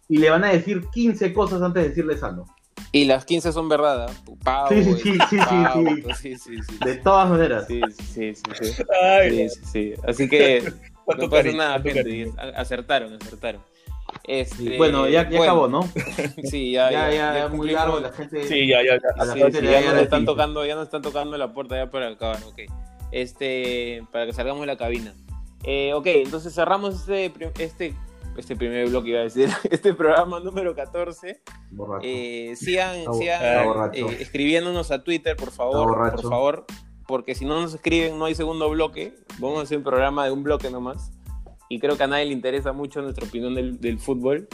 y 0.09 0.17
le 0.17 0.29
van 0.29 0.43
a 0.43 0.49
decir 0.49 0.83
15 0.91 1.33
cosas 1.33 1.61
antes 1.61 1.83
de 1.83 1.89
decirle 1.89 2.17
sano. 2.17 2.45
Y 2.91 3.05
las 3.05 3.25
15 3.25 3.51
son 3.53 3.69
verdad, 3.69 4.11
¿eh? 4.11 4.83
sí, 4.83 4.83
sí, 4.83 5.17
sí, 5.29 5.39
sí, 6.19 6.35
sí, 6.37 6.57
sí, 6.61 6.77
De 6.83 6.95
todas 6.97 7.29
maneras. 7.29 7.65
Sí, 7.67 7.81
sí, 7.89 8.35
sí, 8.35 8.43
sí. 8.53 8.73
sí, 9.29 9.49
sí, 9.63 9.93
Así 10.07 10.29
que 10.29 10.71
no 11.17 11.29
pasa 11.29 11.51
nada, 11.51 11.81
gente. 11.81 12.31
Acertaron, 12.55 13.13
acertaron. 13.15 13.61
Este, 14.25 14.77
bueno, 14.77 15.07
ya, 15.07 15.29
ya 15.29 15.41
acabó, 15.41 15.67
¿no? 15.67 15.83
sí, 16.43 16.71
ya, 16.71 16.91
ya, 16.91 17.11
ya, 17.11 17.37
ya, 17.37 17.47
muy 17.49 17.71
largo, 17.71 17.99
la 17.99 18.11
gente. 18.11 18.43
Sí, 18.47 18.67
ya, 18.67 18.81
ya, 18.83 18.95
ya. 18.95 19.33
Sí, 19.33 19.59
sí, 19.59 19.65
ya, 19.65 19.93
nos 19.93 20.01
están 20.01 20.25
tocando, 20.25 20.65
ya 20.65 20.75
nos 20.75 20.85
están 20.85 21.01
tocando 21.01 21.37
la 21.37 21.53
puerta 21.53 21.75
ya 21.75 21.89
para 21.89 22.09
acabar, 22.09 22.37
ok. 22.45 22.61
Este, 23.11 24.03
para 24.11 24.25
que 24.25 24.33
salgamos 24.33 24.61
de 24.61 24.67
la 24.67 24.77
cabina. 24.77 25.13
Eh, 25.65 25.93
ok, 25.93 26.07
entonces 26.07 26.53
cerramos 26.53 27.07
este, 27.07 27.31
este 27.59 27.95
este 28.37 28.55
primer 28.55 28.89
bloque 28.89 29.09
iba 29.09 29.19
a 29.19 29.23
decir, 29.23 29.49
este 29.69 29.93
programa 29.93 30.39
número 30.39 30.75
14. 30.75 31.41
Eh, 32.01 32.53
sigan 32.55 32.97
eh, 33.21 34.17
escribiéndonos 34.19 34.91
a 34.91 35.03
Twitter, 35.03 35.35
por 35.35 35.51
favor, 35.51 36.11
por 36.11 36.29
favor, 36.29 36.65
porque 37.07 37.35
si 37.35 37.45
no 37.45 37.61
nos 37.61 37.73
escriben 37.73 38.17
no 38.17 38.25
hay 38.25 38.35
segundo 38.35 38.69
bloque, 38.69 39.15
vamos 39.39 39.59
a 39.59 39.61
hacer 39.63 39.77
un 39.77 39.83
programa 39.83 40.25
de 40.25 40.31
un 40.31 40.43
bloque 40.43 40.69
nomás. 40.69 41.11
Y 41.73 41.79
creo 41.79 41.97
que 41.97 42.03
a 42.03 42.07
nadie 42.07 42.25
le 42.25 42.33
interesa 42.33 42.71
mucho 42.71 43.01
nuestra 43.01 43.25
opinión 43.25 43.55
del, 43.55 43.97
fútbol. 43.97 44.47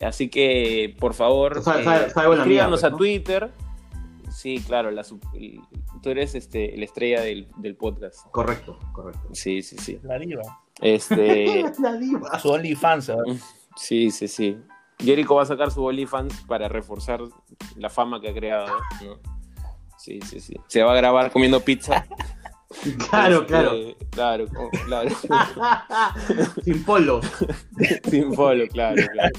Así 0.00 0.30
que, 0.30 0.96
por 0.98 1.12
favor, 1.12 1.62
eh, 1.66 2.06
escríbanos 2.06 2.82
a 2.82 2.96
Twitter. 2.96 3.50
Sí, 4.30 4.62
claro, 4.66 4.90
la, 4.90 5.04
tú 5.04 6.10
eres 6.10 6.34
este, 6.34 6.74
la 6.78 6.86
estrella 6.86 7.20
del, 7.20 7.46
del, 7.58 7.76
podcast. 7.76 8.26
Correcto, 8.30 8.78
correcto. 8.92 9.28
Sí, 9.32 9.60
sí, 9.60 9.76
sí. 9.76 9.98
La 10.02 10.18
diva. 10.18 10.62
Este. 10.80 11.62
la 11.78 11.92
diva. 11.92 12.38
Su 12.38 12.48
OnlyFans, 12.52 13.12
Sí, 13.76 14.10
sí, 14.10 14.26
sí. 14.26 14.56
Jericho 14.98 15.34
va 15.34 15.42
a 15.42 15.46
sacar 15.46 15.70
su 15.70 15.84
OnlyFans 15.84 16.42
para 16.46 16.68
reforzar 16.68 17.20
la 17.76 17.90
fama 17.90 18.18
que 18.18 18.30
ha 18.30 18.32
creado. 18.32 18.72
Sí, 19.98 20.20
sí, 20.22 20.40
sí. 20.40 20.54
Se 20.68 20.82
va 20.82 20.92
a 20.92 20.96
grabar 20.96 21.30
comiendo 21.30 21.60
pizza. 21.60 22.06
Claro, 23.08 23.42
este, 23.42 23.46
claro. 24.10 24.46
Claro, 24.46 24.46
claro. 24.86 25.10
Sin 26.64 26.84
polo. 26.84 27.20
Sin 28.10 28.34
polo, 28.34 28.66
claro, 28.68 29.02
claro. 29.12 29.32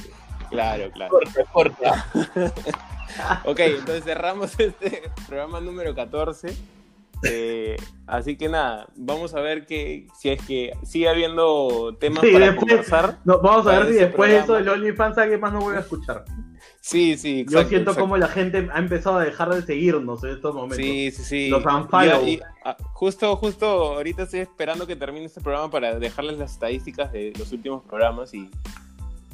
Claro, 0.50 0.92
claro. 0.92 1.12
Corta, 1.12 1.44
corta. 1.52 2.06
ok, 3.46 3.60
entonces 3.60 4.04
cerramos 4.04 4.58
este 4.60 5.12
programa 5.28 5.60
número 5.60 5.94
14. 5.94 6.56
Eh, 7.24 7.76
así 8.06 8.38
que 8.38 8.50
nada, 8.50 8.88
vamos 8.96 9.34
a 9.34 9.42
ver 9.42 9.66
que 9.66 10.08
si 10.18 10.30
es 10.30 10.42
que 10.46 10.72
sigue 10.84 11.10
habiendo 11.10 11.96
temas 12.00 12.24
para 12.24 12.56
conversar. 12.56 13.18
vamos 13.24 13.66
a 13.68 13.80
ver 13.80 13.88
si 13.88 13.94
después 13.94 14.32
de 14.32 14.38
eso 14.38 14.54
del 14.54 14.70
OnlyFans 14.70 15.18
alguien 15.18 15.40
más 15.40 15.54
no 15.54 15.62
vuelve 15.62 15.80
a 15.80 15.82
escuchar. 15.82 16.26
Sí, 16.80 17.18
sí, 17.18 17.42
exacto, 17.42 17.64
Yo 17.64 17.70
siento 17.70 17.96
como 17.96 18.18
la 18.18 18.28
gente 18.28 18.70
ha 18.72 18.80
empezado 18.80 19.18
a 19.18 19.26
dejar 19.26 19.54
de 19.54 19.62
seguirnos 19.62 20.24
en 20.24 20.32
estos 20.32 20.56
momentos. 20.56 20.78
Sí, 20.78 21.12
sí, 21.12 21.24
sí. 21.24 21.50
Los 21.50 21.64
ah, 21.66 22.78
justo, 22.94 23.36
justo 23.36 23.66
ahorita 23.66 24.24
estoy 24.24 24.40
esperando 24.42 24.88
que 24.88 24.96
termine 24.96 25.26
este 25.26 25.42
programa 25.42 25.70
para 25.70 26.00
dejarles 26.00 26.38
las 26.38 26.54
estadísticas 26.54 27.12
de 27.12 27.34
los 27.38 27.52
últimos 27.52 27.84
programas 27.84 28.34
y 28.34 28.50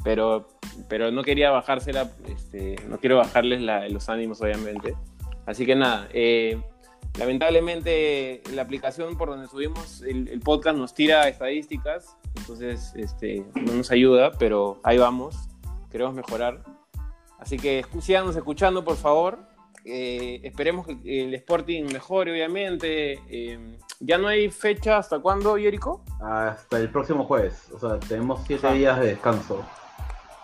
pero 0.02 0.48
pero 0.88 1.10
no 1.12 1.22
quería 1.22 1.50
bajársela, 1.50 2.10
este, 2.26 2.76
no 2.88 2.98
quiero 2.98 3.18
bajarles 3.18 3.62
los 3.90 4.08
ánimos 4.08 4.40
obviamente. 4.42 4.96
Así 5.46 5.64
que 5.66 5.76
nada, 5.76 6.08
eh, 6.12 6.60
lamentablemente 7.18 8.42
la 8.52 8.62
aplicación 8.62 9.16
por 9.16 9.28
donde 9.28 9.46
subimos 9.48 10.02
el, 10.02 10.40
podcast 10.40 10.76
nos 10.76 10.94
tira 10.94 11.28
estadísticas, 11.28 12.16
entonces 12.36 12.92
este, 12.96 13.44
no 13.54 13.74
nos 13.74 13.90
ayuda, 13.90 14.32
pero 14.38 14.80
ahí 14.82 14.98
vamos, 14.98 15.48
queremos 15.90 16.14
mejorar. 16.14 16.62
Así 17.38 17.56
que 17.58 17.84
síganos 18.00 18.36
escuchando, 18.36 18.84
por 18.84 18.96
favor. 18.96 19.38
Eh, 19.84 20.40
esperemos 20.44 20.86
que 20.86 20.96
el 21.04 21.34
Sporting 21.34 21.84
mejore, 21.92 22.32
obviamente. 22.32 23.20
Eh, 23.28 23.78
¿Ya 24.00 24.16
no 24.16 24.28
hay 24.28 24.48
fecha 24.50 24.96
hasta 24.96 25.18
cuándo, 25.18 25.58
Yerico? 25.58 26.02
Hasta 26.22 26.78
el 26.78 26.88
próximo 26.90 27.24
jueves. 27.24 27.70
O 27.70 27.78
sea, 27.78 28.00
tenemos 28.00 28.40
siete 28.46 28.72
días 28.72 28.98
de 28.98 29.08
descanso. 29.08 29.62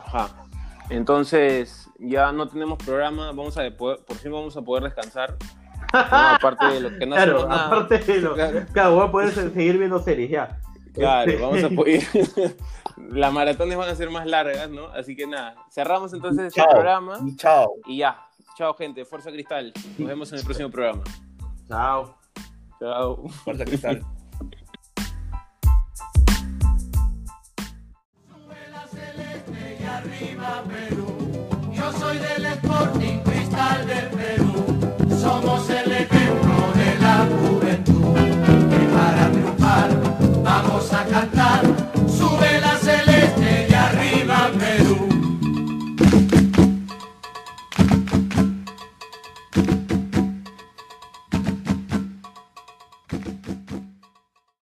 Ajá. 0.05 0.47
Entonces, 0.91 1.89
ya 1.99 2.33
no 2.33 2.49
tenemos 2.49 2.79
programa. 2.85 3.29
Vamos 3.29 3.57
a 3.57 3.63
por 3.71 4.17
fin 4.17 4.33
vamos 4.33 4.59
a 4.59 4.63
poder 4.63 4.85
descansar 4.85 5.39
aparte 5.93 6.67
de 6.67 6.81
lo 6.81 6.99
que 6.99 7.07
no 7.07 7.17
Claro, 7.17 7.49
nada. 7.49 7.67
aparte 7.67 7.99
de 7.99 8.21
lo. 8.21 8.35
Claro. 8.35 8.67
claro, 8.73 8.95
voy 8.95 9.07
a 9.07 9.11
poder 9.11 9.31
seguir 9.33 9.79
viendo 9.79 10.03
series 10.03 10.31
ya. 10.31 10.61
Claro, 10.95 11.31
este, 11.31 11.43
vamos 11.43 11.65
a 11.65 11.69
poder. 11.71 12.03
Las 13.11 13.33
maratones 13.33 13.77
van 13.77 13.89
a 13.89 13.95
ser 13.95 14.11
más 14.11 14.27
largas, 14.27 14.69
¿no? 14.71 14.87
Así 14.89 15.17
que 15.17 15.27
nada, 15.27 15.55
cerramos 15.71 16.13
entonces 16.13 16.47
este 16.47 16.63
programa. 16.71 17.19
Chao. 17.37 17.75
Y 17.87 17.99
ya. 17.99 18.21
Chao, 18.57 18.75
gente. 18.75 19.05
Fuerza 19.05 19.31
Cristal. 19.31 19.73
Nos 19.99 20.09
vemos 20.09 20.33
en 20.33 20.39
el 20.39 20.45
próximo 20.45 20.71
programa. 20.71 21.03
Chao. 21.69 22.15
Chao. 22.79 23.29
Fuerza 23.45 23.65
Cristal. 23.65 24.03
Yo 31.73 31.93
soy 31.93 32.19
del 32.19 32.45
Sporting 32.47 33.19
Cristal 33.25 33.87
de 33.87 34.17
Perú. 34.17 34.50
Somos 35.21 35.69
el 35.69 35.93
ejemplo 35.93 36.73
de 36.75 36.99
la 36.99 37.29
juventud. 37.43 38.17
Y 38.17 38.87
para 38.95 39.31
triunfar, 39.31 39.91
vamos 40.43 40.93
a 40.95 41.05
cantar. 41.05 41.80